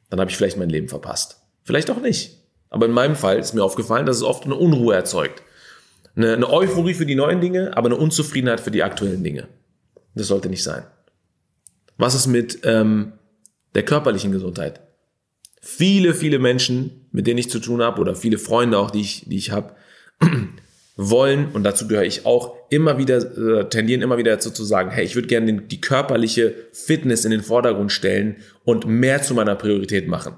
dann 0.10 0.20
habe 0.20 0.32
ich 0.32 0.38
vielleicht 0.38 0.58
mein 0.58 0.70
Leben 0.70 0.88
verpasst. 0.88 1.42
Vielleicht 1.64 1.90
auch 1.92 2.02
nicht. 2.02 2.38
Aber 2.70 2.86
in 2.86 2.92
meinem 2.92 3.16
Fall 3.16 3.38
ist 3.38 3.54
mir 3.54 3.64
aufgefallen, 3.64 4.06
dass 4.06 4.18
es 4.18 4.24
oft 4.24 4.46
eine 4.46 4.56
Unruhe 4.56 4.96
erzeugt. 4.96 5.44
Eine, 6.16 6.34
eine 6.34 6.50
Euphorie 6.50 6.94
für 6.94 7.06
die 7.06 7.16
neuen 7.16 7.42
Dinge, 7.42 7.76
aber 7.78 7.88
eine 7.88 7.98
Unzufriedenheit 7.98 8.60
für 8.60 8.72
die 8.72 8.84
aktuellen 8.84 9.24
Dinge. 9.24 9.48
Das 10.16 10.28
sollte 10.28 10.50
nicht 10.50 10.64
sein. 10.64 10.84
Was 11.98 12.16
ist 12.16 12.28
mit 12.28 12.60
ähm, 12.64 13.14
der 13.76 13.84
körperlichen 13.84 14.32
Gesundheit? 14.32 14.82
Viele, 15.62 16.14
viele 16.14 16.40
Menschen, 16.40 17.08
mit 17.12 17.28
denen 17.28 17.40
ich 17.40 17.50
zu 17.50 17.60
tun 17.60 17.82
habe, 17.82 18.00
oder 18.02 18.16
viele 18.16 18.38
Freunde 18.38 18.78
auch, 18.80 18.92
die 18.92 19.02
ich, 19.02 19.26
die 19.28 19.38
ich 19.38 19.52
habe, 19.52 19.76
wollen, 20.98 21.52
und 21.54 21.64
dazu 21.64 21.88
gehöre 21.88 22.04
ich 22.04 22.26
auch, 22.26 22.56
immer 22.70 22.98
wieder, 22.98 23.18
äh, 23.18 23.70
tendieren 23.70 24.02
immer 24.02 24.18
wieder 24.18 24.32
dazu 24.32 24.52
zu 24.52 24.66
sagen, 24.66 24.90
hey, 24.90 25.06
ich 25.06 25.16
würde 25.16 25.28
gerne 25.28 25.54
die 25.54 25.80
körperliche 25.80 26.54
Fitness 26.74 27.24
in 27.24 27.32
den 27.32 27.44
Vordergrund 27.44 27.92
stellen 27.92 28.38
und 28.66 28.88
mehr 28.88 29.22
zu 29.22 29.36
meiner 29.36 29.56
Priorität 29.56 30.08
machen. 30.08 30.34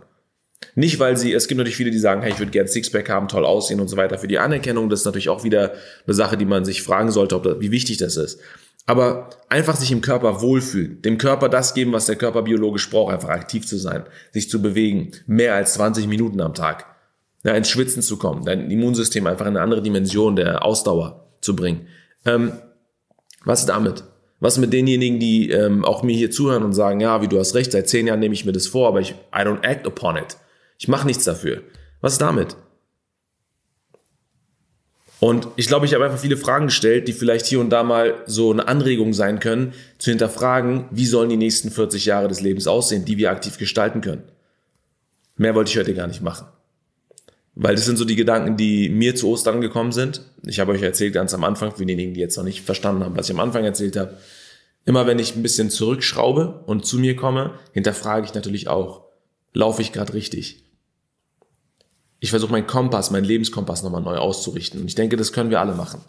Nicht, 0.76 1.00
weil 1.00 1.18
sie, 1.18 1.34
es 1.34 1.48
gibt 1.48 1.58
natürlich 1.58 1.78
viele, 1.78 1.92
die 1.92 2.00
sagen, 2.00 2.22
hey, 2.22 2.32
ich 2.32 2.40
würde 2.40 2.52
gerne 2.52 2.70
Sixpack 2.70 3.10
haben, 3.10 3.28
toll 3.28 3.46
aussehen 3.46 3.80
und 3.80 3.88
so 3.88 3.98
weiter. 3.98 4.18
Für 4.18 4.28
die 4.28 4.40
Anerkennung, 4.40 4.90
das 4.90 5.02
ist 5.02 5.06
natürlich 5.06 5.30
auch 5.30 5.44
wieder 5.44 5.74
eine 6.06 6.14
Sache, 6.14 6.38
die 6.38 6.46
man 6.46 6.66
sich 6.66 6.84
fragen 6.84 7.12
sollte, 7.12 7.36
ob 7.36 7.44
das, 7.44 7.60
wie 7.60 7.72
wichtig 7.72 7.98
das 7.98 8.18
ist. 8.18 8.40
Aber 8.86 9.30
einfach 9.50 9.76
sich 9.76 9.92
im 9.92 10.02
Körper 10.02 10.42
wohlfühlen, 10.42 11.02
dem 11.02 11.18
Körper 11.18 11.48
das 11.48 11.74
geben, 11.74 11.94
was 11.94 12.08
der 12.08 12.16
Körper 12.16 12.42
biologisch 12.42 12.90
braucht, 12.90 13.14
einfach 13.14 13.30
aktiv 13.30 13.66
zu 13.68 13.78
sein, 13.78 14.04
sich 14.32 14.50
zu 14.50 14.62
bewegen, 14.62 15.12
mehr 15.28 15.54
als 15.54 15.76
20 15.76 16.08
Minuten 16.08 16.42
am 16.42 16.54
Tag, 16.54 16.86
ja, 17.44 17.54
ins 17.54 17.70
Schwitzen 17.70 18.02
zu 18.02 18.18
kommen, 18.18 18.46
dein 18.46 18.70
Immunsystem 18.70 19.26
einfach 19.28 19.46
in 19.46 19.56
eine 19.56 19.62
andere 19.62 19.82
Dimension 19.82 20.36
der 20.36 20.66
Ausdauer 20.66 21.28
zu 21.42 21.56
bringen. 21.56 21.88
Ähm, 22.26 22.54
was 23.46 23.66
damit? 23.66 24.04
Was 24.42 24.58
mit 24.58 24.72
denjenigen, 24.72 25.20
die 25.20 25.50
ähm, 25.50 25.84
auch 25.84 26.04
mir 26.04 26.16
hier 26.16 26.32
zuhören 26.32 26.64
und 26.64 26.74
sagen, 26.74 27.02
ja, 27.02 27.22
wie 27.22 27.28
du 27.28 27.40
hast 27.40 27.56
recht, 27.56 27.72
seit 27.72 27.90
zehn 27.90 28.08
Jahren 28.08 28.20
nehme 28.20 28.34
ich 28.34 28.46
mir 28.46 28.52
das 28.52 28.68
vor, 28.68 28.88
aber 28.88 29.02
ich 29.02 29.12
I 29.34 29.40
don't 29.40 29.64
act 29.64 29.86
upon 29.86 30.18
it. 30.18 30.38
Ich 30.78 30.88
mache 30.88 31.06
nichts 31.06 31.26
dafür. 31.26 31.62
Was 32.02 32.18
damit? 32.18 32.56
Und 35.20 35.50
ich 35.58 35.68
glaube, 35.68 35.86
ich 35.86 35.94
habe 35.94 36.06
einfach 36.06 36.20
viele 36.20 36.38
Fragen 36.38 36.68
gestellt, 36.68 37.10
die 37.10 37.14
vielleicht 37.14 37.46
hier 37.46 37.60
und 37.60 37.70
da 37.70 37.84
mal 37.84 38.24
so 38.26 38.52
eine 38.52 38.70
Anregung 38.70 39.12
sein 39.12 39.40
können, 39.40 39.74
zu 39.98 40.12
hinterfragen, 40.12 40.86
wie 40.92 41.06
sollen 41.06 41.30
die 41.30 41.36
nächsten 41.36 41.72
40 41.72 42.06
Jahre 42.06 42.30
des 42.30 42.40
Lebens 42.40 42.68
aussehen, 42.68 43.04
die 43.04 43.18
wir 43.18 43.30
aktiv 43.30 43.58
gestalten 43.58 44.00
können. 44.00 44.24
Mehr 45.36 45.56
wollte 45.56 45.72
ich 45.72 45.78
heute 45.78 45.94
gar 45.94 46.08
nicht 46.08 46.22
machen. 46.22 46.48
Weil 47.62 47.76
das 47.76 47.86
sind 47.86 47.98
so 47.98 48.06
die 48.06 48.16
Gedanken, 48.16 48.56
die 48.56 48.90
mir 48.90 49.16
zu 49.16 49.28
Ostern 49.28 49.60
gekommen 49.60 49.92
sind. 49.92 50.22
Ich 50.46 50.60
habe 50.60 50.72
euch 50.72 50.82
erzählt 50.82 51.14
ganz 51.14 51.34
am 51.34 51.44
Anfang, 51.44 51.72
für 51.76 51.86
diejenigen, 51.86 52.14
die 52.14 52.22
jetzt 52.22 52.38
noch 52.38 52.46
nicht 52.46 52.62
verstanden 52.62 53.04
haben, 53.04 53.18
was 53.18 53.28
ich 53.28 53.36
am 53.36 53.42
Anfang 53.42 53.66
erzählt 53.66 53.98
habe. 53.98 54.18
Immer 54.86 55.08
wenn 55.08 55.20
ich 55.20 55.36
ein 55.36 55.44
bisschen 55.44 55.70
zurückschraube 55.70 56.64
und 56.66 56.86
zu 56.86 56.98
mir 57.00 57.16
komme, 57.16 57.56
hinterfrage 57.74 58.26
ich 58.26 58.34
natürlich 58.34 58.70
auch, 58.70 59.04
laufe 59.54 59.82
ich 59.82 59.92
gerade 59.92 60.14
richtig? 60.14 60.64
ich 62.20 62.30
versuche 62.30 62.52
meinen 62.52 62.68
Kompass, 62.68 63.12
meinen 63.12 63.24
Lebenskompass 63.24 63.84
nochmal 63.84 64.02
neu 64.02 64.18
auszurichten. 64.18 64.82
Und 64.82 64.88
ich 64.88 64.96
denke, 64.96 65.16
das 65.16 65.32
können 65.32 65.50
wir 65.50 65.62
alle 65.62 65.74
machen. 65.74 66.02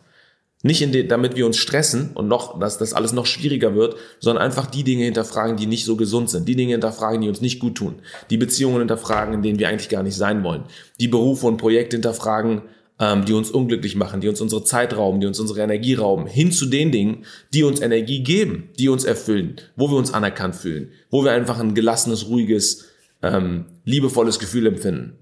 Nicht 0.63 0.83
in 0.83 1.09
damit 1.09 1.37
wir 1.37 1.47
uns 1.47 1.57
stressen 1.57 2.11
und 2.15 2.29
noch, 2.29 2.59
dass 2.59 2.77
das 2.77 2.93
alles 2.93 3.15
noch 3.15 3.25
schwieriger 3.25 3.75
wird, 3.75 3.97
sondern 4.19 4.45
einfach 4.45 4.67
die 4.67 4.85
Dinge 4.85 5.05
hinterfragen, 5.05 5.57
die 5.57 5.67
nicht 5.67 5.87
so 5.87 5.97
gesund 5.97 6.29
sind. 6.29 6.47
Die 6.47 6.57
Dinge 6.57 6.73
hinterfragen, 6.73 7.23
die 7.23 7.29
uns 7.29 7.41
nicht 7.41 7.61
gut 7.61 7.77
tun. 7.77 8.01
Die 8.29 8.37
Beziehungen 8.37 8.81
hinterfragen, 8.81 9.33
in 9.33 9.43
denen 9.43 9.59
wir 9.59 9.69
eigentlich 9.69 9.89
gar 9.89 10.03
nicht 10.03 10.17
sein 10.17 10.45
wollen. 10.45 10.65
Die 11.01 11.09
Berufe 11.09 11.47
und 11.47 11.57
Projekte 11.57 11.97
hinterfragen, 11.97 12.63
ähm, 12.99 13.25
die 13.25 13.33
uns 13.33 13.51
unglücklich 13.51 13.97
machen, 13.97 14.21
die 14.21 14.29
uns 14.29 14.43
unsere 14.43 14.63
Zeit 14.63 14.95
rauben, 14.95 15.21
die 15.21 15.27
uns 15.27 15.41
unsere 15.41 15.63
Energie 15.63 15.95
rauben. 15.95 16.27
Hin 16.27 16.53
zu 16.53 16.67
den 16.67 16.93
Dingen, 16.93 17.25
die 17.55 17.63
uns 17.63 17.81
Energie 17.81 18.23
geben, 18.23 18.69
die 18.79 18.91
uns 18.91 19.05
erfüllen, 19.05 19.57
wo 19.77 19.91
wir 19.91 19.97
uns 19.97 20.13
anerkannt 20.13 20.57
fühlen, 20.57 20.91
wo 21.09 21.25
wir 21.25 21.33
einfach 21.33 21.59
ein 21.59 21.75
gelassenes, 21.75 22.29
ruhiges, 22.29 22.85
ähm, 23.23 23.65
liebevolles 23.87 24.39
Gefühl 24.39 24.67
empfinden. 24.67 25.17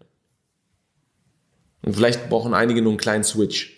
Und 1.83 1.95
vielleicht 1.95 2.29
brauchen 2.29 2.55
einige 2.55 2.83
nur 2.83 2.91
einen 2.91 2.99
kleinen 2.99 3.25
Switch. 3.25 3.78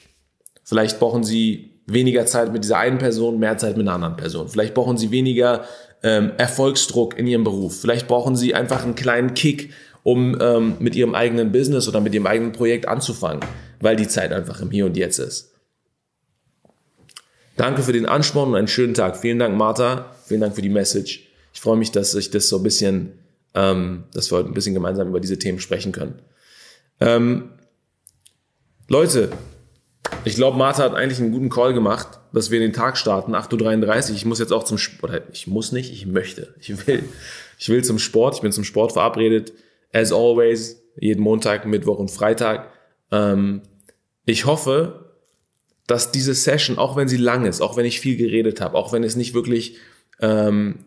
Vielleicht 0.70 1.00
brauchen 1.00 1.24
sie 1.24 1.72
weniger 1.86 2.26
Zeit 2.26 2.52
mit 2.52 2.62
dieser 2.62 2.78
einen 2.78 2.98
Person, 2.98 3.40
mehr 3.40 3.58
Zeit 3.58 3.76
mit 3.76 3.88
einer 3.88 3.96
anderen 3.96 4.16
Person. 4.16 4.48
Vielleicht 4.48 4.72
brauchen 4.72 4.96
sie 4.96 5.10
weniger 5.10 5.64
ähm, 6.04 6.30
Erfolgsdruck 6.36 7.18
in 7.18 7.26
ihrem 7.26 7.42
Beruf. 7.42 7.80
Vielleicht 7.80 8.06
brauchen 8.06 8.36
sie 8.36 8.54
einfach 8.54 8.84
einen 8.84 8.94
kleinen 8.94 9.34
Kick, 9.34 9.72
um 10.04 10.40
ähm, 10.40 10.76
mit 10.78 10.94
ihrem 10.94 11.16
eigenen 11.16 11.50
Business 11.50 11.88
oder 11.88 12.00
mit 12.00 12.14
ihrem 12.14 12.28
eigenen 12.28 12.52
Projekt 12.52 12.86
anzufangen, 12.86 13.40
weil 13.80 13.96
die 13.96 14.06
Zeit 14.06 14.32
einfach 14.32 14.60
im 14.60 14.70
Hier 14.70 14.86
und 14.86 14.96
Jetzt 14.96 15.18
ist. 15.18 15.50
Danke 17.56 17.82
für 17.82 17.92
den 17.92 18.06
Ansporn 18.06 18.50
und 18.50 18.54
einen 18.54 18.68
schönen 18.68 18.94
Tag. 18.94 19.16
Vielen 19.16 19.40
Dank, 19.40 19.56
Martha. 19.56 20.14
Vielen 20.24 20.40
Dank 20.40 20.54
für 20.54 20.62
die 20.62 20.68
Message. 20.68 21.26
Ich 21.52 21.60
freue 21.60 21.78
mich, 21.78 21.90
dass 21.90 22.14
ich 22.14 22.30
das 22.30 22.48
so 22.48 22.58
ein 22.58 22.62
bisschen, 22.62 23.18
ähm, 23.54 24.04
dass 24.14 24.30
wir 24.30 24.38
heute 24.38 24.50
ein 24.50 24.54
bisschen 24.54 24.74
gemeinsam 24.74 25.08
über 25.08 25.18
diese 25.18 25.36
Themen 25.36 25.58
sprechen 25.58 25.90
können. 25.90 26.20
Ähm, 27.00 27.50
Leute, 28.86 29.30
ich 30.24 30.34
glaube, 30.34 30.56
Martha 30.56 30.82
hat 30.82 30.94
eigentlich 30.94 31.20
einen 31.20 31.32
guten 31.32 31.48
Call 31.48 31.74
gemacht, 31.74 32.20
dass 32.32 32.50
wir 32.50 32.58
in 32.58 32.68
den 32.68 32.72
Tag 32.72 32.96
starten, 32.96 33.34
8.33 33.34 34.10
Uhr. 34.10 34.16
Ich 34.16 34.24
muss 34.24 34.38
jetzt 34.38 34.52
auch 34.52 34.64
zum 34.64 34.78
Sport, 34.78 35.22
ich 35.32 35.46
muss 35.46 35.72
nicht, 35.72 35.92
ich 35.92 36.06
möchte, 36.06 36.54
ich 36.60 36.86
will. 36.86 37.04
Ich 37.58 37.68
will 37.68 37.84
zum 37.84 37.98
Sport, 37.98 38.36
ich 38.36 38.40
bin 38.40 38.52
zum 38.52 38.64
Sport 38.64 38.92
verabredet. 38.92 39.52
As 39.92 40.12
always, 40.12 40.82
jeden 40.98 41.22
Montag, 41.22 41.66
Mittwoch 41.66 41.98
und 41.98 42.10
Freitag. 42.10 42.68
Ähm, 43.10 43.62
ich 44.24 44.46
hoffe, 44.46 45.16
dass 45.86 46.12
diese 46.12 46.34
Session, 46.34 46.78
auch 46.78 46.96
wenn 46.96 47.08
sie 47.08 47.16
lang 47.16 47.44
ist, 47.46 47.60
auch 47.60 47.76
wenn 47.76 47.84
ich 47.84 48.00
viel 48.00 48.16
geredet 48.16 48.60
habe, 48.60 48.76
auch 48.76 48.92
wenn 48.92 49.02
es 49.02 49.16
nicht 49.16 49.34
wirklich 49.34 49.76
ähm, 50.20 50.84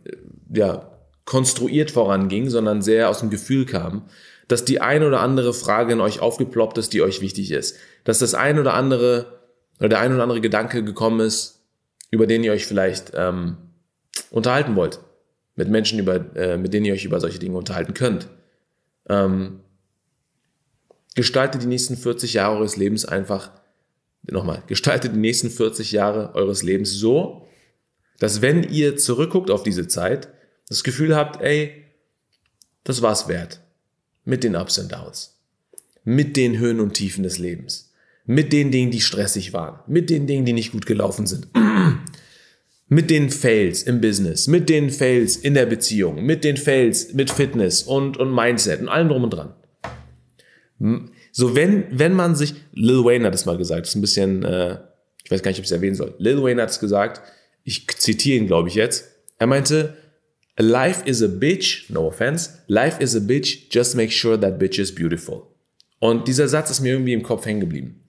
ja, 0.53 0.91
konstruiert 1.25 1.91
voranging, 1.91 2.49
sondern 2.49 2.81
sehr 2.81 3.09
aus 3.09 3.19
dem 3.19 3.29
Gefühl 3.29 3.65
kam, 3.65 4.03
dass 4.47 4.65
die 4.65 4.81
ein 4.81 5.03
oder 5.03 5.19
andere 5.19 5.53
Frage 5.53 5.93
in 5.93 6.01
euch 6.01 6.19
aufgeploppt 6.19 6.77
ist, 6.77 6.93
die 6.93 7.01
euch 7.01 7.21
wichtig 7.21 7.51
ist. 7.51 7.77
Dass 8.03 8.19
das 8.19 8.33
ein 8.33 8.59
oder 8.59 8.73
andere 8.73 9.41
oder 9.79 9.89
der 9.89 9.99
ein 9.99 10.13
oder 10.13 10.23
andere 10.23 10.41
Gedanke 10.41 10.83
gekommen 10.83 11.19
ist, 11.19 11.63
über 12.11 12.27
den 12.27 12.43
ihr 12.43 12.51
euch 12.51 12.65
vielleicht 12.65 13.11
ähm, 13.15 13.57
unterhalten 14.29 14.75
wollt. 14.75 14.99
Mit 15.55 15.69
Menschen, 15.69 15.99
über, 15.99 16.35
äh, 16.35 16.57
mit 16.57 16.73
denen 16.73 16.85
ihr 16.85 16.93
euch 16.93 17.05
über 17.05 17.19
solche 17.19 17.39
Dinge 17.39 17.57
unterhalten 17.57 17.93
könnt. 17.93 18.27
Ähm, 19.07 19.61
gestaltet 21.15 21.61
die 21.63 21.67
nächsten 21.67 21.97
40 21.97 22.33
Jahre 22.33 22.57
eures 22.57 22.75
Lebens 22.75 23.05
einfach, 23.05 23.51
nochmal, 24.23 24.63
gestaltet 24.67 25.13
die 25.13 25.19
nächsten 25.19 25.49
40 25.49 25.91
Jahre 25.91 26.33
eures 26.33 26.63
Lebens 26.63 26.91
so, 26.91 27.47
dass 28.19 28.41
wenn 28.41 28.63
ihr 28.63 28.97
zurückguckt 28.97 29.51
auf 29.51 29.63
diese 29.63 29.87
Zeit, 29.87 30.29
das 30.69 30.83
Gefühl 30.83 31.15
habt, 31.15 31.41
ey, 31.41 31.85
das 32.83 33.01
war's 33.01 33.27
wert 33.27 33.59
mit 34.25 34.43
den 34.43 34.55
Ups 34.55 34.77
und 34.77 34.91
Downs, 34.91 35.39
mit 36.03 36.37
den 36.37 36.57
Höhen 36.57 36.79
und 36.79 36.93
Tiefen 36.93 37.23
des 37.23 37.37
Lebens, 37.37 37.92
mit 38.25 38.53
den 38.53 38.71
Dingen, 38.71 38.91
die 38.91 39.01
stressig 39.01 39.53
waren, 39.53 39.79
mit 39.87 40.09
den 40.09 40.27
Dingen, 40.27 40.45
die 40.45 40.53
nicht 40.53 40.71
gut 40.71 40.85
gelaufen 40.85 41.27
sind, 41.27 41.47
mit 42.87 43.09
den 43.09 43.29
Fails 43.29 43.83
im 43.83 44.01
Business, 44.01 44.47
mit 44.47 44.69
den 44.69 44.89
Fails 44.89 45.35
in 45.35 45.53
der 45.53 45.65
Beziehung, 45.65 46.23
mit 46.23 46.43
den 46.43 46.57
Fails 46.57 47.13
mit 47.13 47.31
Fitness 47.31 47.83
und, 47.83 48.17
und 48.17 48.33
Mindset 48.33 48.81
und 48.81 48.89
allem 48.89 49.09
drum 49.09 49.23
und 49.23 49.31
dran. 49.31 49.53
So, 51.31 51.55
wenn, 51.55 51.85
wenn 51.91 52.13
man 52.13 52.35
sich, 52.35 52.55
Lil 52.73 53.03
Wayne 53.03 53.25
hat 53.25 53.35
es 53.35 53.45
mal 53.45 53.57
gesagt, 53.57 53.87
ist 53.87 53.95
ein 53.95 54.01
bisschen, 54.01 54.43
äh, 54.43 54.77
ich 55.23 55.31
weiß 55.31 55.41
gar 55.41 55.49
nicht, 55.51 55.59
ob 55.59 55.63
ich 55.63 55.71
es 55.71 55.75
erwähnen 55.75 55.95
soll. 55.95 56.13
Lil 56.17 56.43
Wayne 56.43 56.61
hat 56.61 56.69
es 56.69 56.79
gesagt, 56.79 57.21
ich 57.63 57.87
zitiere 57.87 58.37
ihn, 58.37 58.47
glaube 58.47 58.69
ich, 58.69 58.75
jetzt. 58.75 59.05
Er 59.37 59.47
meinte, 59.47 59.97
Life 60.57 61.01
is 61.05 61.23
a 61.23 61.27
bitch, 61.27 61.89
no 61.89 62.07
offense. 62.07 62.59
Life 62.67 63.01
is 63.01 63.15
a 63.15 63.19
bitch, 63.19 63.69
just 63.71 63.95
make 63.95 64.11
sure 64.11 64.39
that 64.39 64.59
bitch 64.59 64.77
is 64.77 64.93
beautiful. 64.93 65.47
Und 65.99 66.27
dieser 66.27 66.47
Satz 66.47 66.69
ist 66.69 66.81
mir 66.81 66.93
irgendwie 66.93 67.13
im 67.13 67.23
Kopf 67.23 67.45
hängen 67.45 67.61
geblieben. 67.61 68.02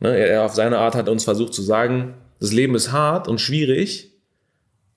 Ne, 0.00 0.16
er 0.16 0.44
auf 0.44 0.54
seine 0.54 0.78
Art 0.78 0.94
hat 0.94 1.08
uns 1.08 1.24
versucht 1.24 1.54
zu 1.54 1.62
sagen, 1.62 2.14
das 2.40 2.52
Leben 2.52 2.74
ist 2.74 2.92
hart 2.92 3.28
und 3.28 3.40
schwierig 3.40 4.12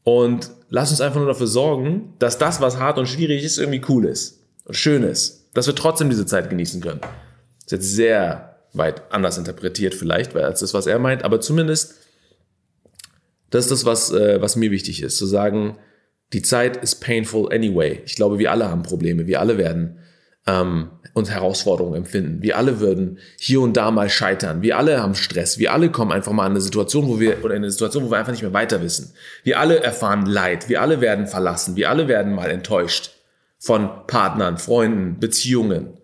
und 0.03 0.49
lass 0.69 0.91
uns 0.91 1.01
einfach 1.01 1.17
nur 1.17 1.27
dafür 1.27 1.47
sorgen, 1.47 2.13
dass 2.19 2.37
das, 2.37 2.61
was 2.61 2.77
hart 2.77 2.97
und 2.97 3.07
schwierig 3.07 3.43
ist, 3.43 3.57
irgendwie 3.57 3.81
cool 3.89 4.05
ist 4.05 4.43
und 4.65 4.75
schön 4.75 5.03
ist. 5.03 5.49
Dass 5.53 5.67
wir 5.67 5.75
trotzdem 5.75 6.09
diese 6.09 6.25
Zeit 6.25 6.49
genießen 6.49 6.81
können. 6.81 7.01
Das 7.01 7.65
ist 7.65 7.71
jetzt 7.71 7.91
sehr 7.93 8.57
weit 8.73 9.11
anders 9.11 9.37
interpretiert 9.37 9.95
vielleicht, 9.95 10.35
weil 10.35 10.43
als 10.43 10.59
das, 10.59 10.73
was 10.73 10.87
er 10.87 10.99
meint, 10.99 11.23
aber 11.23 11.41
zumindest 11.41 11.95
das 13.49 13.65
ist 13.65 13.71
das, 13.71 13.85
was, 13.85 14.11
äh, 14.11 14.41
was 14.41 14.55
mir 14.55 14.71
wichtig 14.71 15.01
ist, 15.01 15.17
zu 15.17 15.25
sagen, 15.25 15.77
die 16.33 16.41
Zeit 16.41 16.77
ist 16.77 16.95
painful 16.95 17.51
anyway. 17.53 18.01
Ich 18.05 18.15
glaube, 18.15 18.39
wir 18.39 18.51
alle 18.51 18.69
haben 18.69 18.83
Probleme. 18.83 19.27
Wir 19.27 19.39
alle 19.39 19.57
werden 19.57 19.99
ähm, 20.47 20.89
und 21.13 21.29
Herausforderungen 21.31 21.95
empfinden. 21.95 22.41
Wir 22.41 22.57
alle 22.57 22.79
würden 22.79 23.19
hier 23.39 23.61
und 23.61 23.75
da 23.75 23.91
mal 23.91 24.09
scheitern. 24.09 24.61
Wir 24.61 24.77
alle 24.77 25.01
haben 25.01 25.15
Stress. 25.15 25.57
Wir 25.57 25.73
alle 25.73 25.91
kommen 25.91 26.11
einfach 26.11 26.31
mal 26.31 26.45
in 26.45 26.51
eine 26.51 26.61
Situation, 26.61 27.07
wo 27.07 27.19
wir, 27.19 27.43
oder 27.43 27.55
in 27.55 27.63
eine 27.63 27.71
Situation, 27.71 28.05
wo 28.05 28.11
wir 28.11 28.17
einfach 28.17 28.31
nicht 28.31 28.43
mehr 28.43 28.53
weiter 28.53 28.81
wissen. 28.81 29.13
Wir 29.43 29.59
alle 29.59 29.81
erfahren 29.81 30.25
Leid. 30.25 30.69
Wir 30.69 30.81
alle 30.81 31.01
werden 31.01 31.27
verlassen. 31.27 31.75
Wir 31.75 31.89
alle 31.89 32.07
werden 32.07 32.33
mal 32.33 32.49
enttäuscht 32.49 33.11
von 33.59 33.89
Partnern, 34.05 34.57
Freunden, 34.57 35.19
Beziehungen. 35.19 35.97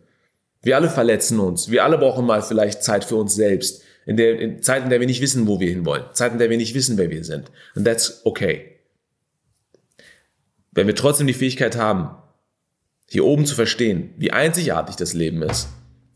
Wir 0.63 0.77
alle 0.77 0.89
verletzen 0.89 1.39
uns. 1.39 1.69
Wir 1.69 1.83
alle 1.83 1.97
brauchen 1.97 2.25
mal 2.25 2.41
vielleicht 2.41 2.83
Zeit 2.83 3.03
für 3.03 3.15
uns 3.15 3.35
selbst. 3.35 3.83
In 4.05 4.17
der 4.17 4.39
in 4.39 4.63
Zeit, 4.63 4.83
in 4.83 4.89
der 4.89 4.99
wir 4.99 5.07
nicht 5.07 5.21
wissen, 5.21 5.47
wo 5.47 5.59
wir 5.59 5.69
hinwollen. 5.69 6.05
Zeit, 6.13 6.33
in 6.33 6.39
der 6.39 6.49
wir 6.49 6.57
nicht 6.57 6.73
wissen, 6.73 6.97
wer 6.97 7.09
wir 7.09 7.23
sind. 7.23 7.51
Und 7.75 7.85
that's 7.85 8.21
okay. 8.25 8.71
Wenn 10.71 10.87
wir 10.87 10.95
trotzdem 10.95 11.27
die 11.27 11.33
Fähigkeit 11.33 11.77
haben, 11.77 12.15
hier 13.09 13.25
oben 13.25 13.45
zu 13.45 13.55
verstehen, 13.55 14.13
wie 14.17 14.31
einzigartig 14.31 14.95
das 14.95 15.13
Leben 15.13 15.41
ist 15.43 15.67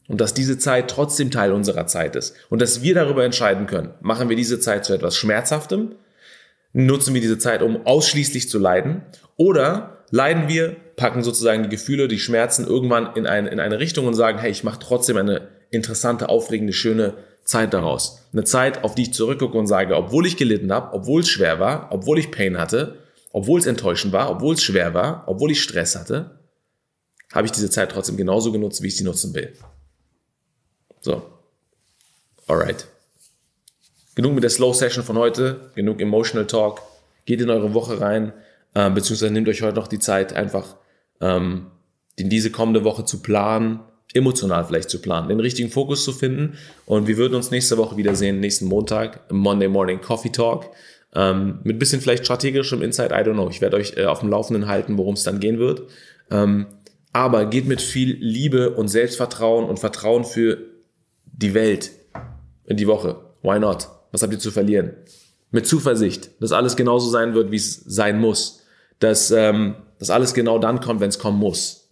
und 0.08 0.22
dass 0.22 0.34
diese 0.34 0.58
Zeit 0.58 0.90
trotzdem 0.90 1.32
Teil 1.32 1.52
unserer 1.52 1.88
Zeit 1.88 2.16
ist 2.16 2.36
und 2.50 2.62
dass 2.62 2.82
wir 2.82 2.96
darüber 2.96 3.24
entscheiden 3.24 3.68
können, 3.68 3.94
machen 4.02 4.30
wir 4.30 4.36
diese 4.36 4.60
Zeit 4.60 4.86
zu 4.86 4.94
etwas 4.94 5.16
Schmerzhaftem, 5.16 5.96
nutzen 6.74 7.14
wir 7.14 7.22
diese 7.22 7.38
Zeit, 7.38 7.62
um 7.62 7.86
ausschließlich 7.86 8.50
zu 8.50 8.60
leiden 8.60 9.04
oder 9.36 10.04
leiden 10.10 10.48
wir, 10.48 10.76
packen 10.96 11.24
sozusagen 11.24 11.64
die 11.64 11.70
Gefühle, 11.70 12.08
die 12.08 12.20
Schmerzen 12.20 12.66
irgendwann 12.66 13.16
in 13.16 13.28
eine, 13.28 13.50
in 13.50 13.60
eine 13.60 13.80
Richtung 13.80 14.08
und 14.08 14.16
sagen, 14.16 14.40
hey, 14.40 14.50
ich 14.50 14.64
mache 14.64 14.80
trotzdem 14.80 15.18
eine 15.18 15.50
interessante, 15.70 16.30
aufregende, 16.30 16.74
schöne 16.74 17.14
Zeit 17.44 17.74
daraus. 17.74 18.28
Eine 18.34 18.44
Zeit, 18.44 18.84
auf 18.84 18.96
die 18.96 19.04
ich 19.04 19.14
zurückgucke 19.14 19.58
und 19.58 19.68
sage, 19.68 19.96
obwohl 19.96 20.26
ich 20.26 20.38
gelitten 20.38 20.72
habe, 20.72 20.94
obwohl 20.94 21.22
es 21.22 21.30
schwer 21.30 21.60
war, 21.60 21.90
obwohl 21.92 22.20
ich 22.20 22.32
Pain 22.32 22.58
hatte, 22.58 22.98
obwohl 23.32 23.60
es 23.60 23.66
enttäuschend 23.66 24.14
war, 24.14 24.30
obwohl 24.32 24.56
es 24.56 24.64
schwer 24.64 24.94
war, 24.94 25.24
obwohl 25.28 25.52
ich 25.52 25.62
Stress 25.62 25.96
hatte, 25.96 26.37
habe 27.34 27.46
ich 27.46 27.52
diese 27.52 27.70
Zeit 27.70 27.92
trotzdem 27.92 28.18
genauso 28.18 28.52
genutzt, 28.52 28.82
wie 28.82 28.88
ich 28.88 28.98
sie 28.98 29.04
nutzen 29.04 29.34
will. 29.34 29.54
So. 31.02 31.22
Alright. 32.48 32.88
Genug 34.16 34.34
mit 34.34 34.44
der 34.44 34.50
Slow 34.50 34.74
Session 34.74 35.04
von 35.04 35.18
heute, 35.18 35.72
genug 35.76 36.02
Emotional 36.02 36.48
Talk. 36.48 36.82
Geht 37.26 37.42
in 37.42 37.50
eure 37.50 37.74
Woche 37.74 38.00
rein, 38.00 38.34
äh, 38.74 38.90
beziehungsweise 38.90 39.32
nehmt 39.32 39.50
euch 39.50 39.62
heute 39.62 39.76
noch 39.76 39.88
die 39.88 40.00
Zeit, 40.00 40.34
einfach 40.34 40.78
ähm, 41.20 41.68
in 42.16 42.30
diese 42.30 42.50
kommende 42.50 42.84
Woche 42.84 43.06
zu 43.06 43.22
planen, 43.22 43.82
emotional 44.14 44.66
vielleicht 44.66 44.90
zu 44.90 45.00
planen, 45.00 45.30
den 45.30 45.40
richtigen 45.40 45.70
Fokus 45.70 46.04
zu 46.04 46.14
finden. 46.14 46.58
Und 46.86 47.08
wir 47.08 47.18
würden 47.18 47.36
uns 47.36 47.52
nächste 47.52 47.78
Woche 47.78 47.98
wiedersehen, 47.98 48.40
nächsten 48.40 48.66
Montag, 48.66 49.32
Monday 49.32 49.68
Morning 49.68 50.02
Coffee 50.02 50.32
Talk. 50.32 50.72
Ähm, 51.14 51.60
mit 51.64 51.80
bisschen 51.80 52.02
vielleicht 52.02 52.26
strategischem 52.26 52.82
Insight, 52.82 53.12
I 53.12 53.16
don't 53.16 53.34
know. 53.34 53.50
Ich 53.50 53.62
werde 53.62 53.78
euch 53.78 53.98
äh, 53.98 54.06
auf 54.06 54.20
dem 54.20 54.30
Laufenden 54.30 54.68
halten, 54.68 54.98
worum 54.98 55.14
es 55.14 55.24
dann 55.24 55.40
gehen 55.40 55.60
wird. 55.60 55.84
Ähm, 56.32 56.68
aber 57.18 57.48
geht 57.48 57.66
mit 57.66 57.82
viel 57.82 58.16
Liebe 58.20 58.76
und 58.76 58.90
Selbstvertrauen 58.90 59.66
und 59.66 59.80
Vertrauen 59.80 60.24
für 60.24 60.60
die 61.26 61.56
Welt 61.56 61.90
in 62.66 62.78
die 62.78 62.86
Woche. 62.86 63.18
Why 63.42 63.58
not? 63.58 63.88
Was 64.12 64.22
habt 64.22 64.34
ihr 64.34 64.40
zu 64.40 64.52
verlieren? 64.52 64.94
Mit 65.50 65.66
Zuversicht, 65.66 66.30
dass 66.40 66.52
alles 66.52 66.76
genauso 66.76 67.10
sein 67.10 67.34
wird, 67.34 67.50
wie 67.50 67.56
es 67.56 67.74
sein 67.88 68.20
muss. 68.20 68.62
Dass, 69.00 69.32
ähm, 69.32 69.78
dass 69.98 70.12
alles 70.12 70.36
genau 70.36 70.60
dann 70.60 70.80
kommt, 70.80 71.00
wenn 71.00 71.10
es 71.10 71.18
kommen 71.18 71.40
muss. 71.40 71.90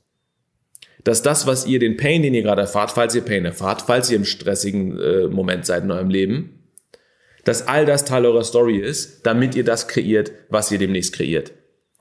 Dass 1.03 1.23
das, 1.23 1.47
was 1.47 1.65
ihr, 1.65 1.79
den 1.79 1.97
Pain, 1.97 2.21
den 2.21 2.35
ihr 2.35 2.43
gerade 2.43 2.61
erfahrt, 2.61 2.91
falls 2.91 3.15
ihr 3.15 3.21
Pain 3.21 3.45
erfahrt, 3.45 3.81
falls 3.81 4.11
ihr 4.11 4.17
im 4.17 4.25
stressigen 4.25 4.99
äh, 4.99 5.27
Moment 5.27 5.65
seid 5.65 5.85
in 5.85 5.91
eurem 5.91 6.09
Leben, 6.11 6.69
dass 7.45 7.67
all 7.67 7.87
das 7.87 8.05
Teil 8.05 8.27
eurer 8.27 8.43
Story 8.43 8.77
ist, 8.77 9.25
damit 9.25 9.55
ihr 9.55 9.63
das 9.63 9.87
kreiert, 9.87 10.31
was 10.49 10.71
ihr 10.71 10.77
demnächst 10.77 11.13
kreiert. 11.13 11.51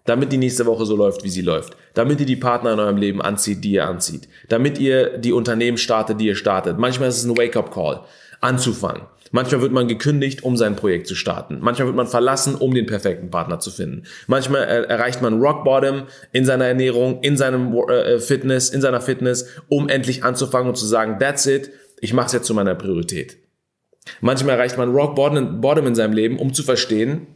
Damit 0.05 0.33
die 0.33 0.37
nächste 0.37 0.67
Woche 0.67 0.85
so 0.85 0.97
läuft, 0.97 1.25
wie 1.25 1.31
sie 1.31 1.41
läuft. 1.41 1.77
Damit 1.95 2.21
ihr 2.21 2.27
die 2.27 2.37
Partner 2.37 2.75
in 2.75 2.79
eurem 2.79 2.99
Leben 2.99 3.23
anzieht, 3.23 3.65
die 3.65 3.73
ihr 3.73 3.87
anzieht. 3.87 4.29
Damit 4.49 4.79
ihr 4.79 5.17
die 5.19 5.33
Unternehmen 5.33 5.79
startet, 5.79 6.21
die 6.21 6.27
ihr 6.27 6.37
startet. 6.37 6.79
Manchmal 6.79 7.09
ist 7.09 7.19
es 7.19 7.25
ein 7.25 7.37
Wake-up-Call, 7.37 8.01
anzufangen. 8.41 9.03
Manchmal 9.35 9.63
wird 9.63 9.73
man 9.73 9.89
gekündigt, 9.89 10.45
um 10.45 10.57
sein 10.57 10.77
Projekt 10.77 11.09
zu 11.09 11.17
starten. 11.17 11.59
Manchmal 11.61 11.87
wird 11.87 11.97
man 11.97 12.07
verlassen, 12.07 12.55
um 12.55 12.73
den 12.73 12.87
perfekten 12.87 13.31
Partner 13.31 13.59
zu 13.59 13.71
finden. 13.71 14.05
Manchmal 14.29 14.63
erreicht 14.63 15.23
man 15.23 15.41
Rock 15.41 15.65
Bottom 15.65 16.05
in 16.31 16.45
seiner 16.45 16.67
Ernährung, 16.67 17.21
in 17.23 17.37
seinem 17.37 17.75
äh, 17.89 18.21
Fitness, 18.21 18.69
in 18.69 18.81
seiner 18.81 19.01
Fitness, 19.01 19.49
um 19.69 19.89
endlich 19.89 20.23
anzufangen 20.23 20.69
und 20.69 20.77
zu 20.77 20.87
sagen, 20.87 21.19
that's 21.19 21.47
it, 21.47 21.71
ich 22.01 22.13
mache 22.13 22.27
es 22.27 22.33
jetzt 22.33 22.47
zu 22.47 22.55
meiner 22.55 22.77
Priorität. 22.77 23.39
Manchmal 24.21 24.57
erreicht 24.57 24.79
man 24.79 24.95
Rock 24.95 25.17
Bottom 25.17 25.87
in 25.87 25.95
seinem 25.95 26.13
Leben, 26.13 26.39
um 26.39 26.55
zu 26.55 26.63
verstehen, 26.63 27.27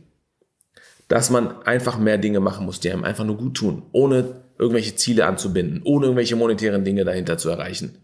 dass 1.08 1.30
man 1.30 1.62
einfach 1.62 1.98
mehr 1.98 2.18
Dinge 2.18 2.40
machen 2.40 2.66
muss, 2.66 2.80
die 2.80 2.90
einem 2.90 3.04
einfach 3.04 3.24
nur 3.24 3.36
gut 3.36 3.54
tun, 3.54 3.82
ohne 3.92 4.42
irgendwelche 4.58 4.94
Ziele 4.94 5.26
anzubinden, 5.26 5.80
ohne 5.84 6.06
irgendwelche 6.06 6.36
monetären 6.36 6.84
Dinge 6.84 7.04
dahinter 7.04 7.38
zu 7.38 7.48
erreichen. 7.48 7.98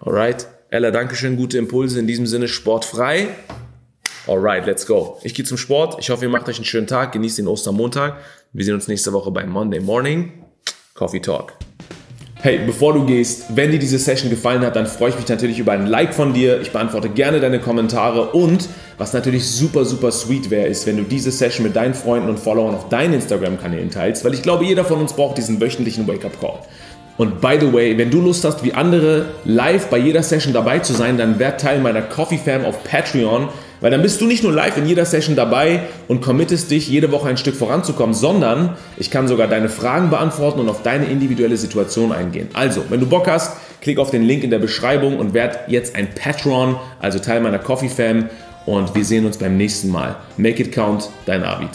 Alright? 0.00 0.46
Ella, 0.68 0.90
Dankeschön, 0.90 1.36
gute 1.36 1.58
Impulse. 1.58 1.98
In 1.98 2.06
diesem 2.06 2.26
Sinne, 2.26 2.48
sportfrei. 2.48 3.28
Alright, 4.26 4.66
let's 4.66 4.86
go. 4.86 5.18
Ich 5.22 5.34
gehe 5.34 5.44
zum 5.44 5.56
Sport. 5.56 5.96
Ich 6.00 6.10
hoffe, 6.10 6.24
ihr 6.24 6.28
macht 6.28 6.48
euch 6.48 6.56
einen 6.56 6.64
schönen 6.64 6.88
Tag. 6.88 7.12
Genießt 7.12 7.38
den 7.38 7.46
Ostermontag. 7.46 8.16
Wir 8.52 8.64
sehen 8.64 8.74
uns 8.74 8.88
nächste 8.88 9.12
Woche 9.12 9.30
beim 9.30 9.48
Monday 9.48 9.80
Morning 9.80 10.44
Coffee 10.94 11.20
Talk. 11.20 11.55
Hey, 12.46 12.60
bevor 12.64 12.92
du 12.92 13.04
gehst, 13.04 13.56
wenn 13.56 13.72
dir 13.72 13.80
diese 13.80 13.98
Session 13.98 14.30
gefallen 14.30 14.60
hat, 14.60 14.76
dann 14.76 14.86
freue 14.86 15.10
ich 15.10 15.16
mich 15.16 15.26
natürlich 15.26 15.58
über 15.58 15.72
ein 15.72 15.88
Like 15.88 16.14
von 16.14 16.32
dir. 16.32 16.60
Ich 16.60 16.70
beantworte 16.70 17.08
gerne 17.08 17.40
deine 17.40 17.58
Kommentare 17.58 18.30
und 18.30 18.68
was 18.98 19.12
natürlich 19.12 19.44
super, 19.44 19.84
super 19.84 20.12
sweet 20.12 20.48
wäre, 20.48 20.68
ist, 20.68 20.86
wenn 20.86 20.96
du 20.96 21.02
diese 21.02 21.32
Session 21.32 21.66
mit 21.66 21.74
deinen 21.74 21.94
Freunden 21.94 22.28
und 22.28 22.38
Followern 22.38 22.76
auf 22.76 22.88
deinen 22.88 23.14
Instagram-Kanälen 23.14 23.90
teilst, 23.90 24.24
weil 24.24 24.32
ich 24.32 24.42
glaube, 24.42 24.64
jeder 24.64 24.84
von 24.84 25.00
uns 25.00 25.12
braucht 25.12 25.38
diesen 25.38 25.60
wöchentlichen 25.60 26.06
Wake-up-Call. 26.06 26.60
Und 27.16 27.40
by 27.40 27.58
the 27.60 27.72
way, 27.72 27.98
wenn 27.98 28.12
du 28.12 28.20
Lust 28.20 28.44
hast, 28.44 28.62
wie 28.62 28.74
andere 28.74 29.24
live 29.44 29.88
bei 29.88 29.98
jeder 29.98 30.22
Session 30.22 30.52
dabei 30.52 30.78
zu 30.78 30.92
sein, 30.92 31.18
dann 31.18 31.40
werd 31.40 31.60
Teil 31.60 31.80
meiner 31.80 32.02
Coffee 32.02 32.38
Fam 32.38 32.64
auf 32.64 32.84
Patreon. 32.84 33.48
Weil 33.86 33.92
dann 33.92 34.02
bist 34.02 34.20
du 34.20 34.26
nicht 34.26 34.42
nur 34.42 34.52
live 34.52 34.78
in 34.78 34.86
jeder 34.86 35.04
Session 35.04 35.36
dabei 35.36 35.82
und 36.08 36.20
committest 36.20 36.72
dich, 36.72 36.88
jede 36.88 37.12
Woche 37.12 37.28
ein 37.28 37.36
Stück 37.36 37.54
voranzukommen, 37.54 38.16
sondern 38.16 38.76
ich 38.96 39.12
kann 39.12 39.28
sogar 39.28 39.46
deine 39.46 39.68
Fragen 39.68 40.10
beantworten 40.10 40.58
und 40.58 40.68
auf 40.68 40.82
deine 40.82 41.04
individuelle 41.06 41.56
Situation 41.56 42.10
eingehen. 42.10 42.48
Also, 42.52 42.82
wenn 42.88 42.98
du 42.98 43.06
Bock 43.06 43.28
hast, 43.28 43.56
klick 43.80 44.00
auf 44.00 44.10
den 44.10 44.24
Link 44.24 44.42
in 44.42 44.50
der 44.50 44.58
Beschreibung 44.58 45.20
und 45.20 45.34
werd 45.34 45.68
jetzt 45.68 45.94
ein 45.94 46.08
Patron, 46.16 46.74
also 46.98 47.20
Teil 47.20 47.40
meiner 47.40 47.60
Coffee 47.60 47.88
Fam. 47.88 48.28
Und 48.64 48.92
wir 48.96 49.04
sehen 49.04 49.24
uns 49.24 49.38
beim 49.38 49.56
nächsten 49.56 49.88
Mal. 49.88 50.16
Make 50.36 50.64
it 50.64 50.72
count, 50.72 51.08
dein 51.24 51.44
Arvid. 51.44 51.70